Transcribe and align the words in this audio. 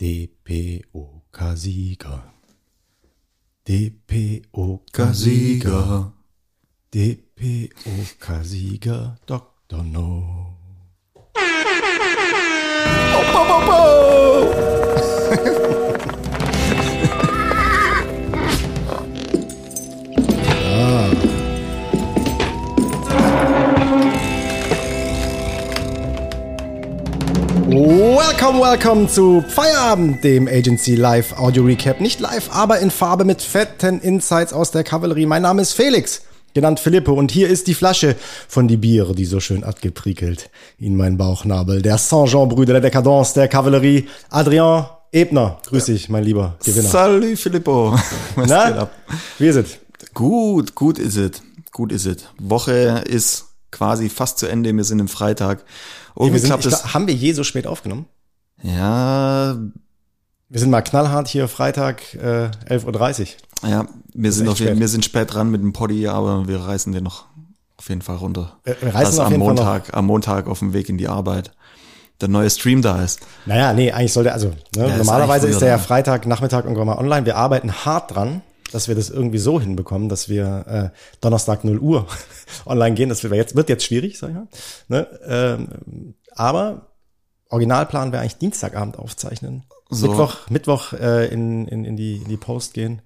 DPOK-Sieger. 0.00 1.02
DPOK-Sieger. 3.66 4.92
DPOK-Sieger, 6.92 7.76
Dr. 9.26 9.82
No. 9.82 10.54
Oh, 13.14 13.24
bo, 13.32 13.44
bo, 13.44 13.58
bo. 13.66 13.78
Welcome, 28.40 28.60
welcome 28.60 29.08
zu 29.08 29.42
Feierabend, 29.48 30.22
dem 30.22 30.46
Agency 30.46 30.94
Live 30.94 31.36
Audio 31.38 31.64
Recap. 31.64 32.00
Nicht 32.00 32.20
live, 32.20 32.50
aber 32.52 32.78
in 32.78 32.92
Farbe 32.92 33.24
mit 33.24 33.42
fetten 33.42 34.00
Insights 34.00 34.52
aus 34.52 34.70
der 34.70 34.84
Kavallerie. 34.84 35.26
Mein 35.26 35.42
Name 35.42 35.60
ist 35.60 35.72
Felix, 35.72 36.22
genannt 36.54 36.78
Philippe, 36.78 37.10
und 37.10 37.32
hier 37.32 37.48
ist 37.48 37.66
die 37.66 37.74
Flasche 37.74 38.14
von 38.46 38.68
die 38.68 38.76
Biere, 38.76 39.16
die 39.16 39.24
so 39.24 39.40
schön 39.40 39.64
abgeprickelt 39.64 40.50
in 40.78 40.96
meinen 40.96 41.16
Bauchnabel. 41.16 41.82
Der 41.82 41.98
Saint-Jean-Brüder 41.98 42.74
der 42.74 42.82
Dekadence 42.82 43.32
der 43.32 43.48
Kavallerie, 43.48 44.06
Adrien 44.30 44.86
Ebner. 45.10 45.58
Grüß 45.66 45.86
dich, 45.86 46.08
mein 46.08 46.22
lieber 46.22 46.58
Gewinner. 46.64 46.88
Salut 46.88 47.38
Filippo. 47.40 47.98
Was 48.36 48.48
Na, 48.48 48.70
geht 48.70 48.78
ab? 48.78 48.92
Wie 49.40 49.48
ist 49.48 49.56
es? 49.56 49.78
Gut, 50.14 50.76
gut 50.76 51.00
ist 51.00 51.16
es. 51.16 51.42
Gut 51.72 51.90
ist 51.90 52.06
es. 52.06 52.18
Woche 52.38 53.02
ist 53.04 53.46
quasi 53.72 54.08
fast 54.08 54.38
zu 54.38 54.46
Ende. 54.46 54.72
Wir 54.76 54.84
sind 54.84 55.00
im 55.00 55.08
Freitag. 55.08 55.64
Nee, 56.14 56.32
wir 56.32 56.38
sind, 56.38 56.56
glaub, 56.60 56.94
haben 56.94 57.08
wir 57.08 57.14
je 57.14 57.32
so 57.32 57.42
spät 57.42 57.66
aufgenommen? 57.66 58.06
Ja. 58.62 59.56
Wir 60.48 60.60
sind 60.60 60.70
mal 60.70 60.82
knallhart 60.82 61.28
hier 61.28 61.46
Freitag 61.48 62.14
äh, 62.14 62.50
11.30 62.68 63.20
Uhr. 63.62 63.70
Ja, 63.70 63.86
wir 64.14 64.32
sind, 64.32 64.48
auf, 64.48 64.60
wir 64.60 64.88
sind 64.88 65.04
spät 65.04 65.32
dran 65.34 65.50
mit 65.50 65.60
dem 65.60 65.72
Poddy, 65.72 66.06
aber 66.08 66.48
wir 66.48 66.60
reißen 66.60 66.92
den 66.92 67.04
noch 67.04 67.26
auf 67.76 67.88
jeden 67.88 68.02
Fall 68.02 68.16
runter. 68.16 68.58
Wir, 68.64 68.76
wir 68.80 68.94
reißen 68.94 69.04
Dass 69.04 69.18
auf 69.18 69.26
am 69.26 69.32
jeden 69.32 69.44
Montag, 69.44 69.86
Fall 69.86 69.98
am 69.98 70.06
Montag 70.06 70.46
auf 70.46 70.60
dem 70.60 70.72
Weg 70.72 70.88
in 70.88 70.98
die 70.98 71.08
Arbeit 71.08 71.52
der 72.20 72.28
neue 72.28 72.50
Stream 72.50 72.82
da 72.82 73.02
ist. 73.02 73.20
Naja, 73.46 73.72
nee, 73.72 73.92
eigentlich 73.92 74.12
sollte, 74.12 74.32
also 74.32 74.48
ne, 74.48 74.54
Ja, 74.74 74.86
ist 74.86 74.98
normalerweise 74.98 75.46
eigentlich 75.46 75.56
ist 75.56 75.60
der 75.62 75.68
ja 75.68 75.78
Freitag, 75.78 76.26
Nachmittag 76.26 76.64
irgendwann 76.64 76.86
mal 76.86 76.98
online. 76.98 77.26
Wir 77.26 77.36
arbeiten 77.36 77.72
hart 77.72 78.14
dran, 78.14 78.42
dass 78.72 78.88
wir 78.88 78.94
das 78.94 79.10
irgendwie 79.10 79.38
so 79.38 79.60
hinbekommen, 79.60 80.08
dass 80.08 80.28
wir 80.28 80.92
äh, 80.92 80.98
Donnerstag 81.20 81.62
0 81.64 81.78
Uhr 81.78 82.06
online 82.66 82.94
gehen. 82.94 83.08
Das 83.08 83.22
wird 83.22 83.34
jetzt, 83.34 83.54
wird 83.54 83.68
jetzt 83.68 83.84
schwierig, 83.84 84.18
sag 84.18 84.30
ich 84.30 84.36
mal. 84.36 84.48
Ne? 84.88 85.06
Ähm, 85.28 86.14
aber 86.34 86.87
Originalplan 87.48 88.12
wäre 88.12 88.22
eigentlich 88.22 88.38
Dienstagabend 88.38 88.98
aufzeichnen. 88.98 89.64
So. 89.90 90.08
Mittwoch, 90.08 90.36
Mittwoch 90.50 90.92
äh, 90.92 91.26
in, 91.28 91.66
in, 91.66 91.84
in, 91.84 91.96
die, 91.96 92.16
in 92.16 92.28
die 92.28 92.36
Post 92.36 92.74
gehen, 92.74 93.00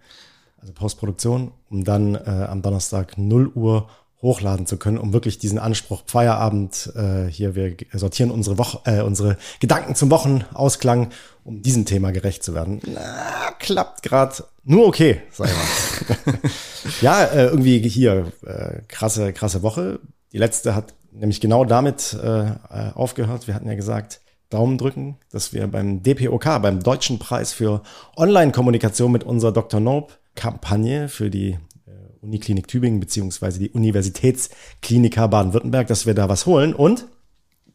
also 0.60 0.72
Postproduktion, 0.72 1.52
um 1.70 1.84
dann 1.84 2.14
äh, 2.16 2.46
am 2.48 2.62
Donnerstag 2.62 3.18
0 3.18 3.52
Uhr 3.54 3.88
hochladen 4.20 4.66
zu 4.66 4.76
können, 4.76 4.98
um 4.98 5.12
wirklich 5.12 5.38
diesen 5.38 5.58
Anspruch 5.58 6.02
Feierabend 6.06 6.92
äh, 6.94 7.26
hier 7.26 7.56
wir 7.56 7.76
sortieren 7.92 8.30
unsere 8.30 8.56
Woche 8.56 8.80
äh, 8.84 9.02
unsere 9.02 9.36
Gedanken 9.58 9.96
zum 9.96 10.10
Wochenausklang, 10.10 11.10
um 11.44 11.62
diesem 11.62 11.84
Thema 11.86 12.12
gerecht 12.12 12.44
zu 12.44 12.54
werden. 12.54 12.80
Na, 12.86 13.50
klappt 13.58 14.04
gerade 14.04 14.44
nur 14.62 14.86
okay, 14.86 15.20
sag 15.32 15.48
ich 15.48 16.16
mal. 16.26 16.34
ja, 17.00 17.24
äh, 17.24 17.46
irgendwie 17.46 17.80
hier 17.88 18.32
äh, 18.46 18.82
krasse 18.86 19.32
krasse 19.32 19.62
Woche. 19.62 19.98
Die 20.32 20.38
letzte 20.38 20.76
hat 20.76 20.94
nämlich 21.10 21.40
genau 21.40 21.64
damit 21.64 22.16
äh, 22.22 22.42
äh, 22.44 22.54
aufgehört. 22.94 23.48
Wir 23.48 23.54
hatten 23.54 23.68
ja 23.68 23.74
gesagt, 23.74 24.20
Daumen 24.52 24.78
drücken, 24.78 25.16
dass 25.30 25.52
wir 25.52 25.66
beim 25.66 26.02
DPOK, 26.02 26.44
beim 26.62 26.80
Deutschen 26.82 27.18
Preis 27.18 27.52
für 27.52 27.82
Online-Kommunikation 28.16 29.10
mit 29.10 29.24
unserer 29.24 29.52
Dr. 29.52 29.80
Nope-Kampagne 29.80 31.08
für 31.08 31.30
die 31.30 31.58
äh, 31.86 31.90
Uniklinik 32.20 32.68
Tübingen 32.68 33.00
beziehungsweise 33.00 33.58
die 33.58 33.70
Universitätskliniker 33.70 35.28
Baden-Württemberg, 35.28 35.86
dass 35.86 36.06
wir 36.06 36.14
da 36.14 36.28
was 36.28 36.46
holen 36.46 36.74
und 36.74 37.06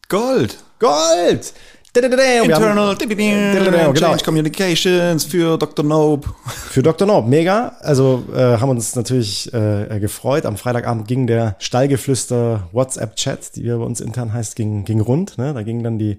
Gold! 0.08 0.58
Gold! 0.78 1.52
Internal 3.58 3.92
genau. 3.92 4.08
Change 4.08 4.24
Communications 4.24 5.24
für 5.24 5.58
Dr. 5.58 5.84
Nope. 5.84 6.28
Für 6.46 6.82
Dr. 6.82 7.06
Nob, 7.06 7.26
mega. 7.26 7.76
Also 7.80 8.24
äh, 8.34 8.38
haben 8.38 8.70
uns 8.70 8.94
natürlich 8.94 9.52
äh, 9.52 9.98
gefreut. 10.00 10.46
Am 10.46 10.56
Freitagabend 10.56 11.08
ging 11.08 11.26
der 11.26 11.56
Stallgeflüster 11.58 12.68
WhatsApp-Chat, 12.72 13.56
die 13.56 13.64
wir 13.64 13.78
bei 13.78 13.84
uns 13.84 14.00
intern 14.00 14.32
heißt, 14.32 14.56
ging, 14.56 14.84
ging 14.84 15.00
rund. 15.00 15.38
Ne? 15.38 15.54
Da 15.54 15.62
ging 15.62 15.82
dann 15.82 15.98
die, 15.98 16.18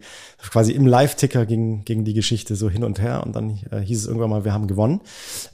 quasi 0.50 0.72
im 0.74 0.86
Live-Ticker 0.86 1.46
ging, 1.46 1.84
ging 1.86 2.04
die 2.04 2.14
Geschichte 2.14 2.56
so 2.56 2.70
hin 2.70 2.84
und 2.84 3.02
her 3.02 3.24
und 3.26 3.36
dann 3.36 3.60
äh, 3.72 3.80
hieß 3.80 4.00
es 4.00 4.08
irgendwann 4.08 4.30
mal, 4.30 4.46
wir 4.46 4.54
haben 4.54 4.68
gewonnen. 4.68 5.02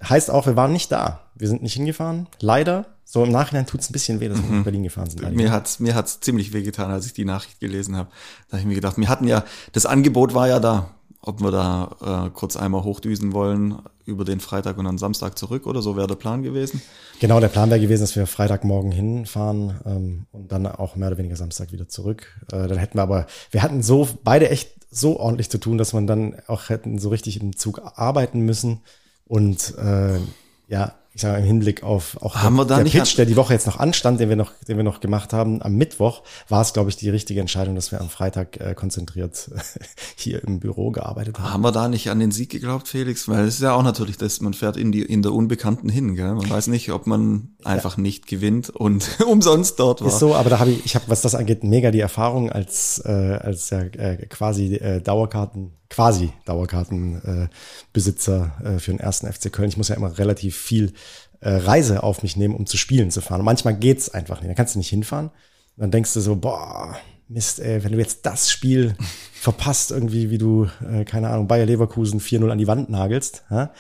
Heißt 0.08 0.31
auch, 0.31 0.46
wir 0.46 0.56
waren 0.56 0.74
nicht 0.74 0.91
da. 0.91 1.22
Wir 1.35 1.47
sind 1.47 1.62
nicht 1.62 1.74
hingefahren. 1.74 2.28
Leider. 2.40 2.85
So 3.08 3.24
im 3.24 3.32
Nachhinein 3.32 3.68
tut 3.68 3.82
es 3.82 3.90
ein 3.90 3.94
bisschen 3.94 4.20
weh, 4.20 4.28
dass 4.28 4.42
wir 4.42 4.50
nach 4.50 4.64
Berlin 4.64 4.84
gefahren 4.84 5.10
sind. 5.10 5.36
Mir 5.36 5.52
hat's 5.52 5.80
mir 5.80 5.94
hat's 5.94 6.20
ziemlich 6.20 6.54
wehgetan, 6.54 6.90
als 6.92 7.06
ich 7.06 7.14
die 7.14 7.24
Nachricht 7.24 7.60
gelesen 7.60 7.96
habe. 7.96 8.10
Da 8.48 8.54
habe 8.54 8.62
ich 8.62 8.68
mir 8.68 8.76
gedacht, 8.76 8.98
wir 8.98 9.08
hatten 9.08 9.28
ja, 9.28 9.46
das 9.74 9.86
Angebot 9.86 10.34
war 10.34 10.48
ja 10.48 10.60
da, 10.60 10.96
ob 11.22 11.40
wir 11.40 11.52
da 11.52 12.26
äh, 12.26 12.30
kurz 12.32 12.58
einmal 12.58 12.84
hochdüsen 12.84 13.32
wollen 13.32 13.78
über 14.06 14.26
den 14.26 14.40
Freitag 14.40 14.78
und 14.78 14.86
dann 14.86 14.98
Samstag 14.98 15.38
zurück 15.38 15.66
oder 15.68 15.82
so 15.82 15.96
wäre 15.96 16.08
der 16.08 16.16
Plan 16.16 16.44
gewesen. 16.44 16.82
Genau, 17.20 17.40
der 17.40 17.48
Plan 17.48 17.70
wäre 17.70 17.80
gewesen, 17.80 18.02
dass 18.02 18.16
wir 18.16 18.28
Freitagmorgen 18.28 18.92
hinfahren 18.92 19.80
ähm, 19.86 20.26
und 20.32 20.52
dann 20.52 20.68
auch 20.68 20.96
mehr 20.96 21.08
oder 21.10 21.18
weniger 21.18 21.36
Samstag 21.36 21.72
wieder 21.72 21.88
zurück. 21.88 22.40
Äh, 22.52 22.68
dann 22.68 22.78
hätten 22.78 22.98
wir 22.98 23.04
aber, 23.04 23.28
wir 23.52 23.64
hatten 23.64 23.82
so 23.82 24.08
beide 24.24 24.50
echt 24.50 24.72
so 24.92 25.20
ordentlich 25.20 25.50
zu 25.50 25.58
tun, 25.58 25.78
dass 25.78 25.94
man 25.94 26.08
dann 26.08 26.36
auch 26.48 26.70
hätten 26.70 27.00
so 27.00 27.10
richtig 27.10 27.42
im 27.42 27.56
Zug 27.56 27.82
arbeiten 27.96 28.42
müssen. 28.42 28.82
Und 29.26 29.76
äh, 29.78 30.20
ja, 30.68 30.94
ich 31.16 31.22
sage 31.22 31.36
mal, 31.36 31.40
im 31.40 31.46
Hinblick 31.46 31.81
auf 31.81 32.22
auch 32.22 32.36
Haben 32.36 32.58
wir 32.58 32.66
da 32.66 32.76
der 32.76 32.84
nicht 32.84 32.94
Pitch, 32.94 33.18
der 33.18 33.26
die 33.26 33.38
Woche 33.38 33.53
jetzt 33.53 33.66
noch 33.66 33.80
anstand, 33.80 34.20
den 34.20 34.28
wir 34.28 34.36
noch, 34.36 34.52
den 34.68 34.76
wir 34.76 34.84
noch 34.84 35.00
gemacht 35.00 35.31
haben, 35.31 35.62
am 35.62 35.76
Mittwoch, 35.76 36.24
war 36.50 36.62
es, 36.62 36.74
glaube 36.74 36.90
ich, 36.90 36.98
die 36.98 37.09
richtige 37.09 37.40
Entscheidung, 37.40 37.74
dass 37.76 37.94
wir 37.94 38.02
am 38.02 38.09
Freitag 38.09 38.59
äh, 38.59 38.76
konzentriert 38.76 39.50
hier 40.18 40.44
im 40.44 40.59
Büro 40.59 40.92
gearbeitet 40.92 41.40
haben. 41.40 41.53
Haben 41.53 41.62
wir 41.62 41.72
da 41.72 41.88
nicht 41.88 42.09
an 42.09 42.20
den 42.20 42.31
Sieg 42.31 42.50
geglaubt, 42.50 42.90
Felix? 42.90 43.30
Weil 43.30 43.46
es 43.46 43.56
ist 43.56 43.62
ja 43.62 43.74
auch 43.74 43.84
natürlich, 43.84 44.18
dass 44.18 44.42
man 44.42 44.53
fährt 44.53 44.76
in 44.76 44.92
die 44.92 45.03
in 45.03 45.22
der 45.22 45.31
Unbekannten 45.31 45.88
hin, 45.88 46.16
gell? 46.16 46.34
Man 46.34 46.50
weiß 46.50 46.68
nicht, 46.68 46.92
ob 46.92 47.08
man 47.08 47.56
einfach 47.64 47.96
nicht 47.96 48.28
gewinnt 48.28 48.70
und 48.70 49.08
umsonst 49.26 49.80
dort 49.80 50.02
war. 50.02 50.09
Ist 50.09 50.20
so, 50.20 50.36
aber 50.36 50.50
da 50.50 50.59
habe 50.59 50.72
ich, 50.72 50.86
ich 50.86 50.96
habe, 50.96 51.06
was 51.08 51.22
das 51.22 51.34
angeht, 51.34 51.64
mega 51.64 51.92
die 51.92 52.02
Erfahrung 52.02 52.52
als 52.52 53.02
äh, 53.06 53.12
als 53.12 53.70
ja, 53.70 53.80
äh, 53.80 54.26
quasi 54.28 54.76
äh, 54.76 55.00
Dauerkarten, 55.00 55.72
quasi 55.90 56.31
Dauerkartenbesitzer 56.46 58.51
äh, 58.63 58.75
äh, 58.75 58.79
für 58.79 58.91
den 58.91 59.00
ersten 59.00 59.31
FC 59.31 59.51
Köln. 59.51 59.69
Ich 59.69 59.78
muss 59.78 59.90
ja 59.90 59.96
immer 59.96 60.18
relativ 60.18 60.56
viel 60.56 60.94
äh, 61.41 61.50
Reise 61.50 62.03
auf 62.03 62.23
mich 62.23 62.35
nehmen, 62.35 62.56
um 62.56 62.66
zu 62.66 62.78
spielen 62.78 63.12
zu 63.12 63.22
fahren. 63.22 63.41
Und 63.41 63.46
manchmal 63.46 63.75
geht's 63.75 64.09
einfach 64.09 64.41
nicht. 64.41 64.50
Da 64.50 64.56
kannst 64.56 64.75
du 64.75 64.79
nicht 64.79 64.90
hinfahren. 64.90 65.28
Und 65.28 65.81
dann 65.81 65.91
denkst 65.91 66.13
du 66.13 66.22
so, 66.22 66.35
boah, 66.35 66.96
Mist, 67.28 67.59
ey, 67.59 67.84
wenn 67.84 67.91
du 67.91 67.97
jetzt 67.97 68.25
das 68.25 68.51
Spiel 68.51 68.96
verpasst, 69.34 69.91
irgendwie, 69.91 70.29
wie 70.29 70.38
du, 70.38 70.69
äh, 70.88 71.06
keine 71.06 71.29
Ahnung, 71.29 71.47
Bayer 71.47 71.66
Leverkusen 71.66 72.19
4-0 72.19 72.50
an 72.50 72.57
die 72.57 72.67
Wand 72.67 72.90
nagelst, 72.90 73.44
ja? 73.50 73.72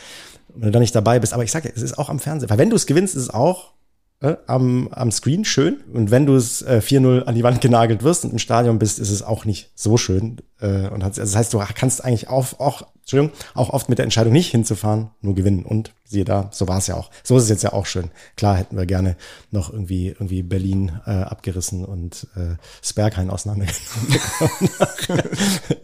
wenn 0.49 0.67
du 0.67 0.71
da 0.71 0.79
nicht 0.79 0.95
dabei 0.95 1.19
bist. 1.19 1.33
Aber 1.33 1.43
ich 1.43 1.51
sag 1.51 1.63
dir, 1.63 1.73
es 1.75 1.81
ist 1.81 1.97
auch 1.97 2.09
am 2.09 2.19
Fernsehen. 2.19 2.49
Weil 2.49 2.57
wenn 2.57 2.69
du 2.69 2.75
es 2.75 2.85
gewinnst, 2.85 3.15
ist 3.15 3.23
es 3.23 3.29
auch 3.29 3.73
äh, 4.21 4.35
am, 4.47 4.87
am 4.89 5.11
Screen 5.11 5.45
schön. 5.45 5.81
Und 5.93 6.11
wenn 6.11 6.25
du 6.25 6.35
es 6.35 6.61
äh, 6.61 6.81
4-0 6.83 7.23
an 7.23 7.35
die 7.35 7.43
Wand 7.43 7.61
genagelt 7.61 8.03
wirst 8.03 8.23
und 8.23 8.31
im 8.31 8.39
Stadion 8.39 8.79
bist, 8.79 8.99
ist 8.99 9.11
es 9.11 9.21
auch 9.21 9.45
nicht 9.45 9.71
so 9.75 9.97
schön. 9.97 10.37
Äh, 10.59 10.87
und 10.89 11.03
hat, 11.03 11.19
also 11.19 11.21
das 11.21 11.35
heißt, 11.35 11.53
du 11.53 11.61
kannst 11.75 12.03
eigentlich 12.03 12.29
auch, 12.29 12.59
auch, 12.59 12.87
Entschuldigung, 13.01 13.35
auch 13.53 13.69
oft 13.69 13.89
mit 13.89 13.97
der 13.97 14.05
Entscheidung 14.05 14.33
nicht 14.33 14.51
hinzufahren, 14.51 15.09
nur 15.21 15.35
gewinnen. 15.35 15.63
Und 15.63 15.93
siehe 16.05 16.25
da, 16.25 16.49
so 16.51 16.67
war 16.67 16.77
es 16.77 16.87
ja 16.87 16.95
auch. 16.95 17.11
So 17.23 17.37
ist 17.37 17.43
es 17.43 17.49
jetzt 17.49 17.63
ja 17.63 17.73
auch 17.73 17.85
schön. 17.85 18.09
Klar 18.37 18.57
hätten 18.57 18.77
wir 18.77 18.85
gerne 18.85 19.17
noch 19.51 19.71
irgendwie, 19.71 20.07
irgendwie 20.07 20.43
Berlin 20.43 20.93
äh, 21.05 21.11
abgerissen 21.11 21.83
und 21.83 22.27
äh, 22.35 22.55
Sperrkein 22.81 23.29
auseinandergenommen, 23.29 24.19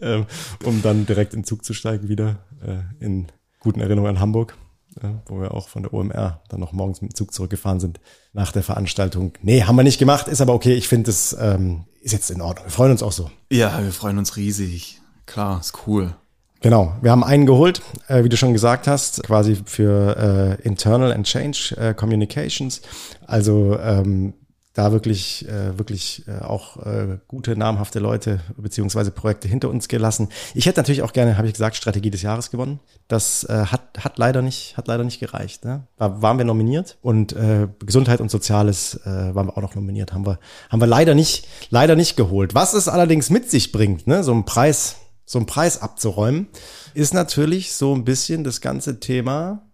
ähm, 0.00 0.26
um 0.64 0.82
dann 0.82 1.06
direkt 1.06 1.34
in 1.34 1.44
Zug 1.44 1.64
zu 1.64 1.74
steigen 1.74 2.08
wieder 2.08 2.38
äh, 2.64 3.04
in 3.04 3.26
guten 3.60 3.80
Erinnerungen 3.80 4.16
an 4.16 4.20
Hamburg 4.20 4.56
ja, 5.02 5.22
wo 5.26 5.40
wir 5.40 5.54
auch 5.54 5.68
von 5.68 5.82
der 5.82 5.94
OMR 5.94 6.40
dann 6.48 6.60
noch 6.60 6.72
morgens 6.72 7.00
mit 7.02 7.12
dem 7.12 7.14
Zug 7.14 7.32
zurückgefahren 7.32 7.80
sind 7.80 8.00
nach 8.32 8.52
der 8.52 8.62
Veranstaltung. 8.62 9.32
Nee, 9.42 9.62
haben 9.62 9.76
wir 9.76 9.84
nicht 9.84 9.98
gemacht, 9.98 10.28
ist 10.28 10.40
aber 10.40 10.54
okay. 10.54 10.74
Ich 10.74 10.88
finde, 10.88 11.06
das 11.06 11.36
ähm, 11.38 11.84
ist 12.00 12.12
jetzt 12.12 12.30
in 12.30 12.40
Ordnung. 12.40 12.66
Wir 12.66 12.72
freuen 12.72 12.92
uns 12.92 13.02
auch 13.02 13.12
so. 13.12 13.30
Ja, 13.50 13.82
wir 13.82 13.92
freuen 13.92 14.18
uns 14.18 14.36
riesig. 14.36 15.00
Klar, 15.26 15.60
ist 15.60 15.86
cool. 15.86 16.14
Genau, 16.60 16.94
wir 17.02 17.10
haben 17.10 17.24
einen 17.24 17.44
geholt, 17.44 17.82
äh, 18.06 18.22
wie 18.22 18.28
du 18.28 18.36
schon 18.36 18.52
gesagt 18.52 18.86
hast, 18.86 19.24
quasi 19.24 19.56
für 19.64 20.58
äh, 20.60 20.62
Internal 20.62 21.12
and 21.12 21.26
Change 21.26 21.76
äh, 21.76 21.92
Communications. 21.92 22.82
Also 23.26 23.78
ähm, 23.80 24.34
da 24.74 24.90
wirklich, 24.92 25.46
äh, 25.48 25.78
wirklich 25.78 26.24
äh, 26.26 26.42
auch 26.42 26.78
äh, 26.78 27.18
gute, 27.28 27.56
namhafte 27.56 27.98
Leute 27.98 28.40
beziehungsweise 28.56 29.10
Projekte 29.10 29.46
hinter 29.48 29.68
uns 29.68 29.88
gelassen. 29.88 30.28
Ich 30.54 30.66
hätte 30.66 30.80
natürlich 30.80 31.02
auch 31.02 31.12
gerne, 31.12 31.36
habe 31.36 31.46
ich 31.46 31.52
gesagt, 31.52 31.76
Strategie 31.76 32.10
des 32.10 32.22
Jahres 32.22 32.50
gewonnen. 32.50 32.80
Das 33.08 33.44
äh, 33.44 33.66
hat, 33.66 33.98
hat 34.02 34.18
leider 34.18 34.40
nicht, 34.40 34.76
hat 34.76 34.88
leider 34.88 35.04
nicht 35.04 35.20
gereicht. 35.20 35.64
Ne? 35.64 35.86
War, 35.98 36.22
waren 36.22 36.38
wir 36.38 36.44
nominiert 36.44 36.98
und 37.02 37.34
äh, 37.34 37.68
Gesundheit 37.84 38.20
und 38.20 38.30
Soziales 38.30 39.00
äh, 39.04 39.34
waren 39.34 39.46
wir 39.46 39.56
auch 39.56 39.62
noch 39.62 39.74
nominiert. 39.74 40.12
Haben 40.12 40.26
wir, 40.26 40.38
haben 40.70 40.80
wir 40.80 40.86
leider 40.86 41.14
nicht, 41.14 41.46
leider 41.70 41.94
nicht 41.94 42.16
geholt. 42.16 42.54
Was 42.54 42.72
es 42.72 42.88
allerdings 42.88 43.28
mit 43.28 43.50
sich 43.50 43.72
bringt, 43.72 44.06
ne? 44.06 44.24
so 44.24 44.32
ein 44.32 44.44
Preis 44.44 44.96
so 45.24 45.38
einen 45.38 45.46
Preis 45.46 45.80
abzuräumen, 45.80 46.48
ist 46.94 47.14
natürlich 47.14 47.72
so 47.72 47.94
ein 47.94 48.04
bisschen 48.04 48.44
das 48.44 48.60
ganze 48.60 49.00
Thema 49.00 49.70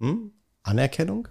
hm, 0.00 0.32
Anerkennung. 0.62 1.28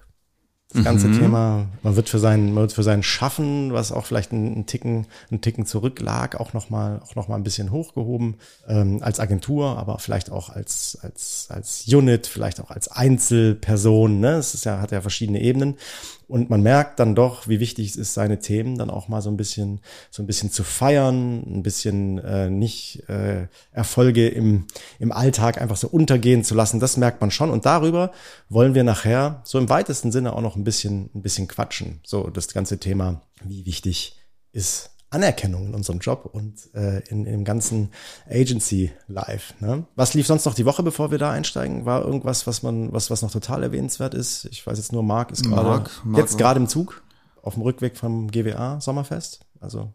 Das 0.74 0.84
ganze 0.84 1.08
mhm. 1.08 1.20
Thema, 1.20 1.68
man 1.84 1.96
wird 1.96 2.08
für 2.08 2.20
sein, 2.20 2.54
man 2.54 2.64
wird 2.64 2.74
für 2.74 2.84
sein 2.84 3.04
Schaffen, 3.04 3.74
was 3.74 3.92
auch 3.92 4.06
vielleicht 4.06 4.32
einen 4.32 4.66
Ticken, 4.66 5.06
einen 5.30 5.42
Ticken 5.42 5.66
zurücklag, 5.66 6.40
auch 6.40 6.54
nochmal, 6.54 7.02
auch 7.04 7.16
noch 7.16 7.28
mal 7.28 7.36
ein 7.36 7.44
bisschen 7.44 7.72
hochgehoben, 7.72 8.36
ähm, 8.68 9.00
als 9.02 9.20
Agentur, 9.20 9.78
aber 9.78 10.00
vielleicht 10.00 10.32
auch 10.32 10.50
als, 10.50 10.98
als, 11.02 11.48
als 11.50 11.86
Unit, 11.88 12.28
vielleicht 12.28 12.62
auch 12.62 12.72
als 12.72 12.88
Einzelperson, 12.88 14.20
ne? 14.20 14.36
Es 14.36 14.54
ist 14.54 14.66
ja, 14.66 14.80
hat 14.80 14.92
ja 14.92 15.02
verschiedene 15.02 15.42
Ebenen. 15.42 15.76
Und 16.32 16.50
man 16.50 16.64
merkt 16.64 16.98
dann 17.02 17.14
doch, 17.14 17.50
wie 17.50 17.60
wichtig 17.60 17.90
es 17.90 17.98
ist, 17.98 18.14
seine 18.14 18.40
Themen 18.40 18.78
dann 18.78 18.90
auch 18.90 19.10
mal 19.10 19.22
so 19.22 19.30
ein 19.30 19.36
bisschen, 19.36 19.82
so 20.10 20.24
ein 20.24 20.28
bisschen 20.28 20.50
zu 20.50 20.64
feiern, 20.64 21.44
ein 21.46 21.62
bisschen 21.62 22.20
äh, 22.20 22.50
nicht 22.50 23.04
äh, 23.10 23.48
Erfolge 23.74 24.30
im, 24.30 24.66
im 24.98 25.12
Alltag 25.12 25.62
einfach 25.62 25.76
so 25.76 25.90
untergehen 25.90 26.46
zu 26.46 26.56
lassen. 26.56 26.80
Das 26.80 26.96
merkt 26.96 27.20
man 27.20 27.32
schon. 27.32 27.50
Und 27.50 27.66
darüber 27.66 28.14
wollen 28.48 28.76
wir 28.76 28.86
nachher 28.86 29.42
so 29.44 29.60
im 29.60 29.68
weitesten 29.68 30.14
Sinne 30.14 30.32
auch 30.32 30.40
noch 30.40 30.56
ein 30.56 30.64
bisschen, 30.64 31.10
ein 31.14 31.22
bisschen 31.22 31.50
quatschen. 31.50 32.00
So 32.06 32.30
das 32.30 32.48
ganze 32.54 32.80
Thema, 32.80 33.22
wie 33.44 33.66
wichtig 33.66 34.16
ist 34.54 34.91
Anerkennung 35.12 35.68
in 35.68 35.76
unserem 35.76 36.00
Job 36.00 36.30
und 36.32 36.74
äh, 36.74 37.00
in, 37.10 37.26
in 37.26 37.34
dem 37.34 37.44
ganzen 37.44 37.92
Agency 38.30 38.92
Life. 39.08 39.54
Ne? 39.60 39.86
Was 39.96 40.14
lief 40.14 40.26
sonst 40.26 40.46
noch 40.46 40.54
die 40.54 40.66
Woche, 40.66 40.84
bevor 40.84 41.12
wir 41.12 41.18
da 41.18 41.32
einsteigen? 41.32 41.86
War 41.86 42.04
irgendwas, 42.04 42.48
was 42.48 42.64
man, 42.64 42.92
was, 42.94 43.12
was 43.12 43.22
noch 43.22 43.32
total 43.32 43.62
erwähnenswert 43.62 44.14
ist? 44.14 44.46
Ich 44.46 44.66
weiß 44.66 44.78
jetzt 44.78 44.94
nur, 44.94 45.04
Marc 45.04 45.32
ist 45.32 45.44
gerade 45.44 45.84
jetzt 46.16 46.38
gerade 46.38 46.60
im 46.60 46.68
Zug 46.68 47.04
auf 47.44 47.56
dem 47.56 47.64
Rückweg 47.64 47.98
vom 47.98 48.32
GWA 48.32 48.80
Sommerfest. 48.80 49.42
Also 49.60 49.94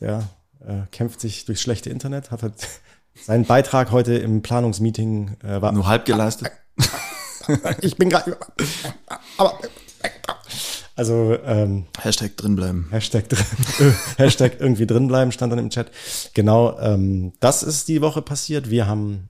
der 0.00 0.28
äh, 0.60 0.82
kämpft 0.90 1.20
sich 1.20 1.44
durchs 1.44 1.62
schlechte 1.62 1.90
Internet, 1.90 2.32
hat 2.32 2.42
halt 2.42 2.54
seinen 3.14 3.44
Beitrag 3.44 3.92
heute 3.92 4.14
im 4.14 4.42
Planungsmeeting 4.42 5.36
äh, 5.44 5.62
war 5.62 5.70
nur 5.70 5.86
halb 5.86 6.04
geleistet. 6.04 6.50
ich 7.80 7.96
bin 7.96 8.08
gerade 8.08 8.36
aber 9.36 9.58
also 10.94 11.38
ähm, 11.44 11.86
Hashtag 12.00 12.36
drinbleiben. 12.36 12.88
Hashtag, 12.90 13.28
drin, 13.28 13.44
Hashtag 14.16 14.60
irgendwie 14.60 14.86
drinbleiben 14.86 15.32
stand 15.32 15.52
dann 15.52 15.58
im 15.58 15.70
Chat. 15.70 15.90
Genau, 16.34 16.78
ähm, 16.78 17.32
das 17.40 17.62
ist 17.62 17.88
die 17.88 18.02
Woche 18.02 18.22
passiert. 18.22 18.70
Wir 18.70 18.86
haben 18.86 19.28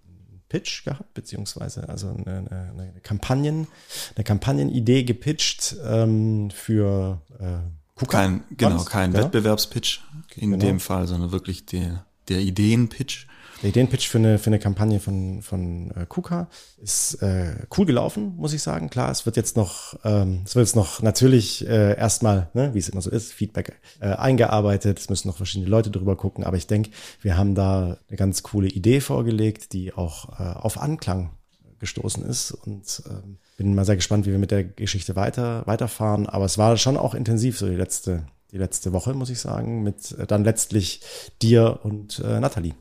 Pitch 0.48 0.84
gehabt, 0.84 1.14
beziehungsweise 1.14 1.88
also 1.88 2.08
eine, 2.08 2.38
eine, 2.50 2.72
eine 2.72 3.00
Kampagnen, 3.02 3.68
eine 4.16 4.24
Kampagnenidee 4.24 5.04
gepitcht 5.04 5.76
ähm, 5.84 6.50
für 6.50 7.22
äh, 7.38 7.58
KUKA. 7.94 8.18
Kein, 8.18 8.44
genau, 8.56 8.84
kein 8.84 9.12
genau. 9.12 9.24
Wettbewerbspitch 9.24 10.00
in 10.36 10.50
genau. 10.50 10.64
dem 10.64 10.80
Fall, 10.80 11.06
sondern 11.06 11.32
wirklich 11.32 11.64
der, 11.64 12.04
der 12.28 12.40
Ideenpitch. 12.40 13.28
Der 13.62 13.68
Ideenpitch 13.68 14.08
für 14.08 14.18
eine, 14.18 14.40
für 14.40 14.48
eine 14.48 14.58
Kampagne 14.58 14.98
von, 14.98 15.40
von 15.40 15.92
äh, 15.92 16.04
KUKA 16.08 16.48
ist 16.78 17.22
äh, 17.22 17.54
cool 17.78 17.86
gelaufen, 17.86 18.34
muss 18.36 18.52
ich 18.52 18.60
sagen. 18.60 18.90
Klar, 18.90 19.12
es 19.12 19.24
wird 19.24 19.36
jetzt 19.36 19.56
noch, 19.56 19.94
ähm, 20.04 20.42
es 20.44 20.56
wird 20.56 20.66
jetzt 20.66 20.74
noch 20.74 21.00
natürlich 21.00 21.64
äh, 21.68 21.96
erstmal, 21.96 22.50
ne, 22.54 22.74
wie 22.74 22.80
es 22.80 22.88
immer 22.88 23.00
so 23.00 23.10
ist, 23.10 23.32
Feedback 23.32 23.78
äh, 24.00 24.06
eingearbeitet. 24.06 24.98
Es 24.98 25.08
müssen 25.08 25.28
noch 25.28 25.36
verschiedene 25.36 25.70
Leute 25.70 25.92
drüber 25.92 26.16
gucken. 26.16 26.42
Aber 26.42 26.56
ich 26.56 26.66
denke, 26.66 26.90
wir 27.20 27.36
haben 27.36 27.54
da 27.54 27.98
eine 28.08 28.16
ganz 28.16 28.42
coole 28.42 28.66
Idee 28.66 29.00
vorgelegt, 29.00 29.72
die 29.72 29.92
auch 29.92 30.40
äh, 30.40 30.42
auf 30.42 30.80
Anklang 30.80 31.30
gestoßen 31.78 32.24
ist 32.24 32.50
und 32.50 33.02
ähm, 33.08 33.38
bin 33.58 33.76
mal 33.76 33.84
sehr 33.84 33.96
gespannt, 33.96 34.26
wie 34.26 34.32
wir 34.32 34.38
mit 34.38 34.50
der 34.50 34.64
Geschichte 34.64 35.14
weiter 35.14 35.62
weiterfahren. 35.66 36.28
Aber 36.28 36.46
es 36.46 36.58
war 36.58 36.76
schon 36.76 36.96
auch 36.96 37.14
intensiv 37.14 37.58
so 37.58 37.68
die 37.68 37.76
letzte 37.76 38.26
die 38.50 38.58
letzte 38.58 38.92
Woche, 38.92 39.14
muss 39.14 39.30
ich 39.30 39.38
sagen, 39.40 39.82
mit 39.82 40.12
äh, 40.18 40.26
dann 40.26 40.44
letztlich 40.44 41.00
dir 41.40 41.80
und 41.84 42.18
äh, 42.18 42.40
Nathalie. 42.40 42.74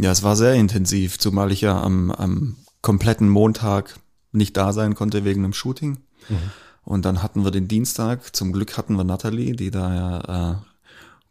Ja, 0.00 0.10
es 0.10 0.22
war 0.22 0.36
sehr 0.36 0.54
intensiv, 0.54 1.18
zumal 1.18 1.52
ich 1.52 1.62
ja 1.62 1.80
am, 1.80 2.10
am 2.10 2.56
kompletten 2.82 3.28
Montag 3.28 3.98
nicht 4.32 4.56
da 4.56 4.72
sein 4.72 4.94
konnte 4.94 5.24
wegen 5.24 5.44
einem 5.44 5.52
Shooting. 5.52 5.98
Mhm. 6.28 6.50
Und 6.84 7.04
dann 7.04 7.22
hatten 7.22 7.44
wir 7.44 7.50
den 7.50 7.66
Dienstag. 7.66 8.36
Zum 8.36 8.52
Glück 8.52 8.76
hatten 8.78 8.94
wir 8.94 9.04
Natalie, 9.04 9.56
die 9.56 9.70
da 9.70 9.94
ja 9.94 10.52
äh, 10.52 10.56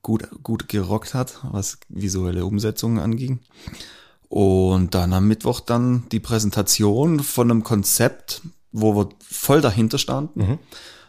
gut, 0.02 0.28
gut 0.44 0.68
gerockt 0.68 1.14
hat, 1.14 1.40
was 1.44 1.78
visuelle 1.88 2.46
Umsetzungen 2.46 3.00
anging. 3.00 3.40
Und 4.28 4.96
dann 4.96 5.14
am 5.14 5.28
Mittwoch 5.28 5.62
dann 5.62 6.10
die 6.12 6.20
Präsentation 6.20 7.22
von 7.22 7.50
einem 7.50 7.64
Konzept, 7.64 8.42
wo 8.72 8.96
wir 8.96 9.10
voll 9.20 9.62
dahinter 9.62 9.98
standen, 9.98 10.40
mhm. 10.42 10.60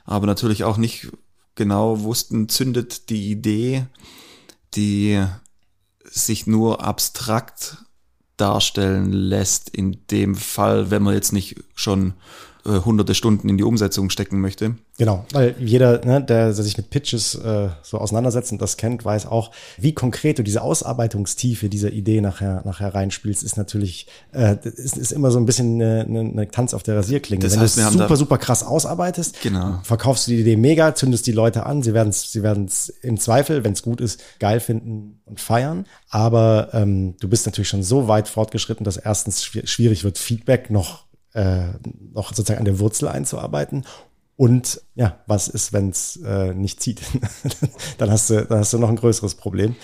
aber 0.05 0.27
natürlich 0.27 0.63
auch 0.63 0.77
nicht 0.77 1.09
genau 1.57 2.03
wussten, 2.03 2.49
zündet 2.49 3.11
die 3.11 3.31
Idee, 3.31 3.87
die 4.75 5.25
sich 6.25 6.47
nur 6.47 6.83
abstrakt 6.83 7.79
darstellen 8.37 9.13
lässt, 9.13 9.71
in 9.71 10.07
dem 10.11 10.35
Fall, 10.35 10.91
wenn 10.91 11.03
man 11.03 11.15
jetzt 11.15 11.33
nicht 11.33 11.57
schon 11.75 12.15
äh, 12.67 12.81
hunderte 12.85 13.15
Stunden 13.15 13.49
in 13.49 13.57
die 13.57 13.65
Umsetzung 13.65 14.11
stecken 14.11 14.41
möchte. 14.41 14.75
Genau, 14.99 15.25
weil 15.33 15.55
jeder, 15.59 16.05
ne, 16.05 16.23
der 16.23 16.53
sich 16.53 16.77
mit 16.77 16.91
Pitches 16.91 17.35
äh, 17.35 17.69
so 17.83 17.99
auseinandersetzt 17.99 18.53
und 18.53 18.61
das 18.61 18.77
kennt, 18.77 19.05
weiß 19.05 19.27
auch, 19.27 19.53
wie 19.77 19.93
konkret 19.93 20.39
du 20.39 20.43
diese 20.43 20.63
Ausarbeitungstiefe 20.63 21.69
dieser 21.69 21.93
Idee 21.93 22.21
nachher 22.21 22.63
nachher 22.65 22.95
reinspielst, 22.95 23.43
ist 23.43 23.57
natürlich 23.57 24.07
äh, 24.33 24.57
ist, 24.65 24.97
ist 24.97 25.13
immer 25.13 25.31
so 25.31 25.39
ein 25.39 25.47
bisschen 25.47 25.81
eine, 25.81 26.07
eine 26.09 26.49
Tanz 26.51 26.75
auf 26.75 26.83
der 26.83 26.97
Rasierklinge. 26.97 27.43
Das 27.43 27.53
Wenn 27.53 27.61
heißt, 27.61 27.79
du 27.79 27.83
es 27.83 27.93
super 27.93 28.17
super 28.17 28.39
krass 28.39 28.63
ausarbeitest, 28.63 29.41
genau. 29.43 29.81
verkaufst 29.83 30.27
du 30.27 30.33
die 30.33 30.41
Idee 30.41 30.57
mega, 30.57 30.95
zündest 30.95 31.27
die 31.27 31.33
Leute 31.33 31.67
an, 31.67 31.83
sie 31.83 31.95
werden 31.95 32.09
es 32.09 32.33
sie 32.33 32.43
werden 32.43 32.65
es 32.65 32.89
im 32.89 33.19
Zweifel, 33.19 33.65
wenn 33.65 33.73
es 33.73 33.83
gut 33.83 34.01
ist, 34.01 34.21
geil 34.39 34.61
finden 34.61 35.21
und 35.25 35.41
feiern. 35.41 35.87
Aber 36.11 36.71
ähm, 36.73 37.17
du 37.21 37.29
bist 37.29 37.47
natürlich 37.47 37.69
schon 37.69 37.83
so 37.83 38.09
weit 38.09 38.29
fortgeschritten, 38.29 38.85
dass 38.85 38.97
erstens 38.97 39.45
schwierig 39.45 40.05
wird, 40.05 40.19
Feedback 40.19 40.71
noch 40.71 41.06
äh, 41.37 41.67
noch 42.15 42.31
sozusagen 42.31 42.61
an 42.61 42.65
der 42.65 42.79
Wurzel 42.79 43.09
einzuarbeiten. 43.09 43.85
Und 44.37 44.83
ja, 44.95 45.19
was 45.27 45.49
ist, 45.49 45.73
wenn 45.73 45.91
es 45.91 46.17
äh, 46.25 46.53
nicht 46.53 46.81
zieht? 46.81 47.01
dann 47.99 48.11
hast 48.11 48.31
du, 48.31 48.45
dann 48.45 48.61
hast 48.61 48.73
du 48.73 48.79
noch 48.79 48.89
ein 48.89 48.97
größeres 48.97 49.35
Problem, 49.35 49.77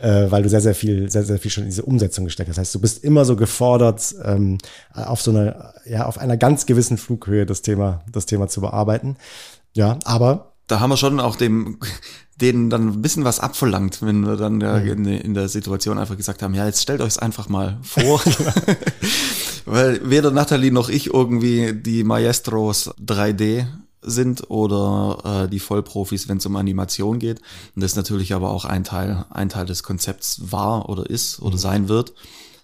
äh, 0.00 0.30
weil 0.30 0.42
du 0.42 0.48
sehr, 0.48 0.60
sehr 0.60 0.74
viel, 0.74 1.10
sehr, 1.10 1.24
sehr 1.24 1.38
viel 1.38 1.50
schon 1.50 1.64
in 1.64 1.70
diese 1.70 1.84
Umsetzung 1.84 2.24
gesteckt 2.24 2.48
hast. 2.48 2.56
Das 2.56 2.62
heißt, 2.62 2.74
du 2.74 2.80
bist 2.80 3.04
immer 3.04 3.24
so 3.24 3.36
gefordert, 3.36 4.14
ähm, 4.24 4.58
auf 4.94 5.20
so 5.20 5.30
einer, 5.30 5.74
ja, 5.84 6.06
auf 6.06 6.18
einer 6.18 6.36
ganz 6.36 6.64
gewissen 6.64 6.96
Flughöhe 6.96 7.44
das 7.44 7.62
Thema, 7.62 8.02
das 8.10 8.26
Thema 8.26 8.48
zu 8.48 8.60
bearbeiten. 8.60 9.16
Ja, 9.74 9.98
aber 10.04 10.52
da 10.66 10.80
haben 10.80 10.90
wir 10.90 10.96
schon 10.96 11.20
auch 11.20 11.36
dem 11.36 11.78
denen 12.40 12.70
dann 12.70 12.88
ein 12.88 13.02
bisschen 13.02 13.24
was 13.24 13.40
abverlangt, 13.40 14.00
wenn 14.00 14.20
wir 14.20 14.36
dann 14.36 14.60
ja 14.60 14.78
mhm. 14.78 14.86
in, 14.86 15.06
in, 15.06 15.34
der 15.34 15.48
Situation 15.48 15.98
einfach 15.98 16.16
gesagt 16.16 16.40
haben, 16.40 16.54
ja, 16.54 16.66
jetzt 16.66 16.80
stellt 16.80 17.00
euch 17.00 17.08
es 17.08 17.18
einfach 17.18 17.48
mal 17.48 17.78
vor. 17.82 18.22
Weil 19.70 20.00
weder 20.08 20.30
Nathalie 20.30 20.72
noch 20.72 20.88
ich 20.88 21.12
irgendwie 21.12 21.74
die 21.74 22.02
Maestros 22.02 22.90
3D 23.04 23.66
sind 24.00 24.50
oder 24.50 25.44
äh, 25.44 25.48
die 25.48 25.58
Vollprofis, 25.58 26.26
wenn 26.28 26.38
es 26.38 26.46
um 26.46 26.56
Animation 26.56 27.18
geht. 27.18 27.40
Und 27.74 27.82
das 27.82 27.94
natürlich 27.94 28.32
aber 28.32 28.50
auch 28.50 28.64
ein 28.64 28.84
Teil, 28.84 29.26
ein 29.30 29.50
Teil 29.50 29.66
des 29.66 29.82
Konzepts 29.82 30.52
war 30.52 30.88
oder 30.88 31.08
ist 31.10 31.42
oder 31.42 31.56
mhm. 31.56 31.60
sein 31.60 31.88
wird. 31.88 32.14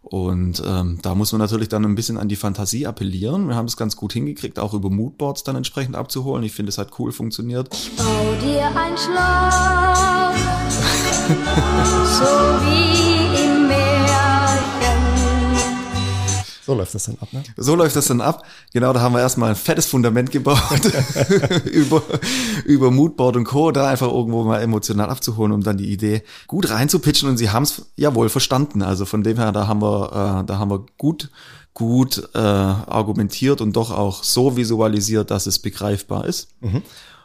Und 0.03 0.63
ähm, 0.67 0.99
da 1.03 1.15
muss 1.15 1.33
man 1.33 1.41
natürlich 1.41 1.69
dann 1.69 1.85
ein 1.85 1.95
bisschen 1.95 2.19
an 2.19 2.29
die 2.29 2.37
Fantasie 2.37 2.87
appellieren. 2.87 3.49
Wir 3.49 3.55
haben 3.55 3.67
es 3.67 3.77
ganz 3.77 3.97
gut 3.97 4.13
hingekriegt, 4.13 4.59
auch 4.59 4.73
über 4.73 4.89
Moodboards 4.89 5.45
dann 5.45 5.57
entsprechend 5.57 5.97
abzuholen. 5.97 6.43
Ich 6.45 6.53
finde, 6.53 6.71
es 6.71 6.79
hat 6.79 6.99
cool 6.99 7.13
funktioniert. 7.13 7.71
Bau 7.97 8.35
dir 8.43 8.67
ein 8.67 8.97
Schloss, 8.97 9.55
so 12.19 12.25
wie 12.65 13.34
so 16.67 16.75
läuft 16.75 16.95
das 16.95 17.05
dann 17.05 17.17
ab, 17.21 17.33
ne? 17.33 17.43
So 17.57 17.75
läuft 17.75 17.97
das 17.97 18.07
dann 18.07 18.21
ab. 18.21 18.45
Genau, 18.73 18.93
da 18.93 19.01
haben 19.01 19.15
wir 19.15 19.21
erstmal 19.21 19.51
ein 19.51 19.57
fettes 19.57 19.87
Fundament 19.87 20.31
gebaut 20.31 20.59
über, 21.65 22.03
über 22.65 22.91
Moodboard 22.91 23.37
und 23.37 23.45
Co. 23.45 23.71
Da 23.71 23.89
einfach 23.89 24.11
irgendwo 24.11 24.45
mal 24.45 24.61
emotional 24.61 25.11
abzuholen, 25.11 25.53
um 25.53 25.63
dann 25.63 25.77
die 25.77 25.93
Idee 25.93 26.23
gut 26.47 26.71
reinzupitchen 26.71 27.29
und 27.29 27.37
sie 27.37 27.51
haben 27.51 27.65
es 27.65 27.87
ja 27.97 28.15
wohl 28.15 28.29
verstanden. 28.29 28.83
Also 28.83 29.05
von 29.05 29.23
dem 29.23 29.39
her, 29.39 29.53
da 29.53 29.67
haben 29.67 29.83
wir, 29.83 30.41
äh, 30.43 30.47
da 30.47 30.59
haben 30.59 30.71
wir 30.71 30.87
gut 30.99 31.31
gut 31.75 32.31
äh, 32.35 32.39
argumentiert 32.39 33.61
und 33.61 33.75
doch 33.75 33.91
auch 33.91 34.23
so 34.23 34.57
visualisiert, 34.57 35.33
dass 35.33 35.47
es 35.47 35.59
begreifbar 35.59 36.25
ist. 36.25 36.49
Mhm. 36.61 36.83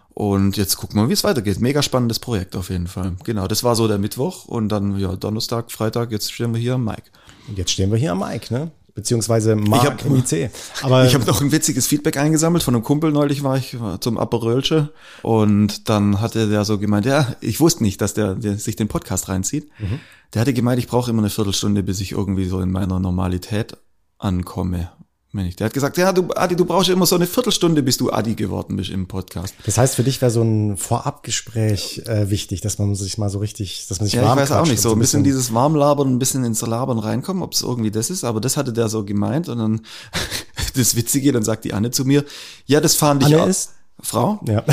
Und 0.10 0.58
jetzt 0.58 0.76
gucken 0.76 1.00
wir, 1.00 1.08
wie 1.08 1.14
es 1.14 1.24
weitergeht. 1.24 1.62
Mega 1.62 1.82
spannendes 1.82 2.20
Projekt 2.20 2.56
auf 2.56 2.70
jeden 2.72 2.88
Fall. 2.88 3.16
Genau, 3.24 3.48
das 3.48 3.64
war 3.64 3.76
so 3.76 3.88
der 3.88 4.00
Mittwoch 4.00 4.46
und 4.46 4.70
dann 4.70 5.00
ja 5.00 5.16
Donnerstag, 5.16 5.72
Freitag, 5.72 6.12
jetzt 6.12 6.34
stehen 6.34 6.54
wir 6.54 6.60
hier 6.60 6.74
am 6.74 6.84
Mike. 6.84 7.04
Und 7.48 7.58
jetzt 7.58 7.72
stehen 7.72 7.92
wir 7.92 7.98
hier 7.98 8.12
am 8.12 8.20
Mike, 8.20 8.54
ne? 8.54 8.72
Beziehungsweise 9.00 9.56
Mark 9.56 9.84
ich 9.84 9.90
hab, 9.90 10.06
im 10.06 10.16
IC. 10.18 10.52
Aber 10.82 11.06
ich 11.06 11.14
habe 11.16 11.26
noch 11.26 11.42
ein 11.42 11.52
witziges 11.52 11.88
Feedback 11.88 12.18
eingesammelt 12.18 12.64
von 12.64 12.76
einem 12.76 12.84
Kumpel 12.84 13.12
neulich 13.12 13.44
war 13.44 13.58
ich 13.58 13.78
zum 14.02 14.18
Aperölsche 14.18 14.90
und 15.22 15.90
dann 15.90 16.22
hatte 16.22 16.50
der 16.50 16.66
so 16.66 16.78
gemeint, 16.78 17.06
ja, 17.06 17.36
ich 17.42 17.60
wusste 17.60 17.84
nicht, 17.84 18.02
dass 18.02 18.14
der, 18.14 18.36
der 18.36 18.58
sich 18.58 18.76
den 18.76 18.88
Podcast 18.88 19.30
reinzieht. 19.30 19.70
Mhm. 19.80 20.00
Der 20.34 20.42
hatte 20.42 20.54
gemeint, 20.54 20.80
ich 20.80 20.88
brauche 20.88 21.10
immer 21.10 21.22
eine 21.22 21.30
Viertelstunde, 21.30 21.82
bis 21.82 22.02
ich 22.02 22.12
irgendwie 22.12 22.46
so 22.46 22.60
in 22.60 22.72
meiner 22.72 23.00
Normalität 23.00 23.78
ankomme. 24.18 24.92
Wenn 25.32 25.46
ich, 25.46 25.56
der 25.56 25.66
hat 25.66 25.74
gesagt, 25.74 25.98
ja, 25.98 26.12
du, 26.12 26.30
Adi, 26.36 26.56
du 26.56 26.66
brauchst 26.66 26.90
immer 26.90 27.06
so 27.06 27.16
eine 27.16 27.28
Viertelstunde, 27.28 27.84
bis 27.84 27.98
du 27.98 28.12
Adi 28.12 28.34
geworden 28.34 28.76
bist 28.76 28.90
im 28.90 29.08
Podcast. 29.08 29.54
Das 29.64 29.78
heißt, 29.78 29.94
für 29.94 30.04
dich 30.04 30.20
wäre 30.22 30.32
so 30.32 30.42
ein 30.42 30.76
Vorabgespräch 30.76 32.02
äh, 32.08 32.32
wichtig, 32.32 32.62
dass 32.62 32.80
man 32.80 32.96
sich 32.96 33.20
mal 33.20 33.30
so 33.30 33.38
richtig, 33.38 33.86
dass 33.88 34.00
man 34.00 34.08
sich 34.08 34.16
Ja, 34.16 34.22
ich 34.22 34.28
warm 34.28 34.40
weiß 34.40 34.52
auch 34.52 34.66
nicht, 34.66 34.82
so 34.82 34.92
ein 34.92 34.98
bisschen 34.98 35.24
dieses 35.24 35.54
Warmlabern, 35.54 36.16
ein 36.16 36.18
bisschen 36.18 36.44
ins 36.44 36.62
Labern 36.62 36.98
reinkommen, 36.98 37.44
ob 37.44 37.54
es 37.54 37.62
irgendwie 37.62 37.92
das 37.92 38.10
ist, 38.10 38.24
aber 38.24 38.42
das 38.42 38.58
hatte 38.58 38.74
der 38.74 38.90
so 38.90 39.06
gemeint 39.06 39.50
und 39.50 39.60
dann 39.60 39.82
das 40.76 40.96
Witzige, 40.96 41.32
dann 41.32 41.44
sagt 41.44 41.64
die 41.64 41.74
Anne 41.74 41.92
zu 41.92 42.06
mir, 42.06 42.26
ja, 42.66 42.82
das 42.82 42.96
fand 42.96 43.22
ich 43.22 43.28
Anne 43.28 43.44
auch. 43.44 43.48
ist? 43.48 43.74
Frau? 44.02 44.40
Ja. 44.48 44.64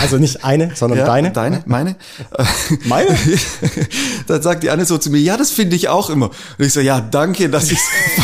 Also 0.00 0.18
nicht 0.18 0.44
eine, 0.44 0.74
sondern 0.74 0.98
Ja, 1.04 1.06
deine. 1.06 1.30
Deine, 1.32 1.62
meine. 1.66 1.96
Meine? 2.84 3.16
Dann 4.26 4.42
sagt 4.42 4.62
die 4.62 4.70
Anne 4.70 4.84
so 4.84 4.98
zu 4.98 5.10
mir, 5.10 5.20
ja, 5.20 5.36
das 5.36 5.50
finde 5.50 5.76
ich 5.76 5.88
auch 5.88 6.10
immer. 6.10 6.26
Und 6.58 6.64
ich 6.64 6.72
so, 6.72 6.80
ja, 6.80 7.00
danke, 7.00 7.48
dass 7.48 7.70
ich 7.70 7.78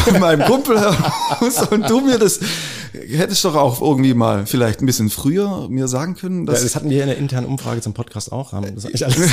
von 0.04 0.20
meinem 0.20 0.46
Kumpel 0.46 0.80
hören 0.80 0.96
muss 1.40 1.58
und 1.68 1.88
du 1.88 2.00
mir 2.00 2.18
das 2.18 2.40
hättest 2.92 3.44
doch 3.44 3.54
auch 3.54 3.80
irgendwie 3.80 4.14
mal 4.14 4.46
vielleicht 4.46 4.80
ein 4.82 4.86
bisschen 4.86 5.10
früher 5.10 5.68
mir 5.68 5.88
sagen 5.88 6.14
können. 6.16 6.46
Ja, 6.46 6.52
Dass, 6.52 6.62
das 6.62 6.74
hatten 6.74 6.90
wir 6.90 7.02
in 7.02 7.08
der 7.08 7.18
internen 7.18 7.46
Umfrage 7.46 7.80
zum 7.80 7.94
Podcast 7.94 8.32
auch. 8.32 8.52
Haben 8.52 8.74
das 8.74 8.84
nicht 8.84 9.04
alles. 9.04 9.30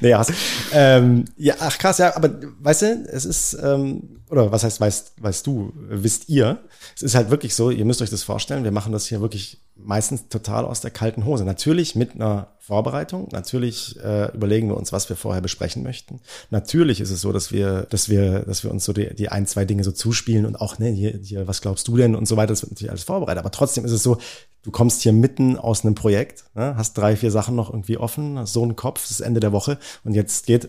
nee, 0.00 0.14
hast, 0.14 0.32
ähm, 0.72 1.26
ja, 1.36 1.54
ach 1.60 1.78
krass, 1.78 1.98
ja, 1.98 2.16
aber 2.16 2.30
weißt 2.60 2.82
du, 2.82 3.06
es 3.12 3.24
ist, 3.24 3.56
ähm, 3.62 4.19
oder 4.30 4.52
was 4.52 4.64
heißt, 4.64 4.80
weißt, 4.80 5.14
weißt 5.20 5.46
du, 5.46 5.72
wisst 5.74 6.28
ihr, 6.28 6.58
es 6.94 7.02
ist 7.02 7.14
halt 7.14 7.30
wirklich 7.30 7.54
so, 7.54 7.70
ihr 7.70 7.84
müsst 7.84 8.00
euch 8.00 8.10
das 8.10 8.22
vorstellen, 8.22 8.64
wir 8.64 8.70
machen 8.70 8.92
das 8.92 9.06
hier 9.06 9.20
wirklich 9.20 9.58
meistens 9.74 10.28
total 10.28 10.64
aus 10.64 10.80
der 10.80 10.90
kalten 10.90 11.24
Hose. 11.24 11.44
Natürlich 11.44 11.96
mit 11.96 12.14
einer 12.14 12.48
Vorbereitung, 12.58 13.28
natürlich 13.32 13.98
äh, 14.02 14.32
überlegen 14.34 14.68
wir 14.68 14.76
uns, 14.76 14.92
was 14.92 15.08
wir 15.08 15.16
vorher 15.16 15.42
besprechen 15.42 15.82
möchten. 15.82 16.20
Natürlich 16.50 17.00
ist 17.00 17.10
es 17.10 17.20
so, 17.20 17.32
dass 17.32 17.50
wir, 17.50 17.82
dass 17.90 18.08
wir, 18.08 18.40
dass 18.40 18.62
wir 18.62 18.70
uns 18.70 18.84
so 18.84 18.92
die, 18.92 19.12
die 19.14 19.30
ein, 19.30 19.46
zwei 19.46 19.64
Dinge 19.64 19.82
so 19.82 19.90
zuspielen 19.90 20.46
und 20.46 20.56
auch, 20.56 20.78
ne, 20.78 20.90
hier, 20.90 21.18
hier, 21.22 21.48
was 21.48 21.60
glaubst 21.60 21.88
du 21.88 21.96
denn 21.96 22.14
und 22.14 22.28
so 22.28 22.36
weiter, 22.36 22.48
das 22.48 22.62
wird 22.62 22.72
natürlich 22.72 22.90
alles 22.90 23.04
vorbereitet. 23.04 23.40
Aber 23.40 23.50
trotzdem 23.50 23.84
ist 23.84 23.92
es 23.92 24.02
so, 24.02 24.18
du 24.62 24.70
kommst 24.70 25.02
hier 25.02 25.12
mitten 25.12 25.56
aus 25.56 25.84
einem 25.84 25.94
Projekt, 25.94 26.44
ne, 26.54 26.76
hast 26.76 26.96
drei, 26.96 27.16
vier 27.16 27.30
Sachen 27.30 27.56
noch 27.56 27.70
irgendwie 27.70 27.96
offen, 27.96 28.38
hast 28.38 28.52
so 28.52 28.62
einen 28.62 28.76
Kopf, 28.76 29.04
es 29.04 29.10
ist 29.10 29.20
Ende 29.20 29.40
der 29.40 29.52
Woche 29.52 29.78
und 30.04 30.14
jetzt 30.14 30.46
geht 30.46 30.68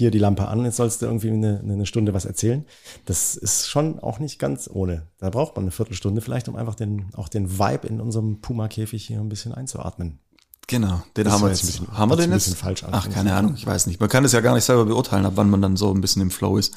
hier 0.00 0.10
die 0.10 0.18
Lampe 0.18 0.48
an, 0.48 0.64
jetzt 0.64 0.76
sollst 0.76 1.00
du 1.00 1.06
irgendwie 1.06 1.30
eine, 1.30 1.60
eine 1.60 1.86
Stunde 1.86 2.12
was 2.12 2.24
erzählen. 2.24 2.64
Das 3.04 3.36
ist 3.36 3.68
schon 3.68 4.00
auch 4.00 4.18
nicht 4.18 4.38
ganz 4.40 4.68
ohne. 4.72 5.06
Da 5.18 5.30
braucht 5.30 5.54
man 5.56 5.64
eine 5.64 5.70
Viertelstunde 5.70 6.20
vielleicht, 6.20 6.48
um 6.48 6.56
einfach 6.56 6.74
den, 6.74 7.06
auch 7.14 7.28
den 7.28 7.58
Vibe 7.58 7.86
in 7.86 8.00
unserem 8.00 8.40
Puma-Käfig 8.40 9.06
hier 9.06 9.20
ein 9.20 9.28
bisschen 9.28 9.52
einzuatmen. 9.54 10.18
genau, 10.66 11.02
den 11.16 11.24
Das 11.24 11.32
haben 11.34 11.42
wir 11.42 11.48
jetzt 11.50 11.60
bisschen- 11.66 11.88
haben 11.96 12.10
wir 12.10 12.16
den 12.16 12.30
jetzt? 12.32 12.44
bisschen 12.46 12.56
falsch 12.56 12.84
an, 12.84 12.90
Ach, 12.92 13.08
keine. 13.10 13.34
Ahnung, 13.34 13.54
ich 13.56 13.66
weiß 13.66 13.86
nicht. 13.86 14.00
Man 14.00 14.08
kann 14.08 14.24
es 14.24 14.32
ja 14.32 14.40
gar 14.40 14.54
nicht 14.54 14.64
selber 14.64 14.84
beurteilen, 14.86 15.26
ab 15.26 15.32
wann 15.36 15.50
man 15.50 15.60
dann 15.62 15.76
so 15.76 15.92
ein 15.92 16.00
bisschen 16.00 16.22
im 16.22 16.30
Flow 16.30 16.56
ist. 16.58 16.74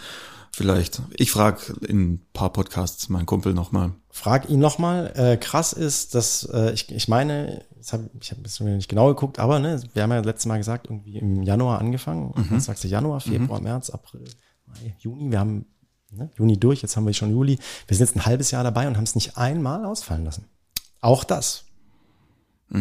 Vielleicht. 0.56 1.02
Ich 1.18 1.32
frage 1.32 1.74
in 1.88 2.14
ein 2.14 2.28
paar 2.32 2.54
Podcasts 2.54 3.10
meinen 3.10 3.26
Kumpel 3.26 3.56
nochmal. 3.56 3.94
Frag 4.12 4.50
ihn 4.50 4.60
nochmal. 4.60 5.12
Äh, 5.16 5.38
krass 5.38 5.74
ist, 5.74 6.14
dass 6.14 6.48
äh, 6.54 6.72
ich, 6.74 6.92
ich 6.92 7.08
meine, 7.08 7.66
hab, 7.92 8.02
ich 8.22 8.30
habe 8.30 8.42
jetzt 8.44 8.62
nicht 8.62 8.88
genau 8.88 9.08
geguckt, 9.08 9.40
aber 9.40 9.58
ne, 9.58 9.82
wir 9.94 10.04
haben 10.04 10.12
ja 10.12 10.20
letztes 10.20 10.46
Mal 10.46 10.58
gesagt, 10.58 10.86
irgendwie 10.88 11.18
im 11.18 11.42
Januar 11.42 11.80
angefangen. 11.80 12.34
Mhm. 12.36 12.52
Was 12.52 12.66
sagst 12.66 12.84
du, 12.84 12.88
Januar, 12.88 13.20
Februar, 13.20 13.62
März, 13.62 13.90
April, 13.90 14.26
Mai, 14.68 14.96
Juni? 15.00 15.32
Wir 15.32 15.40
haben 15.40 15.66
ne, 16.12 16.30
Juni 16.38 16.60
durch, 16.60 16.84
jetzt 16.84 16.96
haben 16.96 17.08
wir 17.08 17.14
schon 17.14 17.32
Juli. 17.32 17.58
Wir 17.88 17.98
sind 17.98 18.08
jetzt 18.08 18.16
ein 18.16 18.26
halbes 18.28 18.52
Jahr 18.52 18.64
dabei 18.64 18.88
und 18.88 18.96
haben 18.96 19.06
es 19.06 19.16
nicht 19.16 19.38
einmal 19.38 19.86
ausfallen 19.86 20.24
lassen. 20.24 20.46
Auch 21.02 21.24
das. 21.24 21.66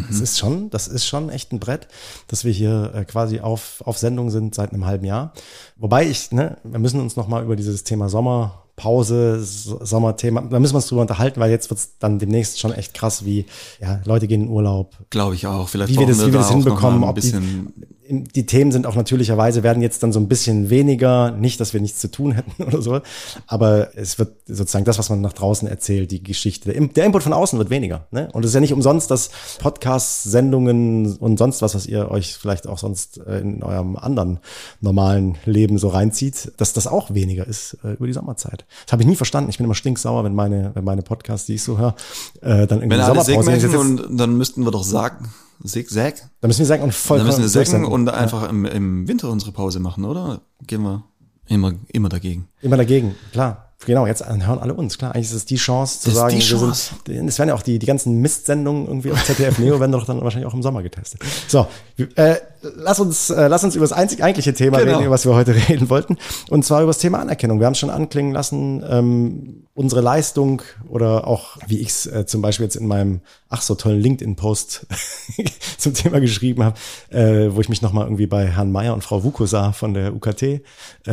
Das 0.09 0.21
ist 0.21 0.39
schon, 0.39 0.71
das 0.71 0.89
ist 0.89 1.05
schon 1.05 1.29
echt 1.29 1.53
ein 1.53 1.61
Brett, 1.61 1.87
dass 2.29 2.45
wir 2.45 2.53
hier 2.53 2.93
äh, 2.95 3.05
quasi 3.05 3.41
auf, 3.41 3.83
auf 3.85 3.99
Sendung 3.99 4.31
sind 4.31 4.55
seit 4.55 4.73
einem 4.73 4.87
halben 4.87 5.05
Jahr. 5.05 5.35
Wobei 5.77 6.07
ich, 6.07 6.33
ne, 6.33 6.57
wir 6.65 6.79
müssen 6.79 7.01
uns 7.01 7.17
nochmal 7.17 7.45
über 7.45 7.57
dieses 7.57 7.85
Thema 7.85 8.09
Sommerpause, 8.09 8.62
S- 8.77 9.65
Sommerthema, 9.65 10.41
da 10.43 10.59
müssen 10.59 10.73
wir 10.75 10.77
uns 10.79 10.87
drüber 10.87 11.03
unterhalten, 11.03 11.41
weil 11.41 11.51
jetzt 11.51 11.71
wird's 11.71 11.93
dann 11.99 12.19
demnächst 12.19 12.59
schon 12.61 12.73
echt 12.73 12.95
krass, 12.95 13.25
wie, 13.25 13.47
ja, 13.81 14.01
Leute 14.05 14.27
gehen 14.27 14.43
in 14.43 14.49
Urlaub, 14.49 14.97
Glaube 15.11 15.35
ich 15.35 15.47
auch. 15.47 15.69
Vielleicht 15.69 15.93
wie 15.93 15.99
wir 15.99 16.07
das, 16.07 16.19
brauchen 16.19 16.29
wie 16.29 16.33
wir 16.33 16.41
das 16.41 16.51
hinbekommen, 16.51 17.05
ob 17.05 17.15
die, 17.15 17.21
bisschen 17.21 17.73
die 18.13 18.45
Themen 18.47 18.73
sind 18.73 18.87
auch 18.87 18.95
natürlicherweise, 18.97 19.63
werden 19.63 19.83
jetzt 19.83 20.03
dann 20.03 20.13
so 20.13 20.21
ein 20.21 20.29
bisschen 20.29 20.69
weniger, 20.71 21.31
nicht, 21.31 21.61
dass 21.61 21.73
wir 21.73 21.81
nichts 21.81 22.01
zu 22.01 22.11
tun 22.11 22.33
hätten 22.33 22.63
oder 22.67 22.83
so, 22.83 23.01
aber 23.47 23.97
es 23.97 24.19
wird 24.19 24.33
sozusagen 24.47 24.85
das, 24.85 24.99
was 24.99 25.09
man 25.09 25.21
nach 25.21 25.33
draußen 25.33 25.67
erzählt, 25.69 26.11
die 26.11 26.23
Geschichte, 26.23 26.73
der 26.73 27.05
Input 27.05 27.23
von 27.23 27.33
außen 27.33 27.59
wird 27.59 27.71
weniger. 27.71 28.07
Ne? 28.11 28.29
Und 28.33 28.45
es 28.45 28.51
ist 28.51 28.55
ja 28.55 28.61
nicht 28.61 28.73
umsonst, 28.75 29.11
dass 29.11 29.31
Podcasts, 29.61 30.25
Sendungen 30.25 31.17
und 31.17 31.39
sonst 31.39 31.63
was, 31.63 31.75
was 31.75 31.87
ihr 31.87 32.11
euch 32.11 32.35
vielleicht 32.35 32.67
auch 32.67 32.79
sonst 32.79 33.19
äh, 33.27 33.39
in 33.41 33.63
eurem 33.63 33.97
anderen 33.97 34.41
normalen 34.81 35.39
Leben 35.47 35.79
so 35.79 35.89
reinzieht, 35.89 36.53
dass 36.57 36.73
das 36.73 36.87
auch 36.87 37.15
weniger 37.15 37.47
ist 37.47 37.79
äh, 37.85 37.93
über 37.93 38.07
die 38.07 38.13
Sommerzeit. 38.13 38.62
Das 38.85 38.93
habe 38.93 39.03
ich 39.03 39.09
nie 39.09 39.17
verstanden. 39.17 39.51
Ich 39.51 39.59
bin 39.59 39.65
immer 39.65 39.75
stinksauer, 39.75 40.25
wenn 40.25 40.35
meine, 40.35 40.71
wenn 40.75 40.85
meine 40.85 41.03
Podcasts, 41.03 41.47
die 41.47 41.55
ich 41.55 41.63
so 41.63 41.79
höre, 41.79 41.95
äh, 42.41 42.67
dann 42.67 42.81
irgendwie 42.81 42.91
Wenn 42.91 43.01
alle 43.01 43.25
Sommerpause 43.25 43.61
sind. 43.61 43.77
Und 43.77 44.19
dann 44.19 44.37
müssten 44.37 44.65
wir 44.65 44.71
doch 44.71 44.85
sagen, 44.85 45.33
Sig, 45.65 45.91
Säg? 45.91 46.17
Da 46.41 46.49
müssen 46.49 46.61
wir 46.61 46.67
sagen 46.67 46.83
und 46.83 46.95
voll 46.95 47.19
Dann 47.19 47.27
müssen 47.27 47.43
wir 47.43 47.49
sägen 47.49 47.85
und 47.85 48.09
einfach 48.09 48.49
im, 48.49 48.65
im 48.65 49.07
Winter 49.07 49.31
unsere 49.31 49.53
Pause 49.53 49.81
machen, 49.81 50.05
oder? 50.05 50.41
Gehen 50.67 50.83
wir 50.83 51.05
immer, 51.47 51.75
immer 51.93 52.09
dagegen. 52.09 52.49
Immer 52.61 52.77
dagegen, 52.77 53.15
klar. 53.33 53.69
Genau, 53.85 54.07
jetzt 54.07 54.25
hören 54.25 54.59
alle 54.59 54.75
uns, 54.75 54.97
klar. 54.97 55.15
Eigentlich 55.15 55.27
ist 55.27 55.35
es 55.35 55.45
die 55.45 55.57
Chance 55.57 56.01
zu 56.01 56.07
Das 56.07 56.15
ist 56.15 56.21
sagen, 56.21 56.39
die 56.39 56.51
wir 56.51 56.59
Chance. 56.59 56.95
sind, 57.05 57.29
es 57.29 57.39
werden 57.39 57.49
ja 57.49 57.55
auch 57.55 57.63
die, 57.63 57.79
die 57.79 57.87
ganzen 57.87 58.21
Mistsendungen 58.21 58.87
irgendwie 58.87 59.11
auf 59.11 59.25
ZDF 59.25 59.59
Neo 59.59 59.81
werden 59.81 59.93
doch 59.93 60.07
dann 60.07 60.21
wahrscheinlich 60.21 60.49
auch 60.49 60.55
im 60.55 60.63
Sommer 60.63 60.83
getestet. 60.83 61.21
So, 61.49 61.67
äh, 62.15 62.37
lass 62.77 63.01
uns, 63.01 63.31
äh, 63.31 63.49
lass 63.49 63.65
uns 63.65 63.75
über 63.77 63.85
das 63.85 63.93
einzig 63.93 64.23
eigentliche 64.23 64.55
Thema 64.55 64.79
Genau. 64.79 64.93
reden, 64.93 65.05
über 65.05 65.15
was 65.15 65.25
wir 65.27 65.35
heute 65.35 65.55
reden 65.69 65.91
wollten. 65.91 66.17
Und 66.51 66.65
zwar 66.65 66.81
über 66.83 66.89
das 66.91 66.99
Thema 66.99 67.19
Anerkennung. 67.21 67.61
Wir 67.61 67.67
haben 67.67 67.73
es 67.73 67.79
schon 67.79 67.91
anklingen 67.91 68.33
lassen, 68.33 68.83
ähm, 68.89 69.65
unsere 69.75 70.01
Leistung 70.03 70.63
oder 70.89 71.27
auch, 71.27 71.57
wie 71.67 71.79
ich 71.79 71.89
es 71.89 72.07
äh, 72.07 72.27
zum 72.27 72.43
Beispiel 72.43 72.65
jetzt 72.65 72.77
in 72.77 72.87
meinem 72.87 73.21
ach 73.49 73.63
so 73.63 73.75
tollen 73.75 74.01
LinkedIn-Post 74.01 74.87
zum 75.79 75.95
Thema 75.95 76.21
geschrieben 76.21 76.63
habe, 76.63 76.79
äh, 77.11 77.55
wo 77.55 77.61
ich 77.61 77.69
mich 77.69 77.83
nochmal 77.83 78.05
irgendwie 78.05 78.27
bei 78.27 78.47
Herrn 78.47 78.73
Mayer 78.73 78.95
und 78.95 79.03
Frau 79.03 79.25
Wukosa 79.25 79.73
von 79.73 79.95
der 79.95 80.15
UKT 80.15 80.43
äh, 80.43 80.61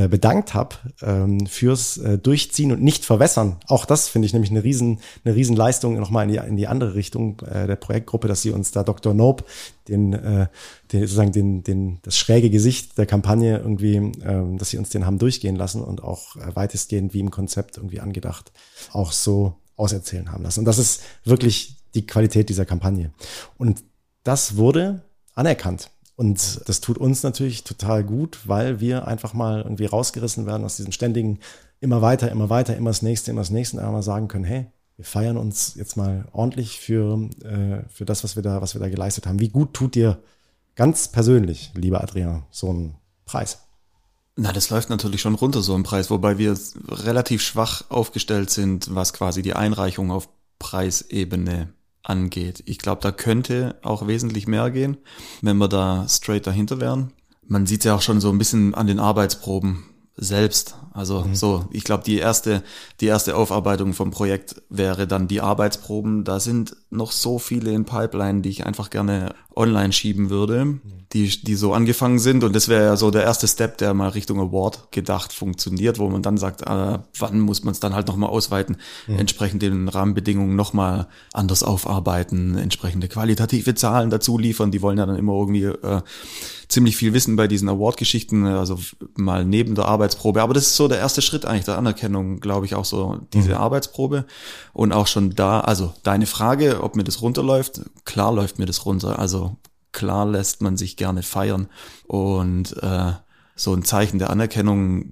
bedankt 0.10 0.54
habe 0.54 0.76
ähm, 1.02 1.46
fürs 1.48 1.98
äh, 1.98 2.18
Durchziehen 2.18 2.72
und 2.72 2.82
nicht 2.82 3.06
verwässern. 3.06 3.58
Auch 3.68 3.86
das 3.86 4.08
finde 4.08 4.26
ich 4.26 4.34
nämlich 4.34 4.52
eine 4.52 4.64
riesen, 4.64 5.00
eine 5.24 5.36
riesen 5.36 5.56
Leistung 5.56 6.00
nochmal 6.00 6.26
in 6.26 6.32
die, 6.32 6.48
in 6.48 6.58
die 6.58 6.68
andere 6.68 6.96
Richtung 6.96 7.42
äh, 7.42 7.68
der 7.68 7.76
Projektgruppe, 7.76 8.28
dass 8.28 8.42
sie 8.42 8.52
uns 8.52 8.72
da 8.72 8.84
Dr. 8.84 9.14
Nope, 9.14 9.44
den, 9.88 10.14
äh, 10.14 10.48
den 10.92 11.02
sozusagen 11.02 11.32
den, 11.32 11.64
den, 11.64 12.00
das 12.02 12.18
schräge 12.18 12.50
Gesicht 12.50 12.98
der 12.98 13.06
Kampagne 13.06 13.58
irgendwie, 13.58 13.96
ähm, 13.96 14.58
dass 14.58 14.70
sie 14.70 14.78
uns 14.78 14.90
den 14.90 15.06
haben 15.06 15.20
durchgehen 15.20 15.56
lassen 15.56 15.84
und 15.84 16.04
auch 16.04 16.36
äh, 16.36 16.56
weitestgehend 16.56 17.14
wie 17.14 17.20
im 17.20 17.32
Konzept 17.32 17.78
irgendwie 17.78 18.00
angedacht, 18.00 18.52
auch 18.92 19.12
so 19.12 19.56
auserzählen 19.76 20.32
haben 20.32 20.44
lassen. 20.44 20.60
Und 20.60 20.66
das 20.66 20.78
ist 20.78 21.02
wirklich 21.24 21.78
die 21.94 22.06
Qualität 22.06 22.50
dieser 22.50 22.66
Kampagne. 22.66 23.12
Und 23.58 23.84
das 24.24 24.58
wurde 24.58 25.04
anerkannt. 25.36 25.92
Und 26.16 26.62
das 26.68 26.82
tut 26.82 26.98
uns 26.98 27.24
natürlich 27.24 27.64
total 27.64 28.04
gut, 28.04 28.40
weil 28.46 28.82
wir 28.82 29.08
einfach 29.08 29.34
mal 29.34 29.62
irgendwie 29.62 29.86
rausgerissen 29.86 30.46
werden 30.46 30.66
aus 30.66 30.76
diesem 30.76 30.92
ständigen 30.92 31.40
immer 31.80 32.02
weiter, 32.02 32.30
immer 32.30 32.50
weiter, 32.50 32.76
immer 32.76 32.90
das 32.90 33.02
nächste, 33.02 33.32
immer 33.32 33.42
das 33.42 33.52
nächste 33.52 33.82
einmal 33.82 34.04
sagen 34.04 34.28
können, 34.28 34.44
hey, 34.44 34.66
wir 34.98 35.06
feiern 35.06 35.38
uns 35.38 35.76
jetzt 35.76 35.96
mal 35.96 36.28
ordentlich 36.34 36.82
für, 36.82 37.30
äh, 37.46 37.88
für 37.88 38.04
das, 38.04 38.26
was 38.26 38.36
wir 38.36 38.44
da, 38.44 38.62
was 38.62 38.76
wir 38.76 38.82
da 38.82 38.90
geleistet 38.90 39.28
haben. 39.28 39.40
Wie 39.40 39.48
gut 39.48 39.74
tut 39.74 39.96
dir 39.96 40.22
ganz 40.80 41.10
persönlich, 41.10 41.72
lieber 41.76 42.02
Adrian, 42.02 42.46
so 42.52 42.72
ein 42.72 42.96
Preis? 43.26 43.60
Na, 44.38 44.54
das 44.54 44.70
läuft 44.70 44.90
natürlich 44.90 45.20
schon 45.20 45.36
runter, 45.36 45.62
so 45.62 45.76
ein 45.76 45.84
Preis, 45.84 46.10
wobei 46.10 46.38
wir 46.38 46.58
relativ 46.88 47.42
schwach 47.42 47.84
aufgestellt 47.90 48.50
sind, 48.50 48.96
was 48.96 49.12
quasi 49.12 49.42
die 49.42 49.56
Einreichung 49.56 50.10
auf 50.10 50.30
Preisebene 50.58 51.74
angeht. 52.02 52.64
Ich 52.66 52.78
glaube, 52.78 53.02
da 53.02 53.12
könnte 53.12 53.78
auch 53.82 54.08
wesentlich 54.08 54.48
mehr 54.48 54.72
gehen, 54.72 54.96
wenn 55.42 55.58
wir 55.58 55.68
da 55.68 56.08
straight 56.08 56.48
dahinter 56.48 56.80
wären. 56.80 57.12
Man 57.46 57.66
sieht 57.66 57.84
ja 57.84 57.94
auch 57.96 58.02
schon 58.02 58.22
so 58.22 58.30
ein 58.30 58.38
bisschen 58.38 58.74
an 58.74 58.88
den 58.88 59.00
Arbeitsproben 59.00 59.84
selbst. 60.16 60.76
Also 61.00 61.26
so, 61.32 61.66
ich 61.72 61.86
glaube, 61.86 62.04
die 62.04 62.18
erste, 62.18 62.62
die 63.00 63.06
erste 63.06 63.38
Aufarbeitung 63.38 63.94
vom 63.94 64.12
Projekt 64.12 64.62
wäre 64.70 65.08
dann 65.08 65.30
die 65.30 65.40
Arbeitsproben. 65.40 66.26
Da 66.26 66.42
sind 66.42 66.76
noch 66.90 67.14
so 67.14 67.40
viele 67.40 67.72
in 67.72 67.86
Pipeline, 67.86 68.42
die 68.42 68.50
ich 68.50 68.66
einfach 68.66 68.90
gerne 68.90 69.34
online 69.56 69.94
schieben 69.94 70.30
würde, 70.30 70.80
die, 71.14 71.30
die 71.42 71.56
so 71.56 71.74
angefangen 71.74 72.20
sind. 72.20 72.44
Und 72.44 72.54
das 72.54 72.68
wäre 72.68 72.84
ja 72.84 72.96
so 72.98 73.12
der 73.12 73.24
erste 73.24 73.48
Step, 73.48 73.78
der 73.78 73.94
mal 73.94 74.10
Richtung 74.10 74.42
Award 74.42 74.92
gedacht 74.92 75.32
funktioniert, 75.32 76.00
wo 76.00 76.10
man 76.10 76.22
dann 76.22 76.38
sagt, 76.38 76.64
äh, 76.64 77.00
wann 77.18 77.40
muss 77.40 77.64
man 77.64 77.72
es 77.72 77.80
dann 77.80 77.96
halt 77.96 78.08
nochmal 78.08 78.30
ausweiten, 78.30 78.76
entsprechend 79.08 79.62
den 79.62 79.88
Rahmenbedingungen 79.88 80.58
nochmal 80.58 81.08
anders 81.32 81.64
aufarbeiten, 81.64 82.58
entsprechende 82.58 83.08
qualitative 83.08 83.74
Zahlen 83.74 84.10
dazu 84.10 84.38
liefern. 84.38 84.72
Die 84.72 84.82
wollen 84.82 84.98
ja 84.98 85.06
dann 85.06 85.16
immer 85.16 85.34
irgendwie 85.34 85.64
äh, 85.64 86.02
ziemlich 86.70 86.96
viel 86.96 87.14
wissen 87.14 87.36
bei 87.36 87.48
diesen 87.48 87.68
Award-Geschichten, 87.68 88.46
also 88.46 88.80
mal 89.16 89.44
neben 89.44 89.76
der 89.76 89.86
Arbeitsprobe. 89.86 90.42
Aber 90.42 90.54
das 90.54 90.68
ist 90.68 90.76
so 90.76 90.88
der 90.90 91.00
erste 91.00 91.22
Schritt 91.22 91.46
eigentlich 91.46 91.66
der 91.66 91.78
Anerkennung, 91.78 92.40
glaube 92.40 92.66
ich, 92.66 92.76
auch 92.76 92.86
so 92.86 93.20
diese 93.34 93.60
Arbeitsprobe. 93.60 94.26
Und 94.74 94.92
auch 94.92 95.08
schon 95.08 95.36
da, 95.36 95.62
also 95.62 95.94
deine 96.04 96.26
Frage, 96.26 96.84
ob 96.84 96.96
mir 96.96 97.04
das 97.04 97.22
runterläuft, 97.22 97.82
klar 98.06 98.34
läuft 98.34 98.60
mir 98.60 98.66
das 98.66 98.86
runter. 98.86 99.20
Also 99.20 99.56
klar 99.92 100.26
lässt 100.26 100.62
man 100.62 100.78
sich 100.78 100.98
gerne 100.98 101.24
feiern. 101.24 101.70
Und 102.08 102.76
äh, 102.82 103.14
so 103.56 103.74
ein 103.74 103.84
Zeichen 103.84 104.20
der 104.20 104.30
Anerkennung 104.30 105.12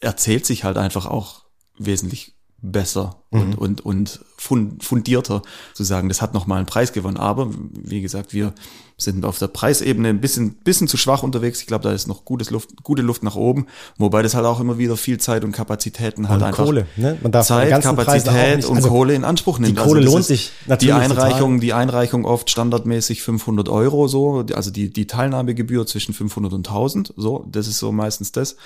erzählt 0.00 0.46
sich 0.46 0.64
halt 0.64 0.76
einfach 0.76 1.06
auch 1.06 1.44
wesentlich 1.78 2.34
besser 2.60 3.21
und, 3.32 3.48
mhm. 3.48 3.54
und, 3.54 3.80
und 3.84 4.20
fundierter 4.36 5.42
zu 5.72 5.84
sagen, 5.84 6.08
das 6.08 6.20
hat 6.20 6.34
nochmal 6.34 6.58
einen 6.58 6.66
Preis 6.66 6.92
gewonnen. 6.92 7.16
Aber 7.16 7.48
wie 7.72 8.02
gesagt, 8.02 8.34
wir 8.34 8.52
sind 8.98 9.24
auf 9.24 9.38
der 9.38 9.48
Preisebene 9.48 10.08
ein 10.08 10.20
bisschen, 10.20 10.52
bisschen 10.52 10.86
zu 10.86 10.96
schwach 10.96 11.22
unterwegs. 11.22 11.60
Ich 11.60 11.66
glaube, 11.66 11.84
da 11.84 11.92
ist 11.92 12.06
noch 12.06 12.24
gutes 12.24 12.50
Luft, 12.50 12.82
gute 12.82 13.02
Luft 13.02 13.22
nach 13.22 13.34
oben. 13.34 13.66
Wobei 13.98 14.22
das 14.22 14.34
halt 14.34 14.44
auch 14.44 14.60
immer 14.60 14.78
wieder 14.78 14.96
viel 14.96 15.18
Zeit 15.18 15.44
und 15.44 15.52
Kapazitäten 15.52 16.28
halt 16.28 16.40
und 16.40 16.46
einfach 16.46 16.64
Kohle, 16.64 16.86
ne? 16.96 17.18
Man 17.22 17.32
darf 17.32 17.46
Zeit, 17.46 17.82
Kapazität 17.82 18.56
nicht, 18.56 18.68
und 18.68 18.76
also 18.76 18.88
Kohle 18.90 19.14
in 19.14 19.24
Anspruch 19.24 19.58
nimmt. 19.58 19.78
Die 19.78 19.82
Kohle 19.82 20.00
also 20.00 20.12
lohnt 20.12 20.24
sich 20.24 20.52
natürlich. 20.66 20.94
Die 20.94 21.00
Einreichung, 21.00 21.52
total. 21.52 21.60
die 21.60 21.72
Einreichung 21.72 22.24
oft 22.24 22.50
standardmäßig 22.50 23.22
500 23.22 23.68
Euro 23.68 24.08
so, 24.08 24.44
also 24.54 24.70
die, 24.70 24.92
die 24.92 25.06
Teilnahmegebühr 25.06 25.86
zwischen 25.86 26.12
500 26.12 26.52
und 26.52 26.68
1000, 26.68 27.14
so, 27.16 27.46
das 27.50 27.66
ist 27.66 27.78
so 27.78 27.92
meistens 27.92 28.30
das. 28.32 28.56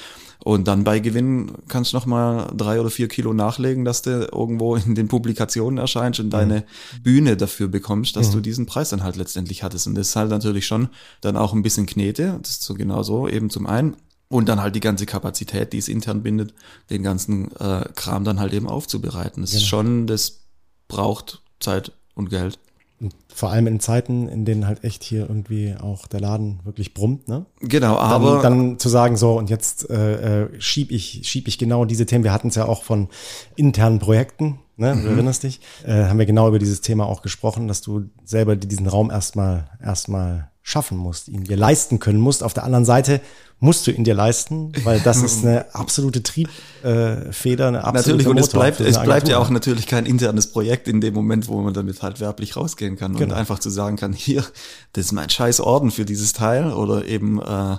Und 0.44 0.68
dann 0.68 0.84
bei 0.84 0.98
Gewinn 0.98 1.52
kannst 1.68 1.92
du 1.92 1.96
noch 1.96 2.06
mal 2.06 2.52
drei 2.54 2.78
oder 2.80 2.90
vier 2.90 3.08
Kilo 3.08 3.32
nachlegen, 3.32 3.84
dass 3.84 4.02
du 4.02 4.28
irgendwo 4.56 4.76
in 4.76 4.94
den 4.94 5.08
Publikationen 5.08 5.78
erscheinst 5.78 6.20
und 6.20 6.30
deine 6.30 6.60
mhm. 6.60 7.02
Bühne 7.02 7.36
dafür 7.36 7.68
bekommst, 7.68 8.16
dass 8.16 8.28
mhm. 8.28 8.32
du 8.34 8.40
diesen 8.40 8.66
Preis 8.66 8.90
dann 8.90 9.02
halt 9.02 9.16
letztendlich 9.16 9.62
hattest. 9.62 9.86
Und 9.86 9.94
das 9.94 10.08
ist 10.08 10.16
halt 10.16 10.30
natürlich 10.30 10.66
schon 10.66 10.88
dann 11.20 11.36
auch 11.36 11.52
ein 11.52 11.62
bisschen 11.62 11.86
Knete. 11.86 12.38
Das 12.42 12.52
ist 12.52 12.62
so 12.62 12.74
genau 12.74 13.02
so, 13.02 13.28
eben 13.28 13.50
zum 13.50 13.66
einen. 13.66 13.96
Und 14.28 14.48
dann 14.48 14.60
halt 14.60 14.74
die 14.74 14.80
ganze 14.80 15.06
Kapazität, 15.06 15.72
die 15.72 15.78
es 15.78 15.88
intern 15.88 16.22
bindet, 16.22 16.52
den 16.90 17.04
ganzen 17.04 17.54
äh, 17.56 17.84
Kram 17.94 18.24
dann 18.24 18.40
halt 18.40 18.52
eben 18.54 18.68
aufzubereiten. 18.68 19.42
Das 19.42 19.50
genau. 19.50 19.62
ist 19.62 19.68
schon, 19.68 20.06
das 20.08 20.40
braucht 20.88 21.42
Zeit 21.60 21.92
und 22.14 22.30
Geld. 22.30 22.58
Und 22.98 23.14
vor 23.32 23.50
allem 23.50 23.66
in 23.66 23.78
Zeiten, 23.78 24.26
in 24.28 24.46
denen 24.46 24.66
halt 24.66 24.82
echt 24.82 25.02
hier 25.02 25.28
irgendwie 25.28 25.74
auch 25.78 26.06
der 26.06 26.20
Laden 26.20 26.60
wirklich 26.64 26.94
brummt, 26.94 27.28
ne? 27.28 27.44
Genau, 27.60 27.96
aber 27.96 28.40
dann, 28.42 28.70
dann 28.70 28.78
zu 28.78 28.88
sagen 28.88 29.18
so 29.18 29.36
und 29.36 29.50
jetzt 29.50 29.90
äh, 29.90 30.44
äh, 30.44 30.60
schieb 30.60 30.90
ich 30.90 31.20
schieb 31.24 31.46
ich 31.46 31.58
genau 31.58 31.84
diese 31.84 32.06
Themen. 32.06 32.24
Wir 32.24 32.32
hatten 32.32 32.48
es 32.48 32.54
ja 32.54 32.64
auch 32.64 32.84
von 32.84 33.08
internen 33.54 33.98
Projekten, 33.98 34.60
ne? 34.76 34.94
Du 34.94 35.00
mhm. 35.00 35.14
erinnerst 35.14 35.42
dich? 35.42 35.60
Äh, 35.84 36.04
haben 36.04 36.18
wir 36.18 36.24
genau 36.24 36.48
über 36.48 36.58
dieses 36.58 36.80
Thema 36.80 37.04
auch 37.04 37.20
gesprochen, 37.20 37.68
dass 37.68 37.82
du 37.82 38.08
selber 38.24 38.56
diesen 38.56 38.86
Raum 38.86 39.10
erstmal 39.10 39.68
erstmal 39.82 40.50
schaffen 40.62 40.96
musst, 40.98 41.28
ihn 41.28 41.44
dir 41.44 41.56
leisten 41.56 42.00
können 42.00 42.18
musst. 42.18 42.42
Auf 42.42 42.54
der 42.54 42.64
anderen 42.64 42.84
Seite 42.84 43.20
musst 43.58 43.86
du 43.86 43.90
ihn 43.90 44.04
dir 44.04 44.14
leisten, 44.14 44.72
weil 44.84 45.00
das 45.00 45.22
ist 45.22 45.44
eine 45.44 45.74
absolute 45.74 46.22
Triebfeder, 46.22 47.68
eine 47.68 47.84
absolute 47.84 48.18
Natürlich, 48.18 48.26
und 48.26 48.38
es 48.38 48.48
bleibt, 48.50 48.80
es 48.80 49.02
bleibt 49.02 49.28
ja 49.28 49.38
auch 49.38 49.48
natürlich 49.48 49.86
kein 49.86 50.04
internes 50.04 50.48
Projekt 50.48 50.88
in 50.88 51.00
dem 51.00 51.14
Moment, 51.14 51.48
wo 51.48 51.60
man 51.60 51.72
damit 51.72 52.02
halt 52.02 52.20
werblich 52.20 52.56
rausgehen 52.56 52.96
kann 52.96 53.14
genau. 53.14 53.24
und 53.24 53.32
einfach 53.32 53.58
zu 53.58 53.70
sagen 53.70 53.96
kann, 53.96 54.12
hier, 54.12 54.44
das 54.92 55.06
ist 55.06 55.12
mein 55.12 55.30
scheiß 55.30 55.60
Orden 55.60 55.90
für 55.90 56.04
dieses 56.04 56.34
Teil 56.34 56.72
oder 56.72 57.06
eben 57.06 57.40
äh, 57.40 57.76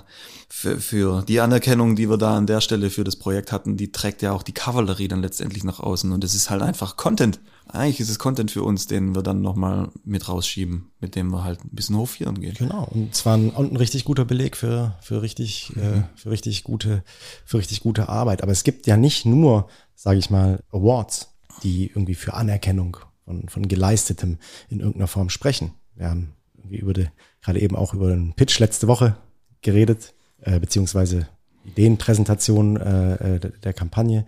für, 0.48 0.80
für 0.80 1.22
die 1.22 1.40
Anerkennung, 1.40 1.94
die 1.94 2.08
wir 2.08 2.16
da 2.16 2.36
an 2.36 2.46
der 2.46 2.60
Stelle 2.60 2.90
für 2.90 3.04
das 3.04 3.16
Projekt 3.16 3.52
hatten, 3.52 3.76
die 3.76 3.92
trägt 3.92 4.22
ja 4.22 4.32
auch 4.32 4.42
die 4.42 4.52
Kavallerie 4.52 5.06
dann 5.06 5.22
letztendlich 5.22 5.62
nach 5.62 5.78
außen 5.78 6.10
und 6.10 6.24
es 6.24 6.34
ist 6.34 6.50
halt 6.50 6.62
einfach 6.62 6.96
Content. 6.96 7.38
Eigentlich 7.70 8.00
ist 8.00 8.08
es 8.08 8.18
Content 8.18 8.50
für 8.50 8.62
uns, 8.62 8.86
den 8.86 9.14
wir 9.14 9.22
dann 9.22 9.42
nochmal 9.42 9.90
mit 10.04 10.26
rausschieben, 10.26 10.90
mit 11.00 11.14
dem 11.14 11.30
wir 11.30 11.44
halt 11.44 11.62
ein 11.62 11.70
bisschen 11.72 11.98
hochführen 11.98 12.40
gehen. 12.40 12.54
Genau, 12.54 12.88
und 12.90 13.14
zwar 13.14 13.36
ein, 13.36 13.50
und 13.50 13.72
ein 13.72 13.76
richtig 13.76 14.06
guter 14.06 14.24
Beleg 14.24 14.56
für, 14.56 14.96
für 15.02 15.20
richtig, 15.20 15.67
äh, 15.76 16.02
für 16.14 16.30
richtig 16.30 16.64
gute, 16.64 17.02
für 17.44 17.58
richtig 17.58 17.80
gute 17.80 18.08
Arbeit. 18.08 18.42
Aber 18.42 18.52
es 18.52 18.64
gibt 18.64 18.86
ja 18.86 18.96
nicht 18.96 19.26
nur, 19.26 19.68
sage 19.94 20.18
ich 20.18 20.30
mal, 20.30 20.62
Awards, 20.70 21.34
die 21.62 21.86
irgendwie 21.86 22.14
für 22.14 22.34
Anerkennung 22.34 22.96
von, 23.24 23.48
von 23.48 23.68
Geleistetem 23.68 24.38
in 24.68 24.80
irgendeiner 24.80 25.08
Form 25.08 25.30
sprechen. 25.30 25.72
Wir 25.94 26.10
haben 26.10 26.32
irgendwie 26.56 26.78
über 26.78 26.92
die, 26.94 27.08
gerade 27.42 27.60
eben 27.60 27.76
auch 27.76 27.94
über 27.94 28.08
den 28.10 28.34
Pitch 28.34 28.58
letzte 28.58 28.88
Woche 28.88 29.16
geredet, 29.62 30.14
äh, 30.40 30.58
beziehungsweise 30.60 31.28
Ideenpräsentation 31.64 32.76
äh, 32.76 33.36
äh 33.36 33.40
der 33.62 33.72
Kampagne. 33.72 34.24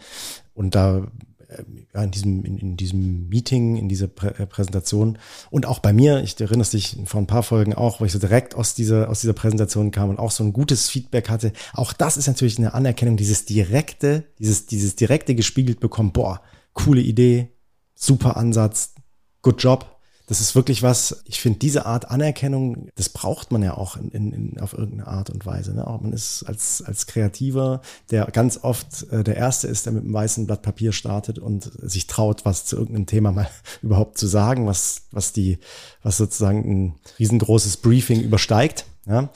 Und 0.54 0.74
da 0.74 1.06
äh, 1.50 2.02
in 2.04 2.10
diesem, 2.10 2.44
in, 2.44 2.58
in 2.58 2.76
diesem 2.76 3.28
Meeting, 3.28 3.76
in 3.76 3.88
dieser 3.88 4.08
Prä 4.08 4.28
äh, 4.28 4.46
Präsentation. 4.46 5.18
Und 5.50 5.66
auch 5.66 5.78
bei 5.78 5.92
mir, 5.92 6.22
ich 6.22 6.40
erinnere 6.40 6.68
dich 6.68 6.98
vor 7.04 7.20
ein 7.20 7.26
paar 7.26 7.42
Folgen 7.42 7.74
auch, 7.74 8.00
wo 8.00 8.04
ich 8.04 8.12
so 8.12 8.18
direkt 8.18 8.54
aus 8.54 8.74
dieser, 8.74 9.08
aus 9.08 9.20
dieser 9.20 9.32
Präsentation 9.32 9.90
kam 9.90 10.10
und 10.10 10.18
auch 10.18 10.30
so 10.30 10.44
ein 10.44 10.52
gutes 10.52 10.88
Feedback 10.88 11.28
hatte. 11.28 11.52
Auch 11.72 11.92
das 11.92 12.16
ist 12.16 12.26
natürlich 12.26 12.58
eine 12.58 12.74
Anerkennung, 12.74 13.16
dieses 13.16 13.44
direkte, 13.44 14.24
dieses, 14.38 14.66
dieses 14.66 14.96
direkte 14.96 15.34
gespiegelt 15.34 15.80
bekommen, 15.80 16.12
boah, 16.12 16.40
coole 16.72 17.00
Idee, 17.00 17.48
super 17.94 18.36
Ansatz, 18.36 18.94
good 19.42 19.62
job, 19.62 19.99
das 20.30 20.40
ist 20.40 20.54
wirklich 20.54 20.84
was, 20.84 21.24
ich 21.24 21.40
finde, 21.40 21.58
diese 21.58 21.86
Art 21.86 22.08
Anerkennung, 22.08 22.88
das 22.94 23.08
braucht 23.08 23.50
man 23.50 23.64
ja 23.64 23.76
auch 23.76 23.96
in, 23.96 24.10
in, 24.10 24.32
in, 24.32 24.60
auf 24.60 24.74
irgendeine 24.74 25.08
Art 25.08 25.28
und 25.28 25.44
Weise. 25.44 25.74
Ne? 25.74 25.84
Auch 25.84 26.00
man 26.00 26.12
ist 26.12 26.44
als, 26.44 26.82
als 26.86 27.08
Kreativer, 27.08 27.80
der 28.12 28.26
ganz 28.26 28.60
oft 28.62 29.10
äh, 29.10 29.24
der 29.24 29.34
Erste 29.34 29.66
ist, 29.66 29.86
der 29.86 29.92
mit 29.92 30.04
einem 30.04 30.14
weißen 30.14 30.46
Blatt 30.46 30.62
Papier 30.62 30.92
startet 30.92 31.40
und 31.40 31.72
sich 31.82 32.06
traut, 32.06 32.44
was 32.44 32.64
zu 32.64 32.76
irgendeinem 32.76 33.06
Thema 33.06 33.32
mal 33.32 33.50
überhaupt 33.82 34.18
zu 34.18 34.28
sagen, 34.28 34.68
was, 34.68 35.02
was 35.10 35.32
die, 35.32 35.58
was 36.04 36.18
sozusagen 36.18 36.60
ein 36.60 36.94
riesengroßes 37.18 37.78
Briefing 37.78 38.20
übersteigt. 38.20 38.86
Ja? 39.06 39.30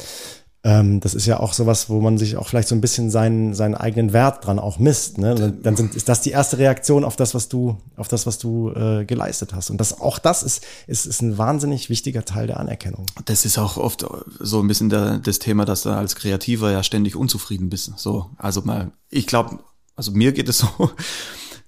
Ähm, 0.65 1.01
das 1.01 1.15
ist 1.15 1.27
ja 1.27 1.41
auch 1.41 1.53
sowas, 1.53 1.91
wo 1.91 2.01
man 2.01 2.17
sich 2.17 2.39
auch 2.39 2.49
vielleicht 2.49 2.69
so 2.69 2.75
ein 2.75 2.81
bisschen 2.81 3.11
seinen, 3.11 3.53
seinen 3.53 3.75
eigenen 3.75 4.15
Wert 4.15 4.47
dran 4.47 4.59
auch 4.59 4.79
misst. 4.79 5.19
Ne? 5.19 5.35
Dann, 5.35 5.63
dann 5.63 5.77
sind, 5.77 5.95
ist 5.95 6.09
das 6.09 6.23
die 6.23 6.31
erste 6.31 6.57
Reaktion 6.57 7.05
auf 7.05 7.17
das, 7.17 7.35
was 7.35 7.51
du, 7.51 7.77
auf 7.97 8.09
das, 8.09 8.27
was 8.27 8.39
du 8.39 8.71
äh, 8.71 9.05
geleistet 9.05 9.53
hast. 9.53 9.69
Und 9.69 9.79
das, 9.79 10.01
auch 10.01 10.19
das 10.19 10.43
ist, 10.43 10.65
ist, 10.87 11.05
ist 11.05 11.21
ein 11.21 11.37
wahnsinnig 11.37 11.91
wichtiger 11.91 12.25
Teil 12.25 12.47
der 12.47 12.59
Anerkennung. 12.61 13.05
Das 13.27 13.45
ist 13.45 13.59
auch 13.59 13.77
oft 13.77 14.07
so 14.41 14.61
ein 14.61 14.67
bisschen 14.69 14.89
der, 14.89 15.19
das 15.19 15.39
Thema, 15.39 15.67
dass 15.67 15.83
du 15.83 15.91
als 15.91 16.17
Kreativer 16.17 16.73
ja 16.73 16.83
ständig 16.83 17.15
unzufrieden 17.15 17.69
bist. 17.69 17.93
So, 17.99 18.31
also 18.39 18.63
mal, 18.63 18.93
ich 19.11 19.27
glaube, 19.27 19.59
also 19.97 20.13
mir 20.13 20.33
geht 20.33 20.49
es 20.49 20.59
so, 20.59 20.91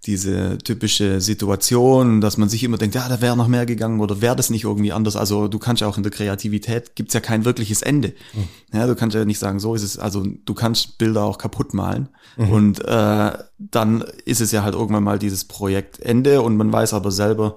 diese 0.07 0.59
typische 0.59 1.21
Situation, 1.21 2.21
dass 2.21 2.37
man 2.37 2.49
sich 2.49 2.63
immer 2.63 2.79
denkt, 2.79 2.95
ja, 2.95 3.09
da 3.09 3.21
wäre 3.21 3.37
noch 3.37 3.49
mehr 3.49 3.67
gegangen 3.67 4.01
oder 4.01 4.21
wäre 4.21 4.37
das 4.37 4.51
nicht 4.51 4.65
irgendwie 4.65 4.93
anders. 4.93 5.17
Also 5.17 5.49
du 5.49 5.59
kannst 5.59 5.81
ja 5.81 5.89
auch 5.89 5.97
in 5.97 6.05
der 6.05 6.13
Kreativität 6.13 6.95
gibt's 6.95 7.15
ja 7.15 7.21
kein 7.21 7.45
wirkliches 7.45 7.83
Ende. 7.83 8.15
Mhm. 8.33 8.49
Ja, 8.73 8.87
du 8.87 8.95
kannst 8.95 9.17
ja 9.17 9.25
nicht 9.25 9.39
sagen, 9.39 9.59
so 9.59 9.75
ist 9.75 9.83
es. 9.83 9.99
Also 9.99 10.25
du 10.25 10.55
kannst 10.55 10.99
Bilder 10.99 11.25
auch 11.25 11.39
kaputt 11.39 11.75
malen 11.75 12.09
mhm. 12.37 12.51
und 12.51 12.85
äh, 12.85 13.33
dann 13.59 14.05
ist 14.25 14.41
es 14.41 14.53
ja 14.53 14.63
halt 14.63 14.75
irgendwann 14.75 15.05
mal 15.05 15.19
dieses 15.19 15.45
Projektende 15.45 16.41
und 16.43 16.57
man 16.57 16.73
weiß 16.73 16.95
aber 16.95 17.11
selber, 17.11 17.55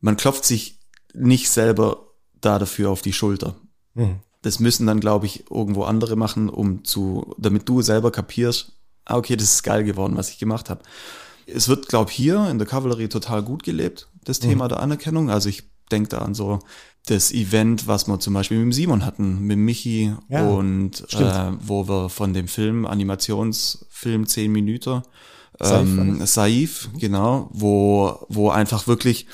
man 0.00 0.16
klopft 0.16 0.44
sich 0.44 0.78
nicht 1.14 1.48
selber 1.48 2.08
da 2.40 2.58
dafür 2.58 2.90
auf 2.90 3.02
die 3.02 3.12
Schulter. 3.12 3.56
Mhm. 3.94 4.16
Das 4.42 4.58
müssen 4.58 4.86
dann, 4.86 5.00
glaube 5.00 5.26
ich, 5.26 5.50
irgendwo 5.50 5.84
andere 5.84 6.16
machen, 6.16 6.48
um 6.48 6.84
zu, 6.84 7.34
damit 7.38 7.68
du 7.68 7.80
selber 7.80 8.10
kapierst, 8.10 8.72
ah, 9.04 9.16
okay, 9.16 9.36
das 9.36 9.54
ist 9.54 9.62
geil 9.62 9.84
geworden, 9.84 10.16
was 10.16 10.30
ich 10.30 10.38
gemacht 10.38 10.68
habe. 10.68 10.82
Es 11.46 11.68
wird, 11.68 11.88
glaube 11.88 12.10
ich, 12.10 12.16
hier 12.16 12.48
in 12.50 12.58
der 12.58 12.66
Kavallerie 12.66 13.08
total 13.08 13.42
gut 13.42 13.62
gelebt, 13.62 14.08
das 14.24 14.40
mhm. 14.42 14.48
Thema 14.48 14.68
der 14.68 14.80
Anerkennung. 14.80 15.30
Also 15.30 15.48
ich 15.48 15.64
denke 15.90 16.10
da 16.10 16.18
an 16.18 16.34
so 16.34 16.60
das 17.06 17.32
Event, 17.32 17.86
was 17.86 18.06
wir 18.06 18.20
zum 18.20 18.34
Beispiel 18.34 18.64
mit 18.64 18.74
Simon 18.74 19.04
hatten, 19.04 19.40
mit 19.40 19.58
Michi 19.58 20.14
ja, 20.28 20.48
und 20.48 21.02
äh, 21.12 21.52
wo 21.60 21.88
wir 21.88 22.08
von 22.08 22.32
dem 22.32 22.48
Film, 22.48 22.86
Animationsfilm 22.86 24.26
10 24.26 24.52
Minuten, 24.52 25.02
ähm, 25.60 26.18
Saif, 26.18 26.28
Saif 26.28 26.88
mhm. 26.92 26.98
genau, 26.98 27.50
wo, 27.52 28.24
wo 28.28 28.50
einfach 28.50 28.86
wirklich, 28.86 29.26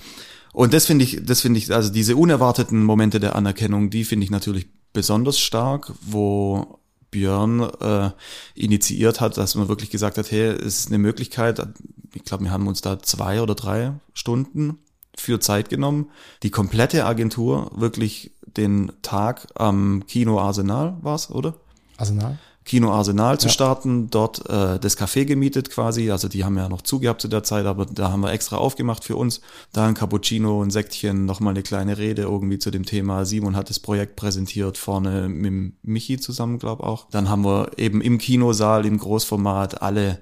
und 0.53 0.73
das 0.73 0.87
finde 0.87 1.05
ich, 1.05 1.21
das 1.25 1.43
finde 1.43 1.59
ich, 1.59 1.73
also 1.73 1.93
diese 1.93 2.17
unerwarteten 2.17 2.83
Momente 2.83 3.21
der 3.21 3.37
Anerkennung, 3.37 3.91
die 3.91 4.05
finde 4.05 4.25
ich 4.25 4.31
natürlich 4.31 4.69
besonders 4.95 5.39
stark, 5.39 5.93
wo 6.01 6.78
Björn 7.11 7.61
äh, 7.81 8.11
initiiert 8.55 9.21
hat, 9.21 9.37
dass 9.37 9.55
man 9.55 9.69
wirklich 9.69 9.91
gesagt 9.91 10.19
hat, 10.19 10.31
hey, 10.31 10.49
es 10.49 10.81
ist 10.81 10.89
eine 10.89 10.99
Möglichkeit, 10.99 11.67
ich 12.15 12.25
glaube, 12.25 12.45
wir 12.45 12.51
haben 12.51 12.67
uns 12.67 12.81
da 12.81 12.99
zwei 13.01 13.43
oder 13.43 13.55
drei 13.55 13.93
Stunden 14.15 14.79
für 15.17 15.41
Zeit 15.41 15.69
genommen, 15.69 16.11
die 16.43 16.51
komplette 16.51 17.05
Agentur 17.05 17.71
wirklich 17.75 18.33
den 18.57 18.93
Tag 19.03 19.49
am 19.55 20.07
Kino 20.07 20.41
Arsenal 20.41 20.97
war's, 21.03 21.31
oder? 21.31 21.55
Arsenal? 21.97 22.39
Kino 22.69 22.93
Arsenal 22.93 23.41
zu 23.41 23.49
starten, 23.49 24.11
dort 24.11 24.49
äh, 24.49 24.79
das 24.79 24.99
Café 24.99 25.25
gemietet 25.25 25.71
quasi. 25.71 26.11
Also 26.11 26.29
die 26.29 26.45
haben 26.45 26.57
ja 26.59 26.69
noch 26.69 26.83
zugehabt 26.83 27.23
zu 27.23 27.29
der 27.29 27.43
Zeit, 27.43 27.65
aber 27.65 27.87
da 27.87 28.13
haben 28.13 28.21
wir 28.21 28.31
extra 28.31 28.59
aufgemacht 28.59 29.05
für 29.05 29.17
uns. 29.17 29.41
Da 29.73 29.87
ein 29.87 29.95
Cappuccino, 29.95 30.63
ein 30.63 30.71
Säckchen, 30.71 31.25
nochmal 31.25 31.55
eine 31.55 31.63
kleine 31.63 31.97
Rede 31.97 32.23
irgendwie 32.23 32.59
zu 32.59 32.71
dem 32.71 32.85
Thema. 32.85 33.25
Simon 33.25 33.57
hat 33.57 33.71
das 33.71 33.81
Projekt 33.81 34.17
präsentiert, 34.17 34.77
vorne 34.77 35.31
mit 35.31 35.83
Michi 35.83 36.21
zusammen, 36.21 36.59
glaube 36.59 36.85
auch. 36.85 37.09
Dann 37.11 37.31
haben 37.31 37.43
wir 37.43 37.71
eben 37.79 38.03
im 38.03 38.19
Kinosaal, 38.19 38.85
im 38.85 38.99
Großformat 38.99 39.81
alle 39.81 40.19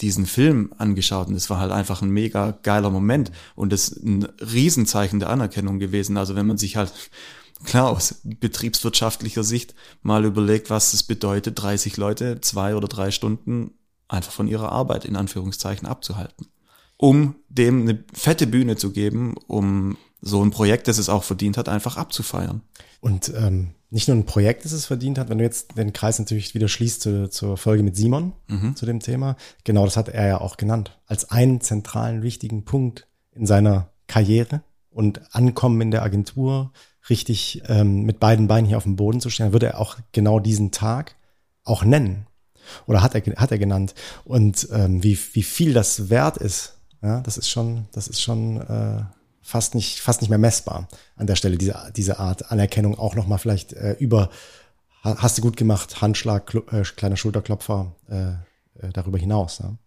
diesen 0.00 0.26
Film 0.26 0.72
angeschaut 0.78 1.26
und 1.26 1.34
es 1.34 1.50
war 1.50 1.58
halt 1.58 1.72
einfach 1.72 2.02
ein 2.02 2.10
mega 2.10 2.56
geiler 2.62 2.90
Moment 2.90 3.32
und 3.56 3.72
das 3.72 3.88
ist 3.88 4.04
ein 4.04 4.28
Riesenzeichen 4.40 5.18
der 5.18 5.30
Anerkennung 5.30 5.80
gewesen. 5.80 6.16
Also 6.16 6.36
wenn 6.36 6.46
man 6.46 6.58
sich 6.58 6.76
halt 6.76 6.92
klar 7.64 7.90
aus 7.90 8.20
betriebswirtschaftlicher 8.24 9.44
Sicht 9.44 9.74
mal 10.02 10.24
überlegt, 10.24 10.70
was 10.70 10.92
es 10.92 11.02
bedeutet, 11.02 11.60
30 11.60 11.96
Leute 11.96 12.40
zwei 12.40 12.76
oder 12.76 12.88
drei 12.88 13.10
Stunden 13.10 13.72
einfach 14.08 14.32
von 14.32 14.48
ihrer 14.48 14.72
Arbeit 14.72 15.04
in 15.04 15.16
Anführungszeichen 15.16 15.86
abzuhalten. 15.86 16.46
Um 16.96 17.36
dem 17.48 17.82
eine 17.82 18.04
fette 18.12 18.46
Bühne 18.46 18.76
zu 18.76 18.90
geben, 18.90 19.34
um 19.46 19.96
so 20.20 20.44
ein 20.44 20.50
Projekt, 20.50 20.88
das 20.88 20.98
es 20.98 21.08
auch 21.08 21.22
verdient 21.22 21.56
hat, 21.56 21.68
einfach 21.68 21.96
abzufeiern. 21.96 22.62
Und 23.00 23.32
ähm, 23.36 23.74
nicht 23.90 24.08
nur 24.08 24.16
ein 24.16 24.26
Projekt, 24.26 24.64
das 24.64 24.72
es 24.72 24.86
verdient 24.86 25.18
hat, 25.18 25.28
wenn 25.28 25.38
du 25.38 25.44
jetzt 25.44 25.76
den 25.76 25.92
Kreis 25.92 26.18
natürlich 26.18 26.54
wieder 26.54 26.68
schließt 26.68 27.00
zu, 27.00 27.30
zur 27.30 27.56
Folge 27.56 27.82
mit 27.82 27.96
Simon 27.96 28.32
mhm. 28.48 28.74
zu 28.74 28.84
dem 28.84 29.00
Thema, 29.00 29.36
genau 29.64 29.84
das 29.84 29.96
hat 29.96 30.08
er 30.08 30.26
ja 30.26 30.40
auch 30.40 30.56
genannt, 30.56 30.98
als 31.06 31.30
einen 31.30 31.60
zentralen 31.60 32.22
wichtigen 32.22 32.64
Punkt 32.64 33.06
in 33.32 33.46
seiner 33.46 33.90
Karriere 34.08 34.62
und 34.90 35.34
ankommen 35.34 35.80
in 35.80 35.90
der 35.90 36.02
Agentur, 36.02 36.72
richtig 37.10 37.62
ähm, 37.66 38.02
mit 38.02 38.20
beiden 38.20 38.48
Beinen 38.48 38.66
hier 38.66 38.76
auf 38.76 38.84
dem 38.84 38.96
Boden 38.96 39.20
zu 39.20 39.30
stehen, 39.30 39.52
würde 39.52 39.66
er 39.66 39.80
auch 39.80 39.96
genau 40.12 40.40
diesen 40.40 40.70
Tag 40.70 41.16
auch 41.64 41.84
nennen. 41.84 42.26
Oder 42.86 43.02
hat 43.02 43.14
er, 43.14 43.22
hat 43.36 43.50
er 43.50 43.58
genannt. 43.58 43.94
Und 44.24 44.68
ähm, 44.72 45.02
wie, 45.02 45.18
wie 45.32 45.42
viel 45.42 45.72
das 45.72 46.10
wert 46.10 46.36
ist, 46.36 46.74
ja, 47.02 47.20
das 47.20 47.38
ist 47.38 47.48
schon, 47.48 47.86
das 47.92 48.08
ist 48.08 48.20
schon 48.20 48.60
äh, 48.60 49.02
fast 49.40 49.74
nicht, 49.74 50.00
fast 50.00 50.20
nicht 50.20 50.30
mehr 50.30 50.38
messbar 50.38 50.88
an 51.16 51.26
der 51.26 51.36
Stelle, 51.36 51.56
diese, 51.56 51.92
diese 51.96 52.18
Art 52.18 52.50
Anerkennung 52.50 52.98
auch 52.98 53.14
nochmal 53.14 53.38
vielleicht 53.38 53.72
äh, 53.72 53.92
über, 53.98 54.30
hast 55.02 55.38
du 55.38 55.42
gut 55.42 55.56
gemacht, 55.56 56.02
Handschlag, 56.02 56.54
äh, 56.72 56.82
kleiner 56.82 57.16
Schulterklopfer, 57.16 57.94
äh, 58.08 58.32
äh, 58.86 58.92
darüber 58.92 59.18
hinaus. 59.18 59.60
Ne? 59.60 59.78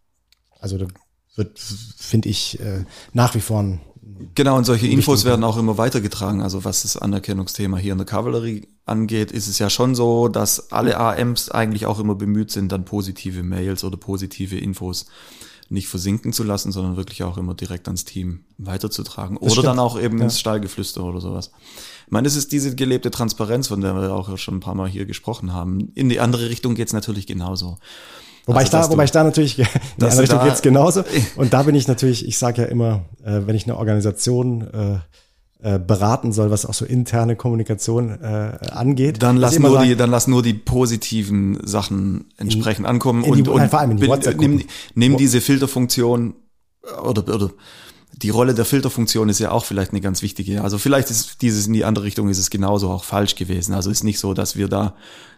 Also 0.59 0.77
da 0.77 0.87
wird, 1.35 1.59
finde 1.59 2.29
ich, 2.29 2.59
äh, 2.59 2.85
nach 3.13 3.35
wie 3.35 3.41
vor 3.41 3.61
ein 3.61 3.81
Genau, 4.33 4.57
und 4.57 4.65
solche 4.65 4.87
Infos 4.87 5.25
werden 5.25 5.43
auch 5.43 5.57
immer 5.57 5.77
weitergetragen. 5.77 6.41
Also 6.41 6.63
was 6.63 6.81
das 6.81 6.97
Anerkennungsthema 6.97 7.77
hier 7.77 7.91
in 7.91 7.99
der 7.99 8.07
Kavallerie 8.07 8.67
angeht, 8.85 9.31
ist 9.31 9.47
es 9.47 9.59
ja 9.59 9.69
schon 9.69 9.93
so, 9.93 10.27
dass 10.27 10.71
alle 10.71 10.97
AMs 10.97 11.51
eigentlich 11.51 11.85
auch 11.85 11.99
immer 11.99 12.15
bemüht 12.15 12.49
sind, 12.51 12.71
dann 12.71 12.85
positive 12.85 13.43
Mails 13.43 13.83
oder 13.83 13.97
positive 13.97 14.57
Infos 14.57 15.05
nicht 15.69 15.87
versinken 15.87 16.33
zu 16.33 16.43
lassen, 16.43 16.71
sondern 16.71 16.97
wirklich 16.97 17.23
auch 17.23 17.37
immer 17.37 17.53
direkt 17.53 17.87
ans 17.87 18.03
Team 18.03 18.41
weiterzutragen. 18.57 19.35
Das 19.35 19.43
oder 19.43 19.51
stimmt. 19.51 19.67
dann 19.67 19.79
auch 19.79 19.99
eben 19.99 20.17
ja. 20.17 20.25
ins 20.25 20.39
Stallgeflüster 20.39 21.03
oder 21.03 21.21
sowas. 21.21 21.51
Ich 22.05 22.11
meine, 22.11 22.27
es 22.27 22.35
ist 22.35 22.51
diese 22.51 22.75
gelebte 22.75 23.09
Transparenz, 23.09 23.69
von 23.69 23.79
der 23.79 23.95
wir 23.95 24.13
auch 24.13 24.37
schon 24.37 24.55
ein 24.55 24.59
paar 24.59 24.75
Mal 24.75 24.89
hier 24.89 25.05
gesprochen 25.05 25.53
haben. 25.53 25.91
In 25.95 26.09
die 26.09 26.19
andere 26.19 26.49
Richtung 26.49 26.75
geht's 26.75 26.91
natürlich 26.91 27.25
genauso. 27.25 27.77
Wobei, 28.45 28.59
also, 28.61 28.77
ich 28.77 28.83
da, 28.83 28.89
wobei 28.89 29.03
ich 29.03 29.11
da 29.11 29.23
natürlich, 29.23 29.59
in 29.59 29.65
die 29.99 30.05
andere 30.05 30.21
Richtung 30.21 30.43
geht's 30.43 30.61
genauso. 30.61 31.03
Und 31.35 31.53
da 31.53 31.63
bin 31.63 31.75
ich 31.75 31.87
natürlich, 31.87 32.27
ich 32.27 32.37
sage 32.37 32.63
ja 32.63 32.67
immer, 32.67 33.05
äh, 33.23 33.41
wenn 33.45 33.55
ich 33.55 33.65
eine 33.65 33.77
Organisation 33.77 34.61
äh, 34.73 34.99
äh, 35.63 35.77
beraten 35.77 36.31
soll, 36.31 36.49
was 36.49 36.65
auch 36.65 36.73
so 36.73 36.85
interne 36.85 37.35
Kommunikation 37.35 38.19
äh, 38.19 38.57
angeht. 38.71 39.21
Dann 39.21 39.37
lass 39.37 39.59
nur 39.59 39.73
sagen, 39.73 39.89
die, 39.89 39.95
dann 39.95 40.09
lass 40.09 40.27
nur 40.27 40.41
die 40.41 40.55
positiven 40.55 41.59
Sachen 41.63 42.25
entsprechend 42.37 42.85
in, 42.85 42.89
ankommen 42.89 43.23
in 43.23 43.33
die, 43.35 43.41
und, 43.41 43.47
und 43.47 43.69
vor 43.69 43.79
allem 43.79 43.91
in 43.91 43.97
die 43.97 44.35
nimm, 44.37 44.63
nimm 44.95 45.17
diese 45.17 45.39
Filterfunktion 45.39 46.33
oder, 47.03 47.21
oder 47.33 47.51
die 48.21 48.29
Rolle 48.29 48.53
der 48.53 48.65
Filterfunktion 48.65 49.29
ist 49.29 49.39
ja 49.39 49.51
auch 49.51 49.65
vielleicht 49.65 49.91
eine 49.91 50.01
ganz 50.01 50.21
wichtige. 50.21 50.63
Also 50.63 50.77
vielleicht 50.77 51.09
ist 51.09 51.41
dieses 51.41 51.67
in 51.67 51.73
die 51.73 51.85
andere 51.85 52.05
Richtung 52.05 52.29
ist 52.29 52.37
es 52.37 52.49
genauso 52.49 52.89
auch 52.89 53.03
falsch 53.03 53.35
gewesen. 53.35 53.73
Also 53.73 53.89
ist 53.89 54.03
nicht 54.03 54.19
so, 54.19 54.33
dass 54.33 54.55
wir 54.55 54.67
da 54.67 54.95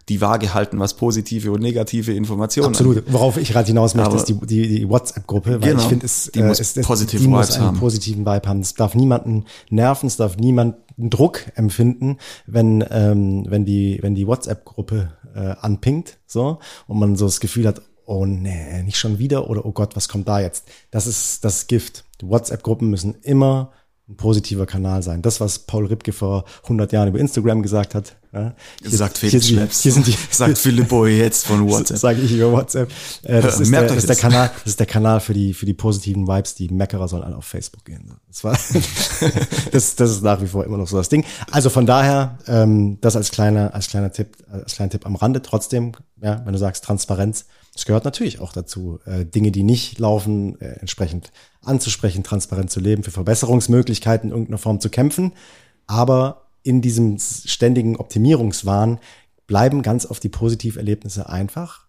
die 0.10 0.20
Waage 0.20 0.54
halten, 0.54 0.80
was 0.80 0.96
positive 0.96 1.52
und 1.52 1.62
negative 1.62 2.14
Informationen 2.14 2.70
Absolut. 2.70 2.98
Angeht. 2.98 3.14
Worauf 3.14 3.38
ich 3.38 3.50
gerade 3.50 3.68
hinaus 3.68 3.96
möchte, 3.96 4.12
Aber 4.12 4.20
ist 4.20 4.28
die, 4.28 4.38
die, 4.46 4.68
die 4.68 4.90
WhatsApp-Gruppe, 4.90 5.62
weil 5.62 5.70
genau, 5.70 5.82
ich 5.82 5.88
finde, 5.88 6.06
es, 6.06 6.30
die 6.34 6.40
äh, 6.40 6.44
muss 6.44 6.60
es, 6.60 6.76
es, 6.76 6.86
positive 6.86 7.22
die 7.22 7.28
muss 7.30 7.52
einen 7.56 7.68
haben. 7.68 7.80
positiven 7.80 8.26
Vibe 8.26 8.48
haben. 8.50 8.60
Es 8.60 8.74
darf 8.74 8.96
niemanden 8.96 9.46
nerven, 9.70 10.08
es 10.08 10.18
darf 10.18 10.36
niemanden 10.36 11.10
Druck 11.10 11.46
empfinden, 11.56 12.18
wenn, 12.46 12.84
ähm, 12.92 13.46
wenn 13.48 13.64
die, 13.64 14.00
wenn 14.02 14.14
die 14.14 14.28
WhatsApp-Gruppe 14.28 15.14
äh, 15.34 15.56
anpingt, 15.62 16.18
so, 16.28 16.60
und 16.88 17.00
man 17.00 17.16
so 17.16 17.26
das 17.26 17.40
Gefühl 17.40 17.66
hat, 17.66 17.82
oh 18.06 18.26
nee, 18.26 18.84
nicht 18.84 18.98
schon 18.98 19.20
wieder 19.20 19.50
oder 19.50 19.66
oh 19.66 19.72
Gott, 19.72 19.96
was 19.96 20.10
kommt 20.10 20.28
da 20.28 20.40
jetzt? 20.40 20.66
Das 20.92 21.08
ist 21.08 21.44
das 21.44 21.68
Gift. 21.68 22.04
WhatsApp-Gruppen 22.22 22.90
müssen 22.90 23.16
immer 23.22 23.72
ein 24.10 24.18
positiver 24.18 24.66
Kanal 24.66 25.02
sein. 25.02 25.22
Das, 25.22 25.40
was 25.40 25.60
Paul 25.60 25.86
Ripke 25.86 26.12
vor 26.12 26.44
100 26.64 26.92
Jahren 26.92 27.08
über 27.08 27.20
Instagram 27.20 27.62
gesagt 27.62 27.96
hat. 27.96 28.18
Ja, 28.34 28.54
hier, 28.82 28.90
sagt 28.90 29.18
Felix 29.18 29.46
hier, 29.46 29.68
hier 29.70 29.92
sind 29.92 30.08
die, 30.08 30.16
sagt 30.32 30.58
Philippo 30.58 31.06
jetzt 31.06 31.46
von 31.46 31.70
WhatsApp. 31.70 31.98
Sage 31.98 32.22
ich 32.22 32.34
über 32.34 32.52
WhatsApp. 32.52 32.90
Äh, 33.22 33.42
das, 33.42 33.60
ist 33.60 33.72
der, 33.72 33.84
das 33.84 33.98
ist 33.98 34.10
der 34.10 34.16
Kanal, 34.16 34.52
das 34.64 34.72
ist 34.72 34.80
der 34.80 34.88
Kanal 34.88 35.20
für 35.20 35.34
die, 35.34 35.54
für 35.54 35.66
die 35.66 35.74
positiven 35.74 36.28
Vibes. 36.28 36.56
Die 36.56 36.68
Meckerer 36.68 37.08
sollen 37.08 37.24
alle 37.24 37.38
auf 37.38 37.46
Facebook 37.46 37.86
gehen. 37.86 38.12
Das 38.28 38.44
war, 38.44 38.54
das, 39.72 39.96
das 39.96 40.12
ist 40.12 40.24
nach 40.24 40.42
wie 40.42 40.48
vor 40.48 40.66
immer 40.66 40.78
noch 40.78 40.88
so 40.88 40.98
das 40.98 41.10
Ding. 41.10 41.24
Also 41.52 41.70
von 41.70 41.86
daher, 41.86 42.40
ähm, 42.48 42.98
das 43.00 43.16
als 43.16 43.32
kleiner, 43.32 43.74
als 43.74 43.88
kleiner 43.88 44.12
Tipp, 44.12 44.36
als 44.52 44.76
kleiner 44.76 44.90
Tipp 44.90 45.06
am 45.06 45.16
Rande. 45.16 45.42
Trotzdem, 45.42 45.94
ja, 46.22 46.42
wenn 46.44 46.54
du 46.54 46.60
sagst 46.60 46.84
Transparenz, 46.84 47.46
es 47.76 47.86
gehört 47.86 48.06
natürlich 48.06 48.40
auch 48.40 48.54
dazu, 48.54 49.00
äh, 49.06 49.26
Dinge, 49.26 49.52
die 49.52 49.64
nicht 49.64 49.98
laufen, 50.00 50.60
äh, 50.62 50.80
entsprechend 50.80 51.32
anzusprechen, 51.62 52.24
transparent 52.24 52.70
zu 52.70 52.80
leben, 52.80 53.04
für 53.04 53.12
Verbesserungsmöglichkeiten 53.12 54.30
in 54.30 54.32
irgendeiner 54.32 54.60
Form 54.60 54.80
zu 54.80 54.90
kämpfen. 54.90 55.34
Aber 55.88 56.48
in 56.62 56.82
diesem 56.82 57.18
ständigen 57.20 57.98
Optimierungswahn 57.98 59.00
bleiben 59.48 59.82
ganz 59.82 60.06
oft 60.06 60.24
die 60.24 60.30
Positiverlebnisse 60.30 61.28
einfach 61.28 61.88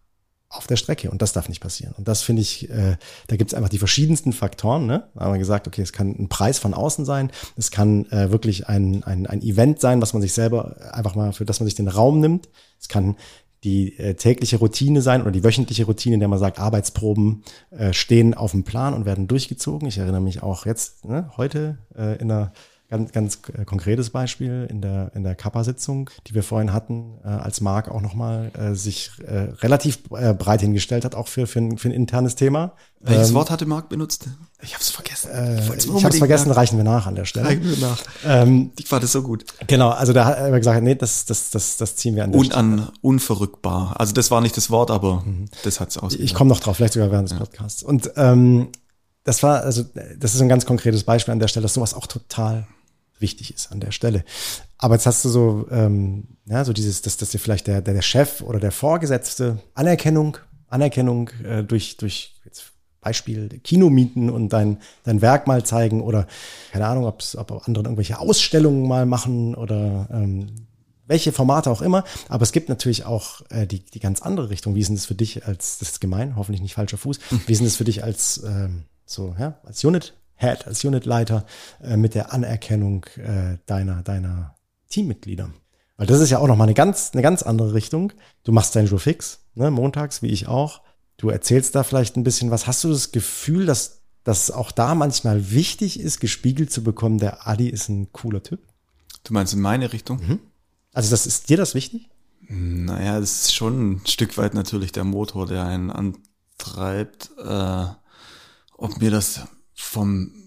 auf 0.49 0.66
der 0.66 0.77
Strecke 0.77 1.11
und 1.11 1.20
das 1.20 1.33
darf 1.33 1.49
nicht 1.49 1.61
passieren. 1.61 1.94
Und 1.97 2.07
das 2.07 2.23
finde 2.23 2.42
ich, 2.42 2.70
äh, 2.70 2.97
da 3.27 3.37
gibt 3.37 3.51
es 3.51 3.55
einfach 3.55 3.68
die 3.68 3.79
verschiedensten 3.79 4.33
Faktoren. 4.33 4.87
Ne? 4.87 5.09
Da 5.14 5.25
haben 5.25 5.33
wir 5.33 5.38
gesagt, 5.38 5.66
okay, 5.66 5.83
es 5.83 5.92
kann 5.92 6.14
ein 6.18 6.29
Preis 6.29 6.59
von 6.59 6.75
außen 6.75 7.05
sein, 7.05 7.31
es 7.57 7.70
kann 7.70 8.07
äh, 8.07 8.31
wirklich 8.31 8.68
ein, 8.68 9.03
ein, 9.05 9.27
ein 9.27 9.42
Event 9.42 9.81
sein, 9.81 10.01
was 10.01 10.12
man 10.12 10.23
sich 10.23 10.33
selber 10.33 10.77
einfach 10.92 11.14
mal, 11.16 11.33
für 11.33 11.44
das 11.44 11.61
man 11.61 11.66
sich 11.66 11.75
den 11.75 11.88
Raum 11.88 12.20
nimmt. 12.20 12.49
Es 12.81 12.88
kann 12.88 13.16
die 13.64 13.98
äh, 13.98 14.14
tägliche 14.14 14.59
Routine 14.59 15.03
sein 15.03 15.22
oder 15.22 15.31
die 15.31 15.42
wöchentliche 15.42 15.87
Routine, 15.87 16.14
in 16.14 16.20
der 16.20 16.29
man 16.29 16.38
sagt, 16.38 16.59
Arbeitsproben 16.59 17.42
äh, 17.70 17.92
stehen 17.92 18.35
auf 18.35 18.53
dem 18.53 18.64
Plan 18.64 18.94
und 18.94 19.07
werden 19.07 19.27
durchgezogen. 19.27 19.88
Ich 19.88 19.98
erinnere 19.98 20.20
mich 20.20 20.42
auch 20.42 20.66
jetzt, 20.66 21.05
ne, 21.05 21.31
heute 21.37 21.79
äh, 21.96 22.18
in 22.20 22.31
einer 22.31 22.53
Ganz, 22.90 23.12
ganz 23.12 23.38
äh, 23.57 23.64
konkretes 23.64 24.11
Beispiel 24.11 24.66
in 24.68 24.83
der, 24.83 25.11
in 25.14 25.25
der 25.25 25.35
Kappa-Sitzung, 25.35 26.11
die 26.27 26.35
wir 26.35 26.42
vorhin 26.42 26.73
hatten, 26.73 27.18
äh, 27.25 27.29
als 27.29 27.62
Marc 27.62 27.88
auch 27.88 28.03
nochmal 28.03 28.51
äh, 28.59 28.75
sich 28.75 29.11
äh, 29.27 29.49
relativ 29.62 30.01
äh, 30.11 30.35
breit 30.35 30.61
hingestellt 30.61 31.07
hat, 31.07 31.14
auch 31.14 31.29
für, 31.29 31.47
für, 31.47 31.61
ein, 31.61 31.79
für 31.79 31.88
ein 31.88 31.92
internes 31.92 32.35
Thema. 32.35 32.75
Welches 33.01 33.31
ähm, 33.31 33.35
Wort 33.37 33.51
hatte 33.51 33.64
Marc 33.64 33.88
benutzt? 33.88 34.29
Ich 34.62 34.75
habe 34.75 34.83
es 34.83 34.90
vergessen. 34.90 35.31
Äh, 35.31 35.61
ich 35.61 35.68
habe 35.68 36.09
es 36.09 36.18
vergessen, 36.18 36.51
nach. 36.51 36.57
reichen 36.57 36.77
wir 36.77 36.85
nach 36.85 37.07
an 37.07 37.14
der 37.14 37.25
Stelle. 37.25 37.47
Reichen 37.47 37.64
wir 37.64 37.79
nach. 37.79 38.03
Ähm, 38.25 38.73
ich 38.79 38.87
fand 38.87 39.03
das 39.03 39.12
so 39.12 39.23
gut. 39.23 39.47
Genau, 39.66 39.88
also 39.88 40.12
da 40.12 40.27
hat 40.27 40.38
er 40.38 40.59
gesagt, 40.59 40.83
nee, 40.83 40.94
das, 40.94 41.25
das, 41.25 41.51
das, 41.51 41.79
das 41.79 41.97
ziehen 41.97 42.16
wir 42.16 42.25
an 42.25 42.33
der 42.33 42.44
Stelle. 42.44 42.92
Unverrückbar. 43.01 43.99
Also 43.99 44.12
das 44.12 44.31
war 44.31 44.42
nicht 44.42 44.57
das 44.57 44.70
Wort, 44.70 44.90
aber 44.90 45.23
mhm. 45.25 45.47
das 45.64 45.81
hat's 45.81 45.97
ausgesagt. 45.97 46.23
Ich 46.23 46.35
komme 46.35 46.51
noch 46.51 46.61
drauf, 46.61 46.77
vielleicht 46.77 46.92
sogar 46.92 47.11
während 47.11 47.31
des 47.31 47.38
ja. 47.38 47.44
Podcasts. 47.44 47.83
Und 47.83 48.11
ähm, 48.16 48.68
das 49.25 49.42
war, 49.42 49.62
also 49.62 49.85
das 50.18 50.35
ist 50.35 50.42
ein 50.42 50.49
ganz 50.49 50.66
konkretes 50.66 51.05
Beispiel 51.05 51.33
an 51.33 51.40
der 51.40 51.49
Stelle, 51.49 51.62
dass 51.62 51.75
sowas 51.75 51.94
auch 51.94 52.07
total 52.07 52.66
wichtig 53.18 53.55
ist 53.55 53.72
an 53.72 53.81
der 53.81 53.92
Stelle. 53.92 54.24
Aber 54.79 54.94
jetzt 54.94 55.07
hast 55.07 55.24
du 55.24 55.29
so, 55.29 55.66
ähm, 55.70 56.37
ja, 56.46 56.64
so 56.64 56.72
dieses, 56.72 57.03
dass, 57.03 57.16
dass 57.16 57.31
dir 57.31 57.38
vielleicht 57.38 57.66
der, 57.66 57.81
der, 57.81 57.94
der 57.94 58.03
Chef 58.03 58.40
oder 58.42 58.61
der 58.61 58.72
Vorgesetzte 58.72 59.59
Anerkennung, 59.74 60.37
Anerkennung 60.68 61.31
äh, 61.44 61.62
durch, 61.62 61.96
durch 61.96 62.35
jetzt 62.44 62.72
Beispiel 63.00 63.48
Kinomieten 63.62 64.31
und 64.31 64.48
dein, 64.53 64.79
dein 65.05 65.22
Werk 65.22 65.46
mal 65.46 65.64
zeigen 65.64 66.03
oder 66.03 66.27
keine 66.72 66.87
Ahnung, 66.87 67.05
ob's, 67.05 67.37
ob 67.37 67.66
andere 67.66 67.85
irgendwelche 67.85 68.18
Ausstellungen 68.18 68.88
mal 68.88 69.07
machen 69.07 69.55
oder 69.55 70.09
ähm, 70.11 70.66
welche 71.07 71.33
Formate 71.33 71.70
auch 71.70 71.83
immer. 71.83 72.05
Aber 72.29 72.42
es 72.42 72.53
gibt 72.53 72.68
natürlich 72.68 73.05
auch 73.05 73.42
äh, 73.50 73.66
die, 73.66 73.85
die 73.85 74.00
ganz 74.00 74.22
andere 74.22 74.50
Richtung. 74.50 74.74
Wie 74.74 74.81
ist 74.81 74.88
denn 74.88 74.96
das 74.96 75.07
für 75.07 75.14
dich 75.14 75.46
als, 75.46 75.79
das 75.79 75.90
ist 75.90 76.00
gemein, 76.00 76.37
hoffentlich 76.37 76.62
nicht 76.62 76.74
falscher 76.74 76.96
Fuß, 76.96 77.20
wie 77.46 77.53
ist 77.53 77.59
denn 77.59 77.66
das 77.66 77.77
für 77.77 77.85
dich 77.85 78.03
als 78.03 78.42
ähm, 78.44 78.85
so, 79.05 79.37
ja, 79.38 79.59
als 79.64 79.85
Unit 79.85 80.14
Head, 80.37 80.66
als 80.66 80.85
Unitleiter 80.85 81.47
äh, 81.83 81.97
mit 81.97 82.14
der 82.14 82.33
Anerkennung 82.33 83.05
äh, 83.16 83.59
deiner, 83.66 84.03
deiner 84.03 84.57
Teammitglieder. 84.88 85.51
Weil 85.97 86.07
das 86.07 86.20
ist 86.20 86.31
ja 86.31 86.38
auch 86.38 86.49
nochmal 86.49 86.66
eine 86.66 86.75
ganz, 86.75 87.11
eine 87.12 87.23
ganz 87.23 87.42
andere 87.42 87.75
Richtung. 87.75 88.12
Du 88.42 88.53
machst 88.53 88.75
deinen 88.75 88.88
Jour 88.88 88.99
fix, 88.99 89.40
ne, 89.55 89.70
montags, 89.70 90.23
wie 90.23 90.29
ich 90.29 90.49
auch. 90.49 90.83
Du 91.16 91.31
erzählst 91.31 91.75
da 91.75 91.85
vielleicht 91.85 92.16
ein 92.16 92.25
bisschen 92.25 92.51
was. 92.51 92.66
Hast 92.66 92.83
du 92.83 92.88
das 92.88 93.12
Gefühl, 93.12 93.66
dass 93.66 94.03
dass 94.25 94.51
auch 94.51 94.73
da 94.73 94.94
manchmal 94.94 95.51
wichtig 95.51 96.01
ist, 96.01 96.18
gespiegelt 96.18 96.73
zu 96.73 96.83
bekommen, 96.83 97.18
der 97.18 97.47
Adi 97.47 97.68
ist 97.68 97.88
ein 97.90 98.11
cooler 98.12 98.42
Typ? 98.42 98.61
Du 99.23 99.35
meinst 99.35 99.53
in 99.53 99.61
meine 99.61 99.92
Richtung? 99.92 100.18
Mhm. 100.27 100.40
Also 100.92 101.11
das 101.11 101.27
ist 101.27 101.51
dir 101.51 101.59
das 101.59 101.75
wichtig? 101.75 102.09
Naja, 102.49 103.20
das 103.20 103.42
ist 103.42 103.55
schon 103.55 103.92
ein 103.92 104.07
Stück 104.07 104.37
weit 104.38 104.55
natürlich 104.55 104.92
der 104.92 105.05
Motor, 105.05 105.47
der 105.47 105.64
einen 105.64 105.90
antreibt. 105.90 107.31
Äh, 107.38 107.87
ob 108.77 109.01
mir 109.01 109.11
das 109.11 109.42
vom 109.74 110.44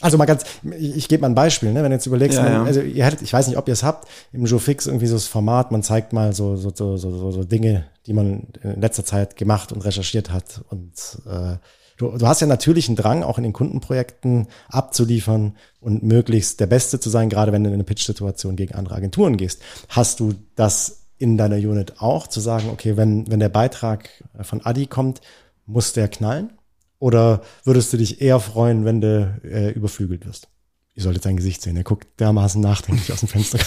also 0.00 0.16
mal 0.16 0.26
ganz, 0.26 0.44
ich, 0.78 0.96
ich 0.96 1.08
gebe 1.08 1.22
mal 1.22 1.28
ein 1.28 1.34
Beispiel, 1.34 1.72
ne? 1.72 1.82
wenn 1.82 1.90
du 1.90 1.96
jetzt 1.96 2.06
überlegst, 2.06 2.38
ja, 2.38 2.48
ja. 2.48 2.62
also 2.62 2.80
ihr 2.80 3.04
hättet, 3.04 3.22
ich 3.22 3.32
weiß 3.32 3.48
nicht, 3.48 3.56
ob 3.56 3.66
ihr 3.66 3.72
es 3.72 3.82
habt, 3.82 4.08
im 4.32 4.44
Joe 4.44 4.60
Fix 4.60 4.86
irgendwie 4.86 5.08
so 5.08 5.16
das 5.16 5.26
Format, 5.26 5.72
man 5.72 5.82
zeigt 5.82 6.12
mal 6.12 6.32
so, 6.32 6.56
so, 6.56 6.70
so, 6.70 6.96
so, 6.96 7.30
so 7.32 7.44
Dinge, 7.44 7.86
die 8.06 8.12
man 8.12 8.46
in 8.62 8.80
letzter 8.80 9.04
Zeit 9.04 9.36
gemacht 9.36 9.72
und 9.72 9.84
recherchiert 9.84 10.30
hat. 10.30 10.62
Und 10.68 10.92
äh, 11.26 11.56
du, 11.96 12.16
du 12.16 12.26
hast 12.28 12.40
ja 12.40 12.46
natürlich 12.46 12.88
einen 12.88 12.96
Drang, 12.96 13.24
auch 13.24 13.38
in 13.38 13.44
den 13.44 13.52
Kundenprojekten 13.52 14.46
abzuliefern 14.68 15.56
und 15.80 16.04
möglichst 16.04 16.60
der 16.60 16.68
Beste 16.68 17.00
zu 17.00 17.10
sein, 17.10 17.28
gerade 17.28 17.50
wenn 17.50 17.64
du 17.64 17.70
in 17.70 17.74
eine 17.74 17.84
Pitch-Situation 17.84 18.54
gegen 18.54 18.74
andere 18.74 18.94
Agenturen 18.94 19.36
gehst. 19.36 19.62
Hast 19.88 20.20
du 20.20 20.34
das 20.54 21.06
in 21.18 21.36
deiner 21.36 21.56
Unit 21.56 22.00
auch, 22.00 22.28
zu 22.28 22.38
sagen, 22.38 22.68
okay, 22.70 22.96
wenn, 22.96 23.28
wenn 23.28 23.40
der 23.40 23.48
Beitrag 23.48 24.08
von 24.42 24.64
Adi 24.64 24.86
kommt, 24.86 25.20
muss 25.66 25.92
der 25.92 26.06
knallen? 26.06 26.52
Oder 26.98 27.42
würdest 27.64 27.92
du 27.92 27.96
dich 27.96 28.20
eher 28.20 28.40
freuen, 28.40 28.84
wenn 28.84 29.00
du 29.00 29.40
äh, 29.44 29.70
überflügelt 29.70 30.26
wirst? 30.26 30.48
Ihr 30.94 31.02
solltet 31.02 31.22
sein 31.22 31.36
Gesicht 31.36 31.62
sehen. 31.62 31.76
Er 31.76 31.84
guckt 31.84 32.08
dermaßen 32.18 32.60
nachdenklich 32.60 33.12
aus 33.12 33.20
dem 33.20 33.28
Fenster. 33.28 33.60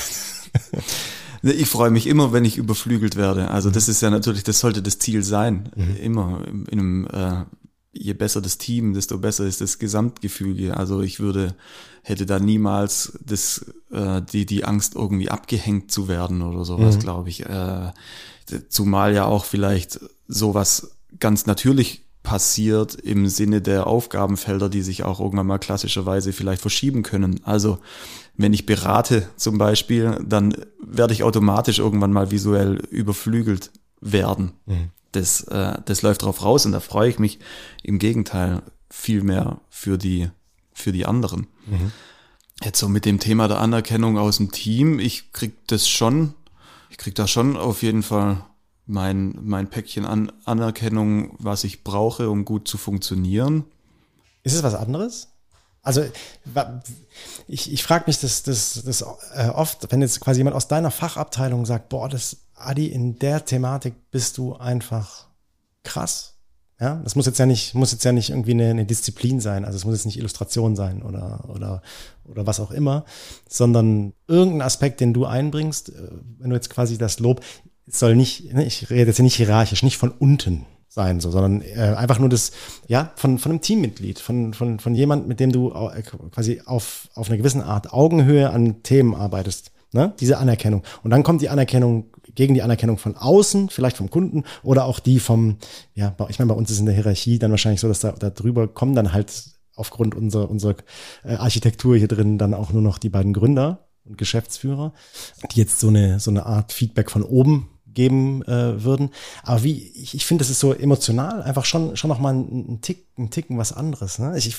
ich 1.44 1.70
freue 1.70 1.92
mich 1.92 2.08
immer, 2.08 2.34
wenn 2.34 2.44
ich 2.44 2.58
überflügelt 2.58 3.16
werde. 3.16 3.50
Also 3.50 3.70
das 3.70 3.88
ist 3.88 4.02
ja 4.02 4.10
natürlich, 4.10 4.44
das 4.44 4.60
sollte 4.60 4.82
das 4.82 5.00
Ziel 5.00 5.24
sein. 5.24 5.70
Mhm. 5.76 5.96
Immer 5.96 6.46
in 6.48 6.80
einem 6.80 7.08
äh, 7.08 7.46
je 7.94 8.14
besser 8.14 8.42
das 8.42 8.58
Team, 8.58 8.94
desto 8.94 9.18
besser 9.18 9.46
ist 9.46 9.62
das 9.62 9.80
Gesamtgefüge. 9.80 10.76
Also 10.78 11.02
ich 11.02 11.20
würde, 11.20 11.56
hätte 12.04 12.26
da 12.26 12.40
niemals 12.40 13.18
das, 13.26 13.66
äh, 13.92 14.22
die, 14.22 14.46
die 14.46 14.66
Angst, 14.66 14.96
irgendwie 14.96 15.30
abgehängt 15.30 15.92
zu 15.92 16.08
werden 16.08 16.42
oder 16.42 16.66
sowas, 16.66 16.96
mhm. 16.96 17.00
glaube 17.00 17.30
ich. 17.30 17.46
Äh, 17.46 17.92
zumal 18.70 19.14
ja 19.14 19.26
auch 19.26 19.46
vielleicht 19.46 20.00
sowas 20.28 20.98
ganz 21.20 21.46
natürlich 21.46 22.06
passiert 22.24 22.96
im 22.96 23.28
Sinne 23.28 23.62
der 23.62 23.88
Aufgabenfelder, 23.88 24.70
die 24.70 24.84
sich 24.84 25.04
auch 25.04 25.20
irgendwann 25.20 25.48
mal 25.48 25.58
klassischerweise 25.58 26.34
vielleicht 26.34 26.62
verschieben 26.62 27.04
können. 27.04 27.42
Also 27.44 27.80
wenn 28.38 28.54
ich 28.54 28.66
berate 28.66 29.28
zum 29.38 29.58
Beispiel, 29.58 30.20
dann 30.24 30.56
werde 30.82 31.14
ich 31.14 31.24
automatisch 31.24 31.80
irgendwann 31.80 32.14
mal 32.14 32.32
visuell 32.32 32.76
überflügelt 32.90 33.72
werden. 34.02 34.54
Mhm. 34.66 34.90
Das, 35.12 35.42
äh, 35.44 35.80
das 35.86 36.02
läuft 36.02 36.24
drauf 36.24 36.44
raus 36.44 36.66
und 36.66 36.72
da 36.72 36.80
freue 36.80 37.10
ich 37.10 37.20
mich 37.20 37.40
im 37.84 38.00
Gegenteil 38.00 38.62
viel 38.90 39.24
mehr 39.24 39.60
für 39.70 39.98
die, 39.98 40.30
für 40.74 40.92
die 40.92 41.06
anderen. 41.06 41.48
Mhm. 41.66 41.92
Jetzt 42.64 42.80
so 42.80 42.88
mit 42.88 43.06
dem 43.06 43.20
Thema 43.20 43.48
der 43.48 43.60
Anerkennung 43.60 44.18
aus 44.18 44.38
dem 44.38 44.52
Team, 44.52 45.00
ich 45.00 45.34
krieg 45.34 45.54
das 45.68 45.90
schon, 45.90 46.36
ich 46.90 46.98
krieg 46.98 47.16
da 47.16 47.28
schon 47.28 47.58
auf 47.58 47.82
jeden 47.82 48.04
Fall 48.04 48.46
mein, 48.92 49.38
mein 49.42 49.70
Päckchen 49.70 50.06
an 50.06 50.32
Anerkennung, 50.46 51.36
was 51.40 51.64
ich 51.64 51.84
brauche, 51.84 52.30
um 52.30 52.46
gut 52.46 52.68
zu 52.68 52.78
funktionieren. 52.78 53.64
Ist 54.44 54.54
es 54.54 54.64
was 54.64 54.76
anderes? 54.76 55.30
Also 55.82 56.04
ich, 57.48 57.72
ich 57.72 57.84
frage 57.84 58.04
mich 58.08 58.20
das, 58.20 58.44
das, 58.44 58.84
das 58.86 59.02
äh, 59.34 59.48
oft, 59.48 59.92
wenn 59.92 60.02
jetzt 60.02 60.20
quasi 60.20 60.42
jemand 60.42 60.56
aus 60.56 60.68
deiner 60.68 60.92
Fachabteilung 60.92 61.66
sagt, 61.66 61.90
boah, 61.90 62.08
das 62.08 62.38
Adi, 62.54 62.88
in 62.88 63.18
der 63.18 63.46
Thematik 63.46 63.96
bist 64.12 64.38
du 64.38 64.56
einfach 64.56 65.28
krass. 65.84 66.36
Ja, 66.80 66.96
das 67.04 67.16
muss 67.16 67.28
jetzt 67.28 67.38
ja 67.38 67.46
nicht, 67.46 67.76
muss 67.76 67.92
jetzt 67.92 68.04
ja 68.04 68.12
nicht 68.12 68.32
irgendwie 68.32 68.52
eine, 68.52 68.70
eine 68.72 68.86
Disziplin 68.86 69.40
sein. 69.40 69.66
Also 69.66 69.78
es 69.78 69.86
muss 69.86 69.96
jetzt 69.96 70.06
nicht 70.06 70.18
Illustration 70.18 70.76
sein 70.76 71.02
oder, 71.04 71.48
oder, 71.48 71.82
oder 72.26 72.46
was 72.46 72.60
auch 72.60 72.72
immer, 72.72 73.06
sondern 73.48 74.14
irgendein 74.28 74.64
Aspekt, 74.64 75.00
den 75.00 75.14
du 75.14 75.26
einbringst, 75.26 75.90
äh, 75.90 76.10
wenn 76.40 76.50
du 76.50 76.56
jetzt 76.56 76.70
quasi 76.70 76.98
das 76.98 77.20
Lob, 77.20 77.42
es 77.92 78.00
soll 78.00 78.16
nicht, 78.16 78.54
ne, 78.54 78.66
ich 78.66 78.90
rede 78.90 79.08
jetzt 79.08 79.20
nicht 79.20 79.36
hierarchisch, 79.36 79.84
nicht 79.84 79.98
von 79.98 80.12
unten 80.12 80.66
sein, 80.88 81.20
so, 81.22 81.32
sondern 81.32 81.62
äh, 81.62 81.96
einfach 81.96 82.20
nur 82.20 82.30
das, 82.30 82.52
ja, 82.88 83.12
von, 83.16 83.38
von 83.38 83.52
einem 83.52 83.62
Teammitglied, 83.62 84.20
von, 84.20 84.54
von, 84.54 84.80
von 84.80 84.94
jemand, 84.94 85.28
mit 85.28 85.40
dem 85.40 85.52
du 85.52 85.72
äh, 85.72 86.02
quasi 86.02 86.62
auf, 86.66 87.08
auf 87.16 87.30
eine 87.30 87.38
gewisse 87.38 87.64
Art 87.64 87.94
Augenhöhe 87.94 88.50
an 88.50 88.84
Themen 88.84 89.16
arbeitest. 89.16 89.72
Ne? 89.94 90.14
Diese 90.20 90.38
Anerkennung. 90.38 90.84
Und 91.04 91.12
dann 91.12 91.24
kommt 91.24 91.42
die 91.42 91.50
Anerkennung 91.50 92.06
gegen 92.36 92.54
die 92.54 92.62
Anerkennung 92.62 92.98
von 92.98 93.18
außen, 93.18 93.70
vielleicht 93.70 93.98
vom 93.98 94.10
Kunden 94.10 94.44
oder 94.64 94.86
auch 94.86 95.00
die 95.00 95.20
vom, 95.20 95.58
ja, 95.94 96.16
ich 96.30 96.40
meine, 96.40 96.50
bei 96.50 96.58
uns 96.58 96.72
ist 96.72 96.80
in 96.80 96.86
der 96.86 96.96
Hierarchie 96.96 97.40
dann 97.40 97.52
wahrscheinlich 97.52 97.82
so, 97.82 97.88
dass 97.88 98.00
da, 98.00 98.12
da 98.14 98.30
drüber 98.30 98.68
kommen 98.68 98.96
dann 98.96 99.14
halt 99.14 99.32
aufgrund 99.76 100.16
unserer, 100.16 100.50
unserer 100.50 100.76
äh, 101.24 101.36
Architektur 101.36 101.98
hier 101.98 102.08
drin 102.08 102.38
dann 102.38 102.54
auch 102.54 102.72
nur 102.72 102.82
noch 102.82 102.98
die 102.98 103.10
beiden 103.10 103.34
Gründer 103.34 103.88
und 104.06 104.18
Geschäftsführer, 104.18 104.94
die 105.52 105.60
jetzt 105.60 105.80
so 105.80 105.88
eine, 105.88 106.20
so 106.20 106.32
eine 106.32 106.46
Art 106.46 106.72
Feedback 106.72 107.12
von 107.12 107.24
oben 107.24 107.70
geben 107.94 108.44
äh, 108.44 108.84
würden. 108.84 109.10
Aber 109.44 109.64
wie, 109.64 109.90
ich, 109.96 110.16
ich 110.16 110.26
finde, 110.26 110.44
das 110.44 110.50
ist 110.50 110.60
so 110.60 110.74
emotional 110.74 111.44
einfach 111.44 111.66
schon, 111.66 111.96
schon 111.98 112.10
nochmal 112.10 112.34
ein, 112.34 112.74
ein 112.74 112.82
Tick, 112.82 113.08
ein 113.18 113.30
Ticken 113.30 113.58
was 113.58 113.74
anderes. 113.74 114.20
Ne? 114.20 114.38
Ich, 114.38 114.56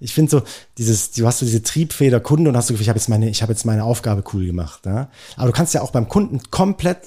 ich, 0.00 0.14
finde 0.14 0.30
so, 0.30 0.42
dieses, 0.78 1.12
du 1.12 1.26
hast 1.26 1.40
so 1.40 1.46
diese 1.46 1.62
Triebfeder 1.62 2.20
Kunde 2.20 2.50
und 2.50 2.56
hast 2.56 2.68
so 2.68 2.74
ich 2.74 2.88
habe 2.88 2.98
jetzt 2.98 3.08
meine, 3.08 3.28
ich 3.28 3.42
habe 3.42 3.52
jetzt 3.52 3.64
meine 3.64 3.84
Aufgabe 3.84 4.24
cool 4.32 4.46
gemacht. 4.46 4.86
Ne? 4.86 5.08
Aber 5.36 5.46
du 5.46 5.52
kannst 5.52 5.74
ja 5.74 5.82
auch 5.82 5.90
beim 5.90 6.08
Kunden 6.08 6.40
komplett 6.50 7.00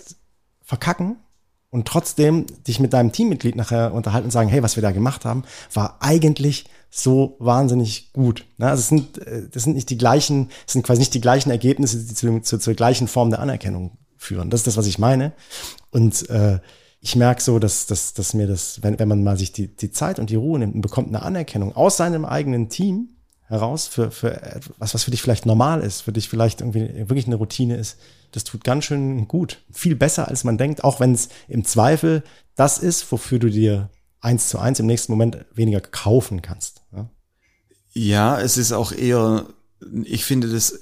verkacken 0.63 1.17
und 1.71 1.87
trotzdem 1.87 2.45
dich 2.67 2.79
mit 2.79 2.93
deinem 2.93 3.11
Teammitglied 3.11 3.55
nachher 3.55 3.93
unterhalten 3.93 4.25
und 4.25 4.31
sagen, 4.31 4.49
hey, 4.49 4.63
was 4.63 4.75
wir 4.75 4.81
da 4.81 4.91
gemacht 4.91 5.25
haben, 5.25 5.43
war 5.73 5.97
eigentlich 5.99 6.65
so 6.89 7.35
wahnsinnig 7.39 8.11
gut. 8.13 8.45
Ne? 8.57 8.69
Also 8.69 8.81
es 8.81 8.87
sind, 8.87 9.17
äh, 9.19 9.47
das 9.51 9.63
sind 9.63 9.75
nicht 9.75 9.89
die 9.89 9.97
gleichen, 9.97 10.49
es 10.65 10.73
sind 10.73 10.83
quasi 10.83 10.99
nicht 10.99 11.13
die 11.13 11.21
gleichen 11.21 11.51
Ergebnisse, 11.51 11.97
die 11.99 12.13
zu, 12.13 12.41
zu, 12.41 12.57
zur 12.57 12.73
gleichen 12.73 13.07
Form 13.07 13.29
der 13.29 13.39
Anerkennung 13.39 13.97
führen. 14.19 14.49
Das 14.49 14.59
ist 14.59 14.67
das, 14.67 14.77
was 14.77 14.85
ich 14.85 14.99
meine. 14.99 15.33
Und 15.89 16.29
äh, 16.29 16.59
ich 17.01 17.15
merke 17.15 17.41
so, 17.41 17.57
dass, 17.57 17.85
dass, 17.87 18.13
dass 18.13 18.33
mir 18.33 18.45
das, 18.45 18.83
wenn, 18.83 18.99
wenn 18.99 19.07
man 19.07 19.23
mal 19.23 19.37
sich 19.37 19.51
die, 19.51 19.67
die 19.75 19.91
Zeit 19.91 20.19
und 20.19 20.29
die 20.29 20.35
Ruhe 20.35 20.59
nimmt 20.59 20.75
und 20.75 20.81
bekommt 20.81 21.07
eine 21.07 21.23
Anerkennung 21.23 21.75
aus 21.75 21.97
seinem 21.97 22.25
eigenen 22.25 22.69
Team 22.69 23.15
heraus 23.45 23.87
für, 23.87 24.11
für 24.11 24.43
etwas, 24.43 24.93
was 24.93 25.03
für 25.03 25.11
dich 25.11 25.21
vielleicht 25.21 25.45
normal 25.45 25.81
ist, 25.81 26.01
für 26.01 26.11
dich 26.11 26.29
vielleicht 26.29 26.61
irgendwie 26.61 27.09
wirklich 27.09 27.25
eine 27.25 27.35
Routine 27.35 27.77
ist, 27.77 27.97
das 28.31 28.43
tut 28.43 28.63
ganz 28.63 28.85
schön 28.85 29.27
gut. 29.27 29.63
Viel 29.71 29.95
besser, 29.95 30.27
als 30.27 30.43
man 30.43 30.57
denkt, 30.57 30.83
auch 30.83 30.99
wenn 30.99 31.13
es 31.13 31.29
im 31.47 31.65
Zweifel 31.65 32.23
das 32.55 32.77
ist, 32.77 33.11
wofür 33.11 33.39
du 33.39 33.49
dir 33.49 33.89
eins 34.19 34.49
zu 34.49 34.59
eins 34.59 34.79
im 34.79 34.85
nächsten 34.85 35.13
Moment 35.13 35.45
weniger 35.53 35.79
kaufen 35.79 36.41
kannst. 36.41 36.83
Ja, 36.91 37.09
ja 37.93 38.41
es 38.41 38.57
ist 38.57 38.73
auch 38.73 38.91
eher, 38.91 39.45
ich 40.03 40.25
finde 40.25 40.49
das 40.49 40.79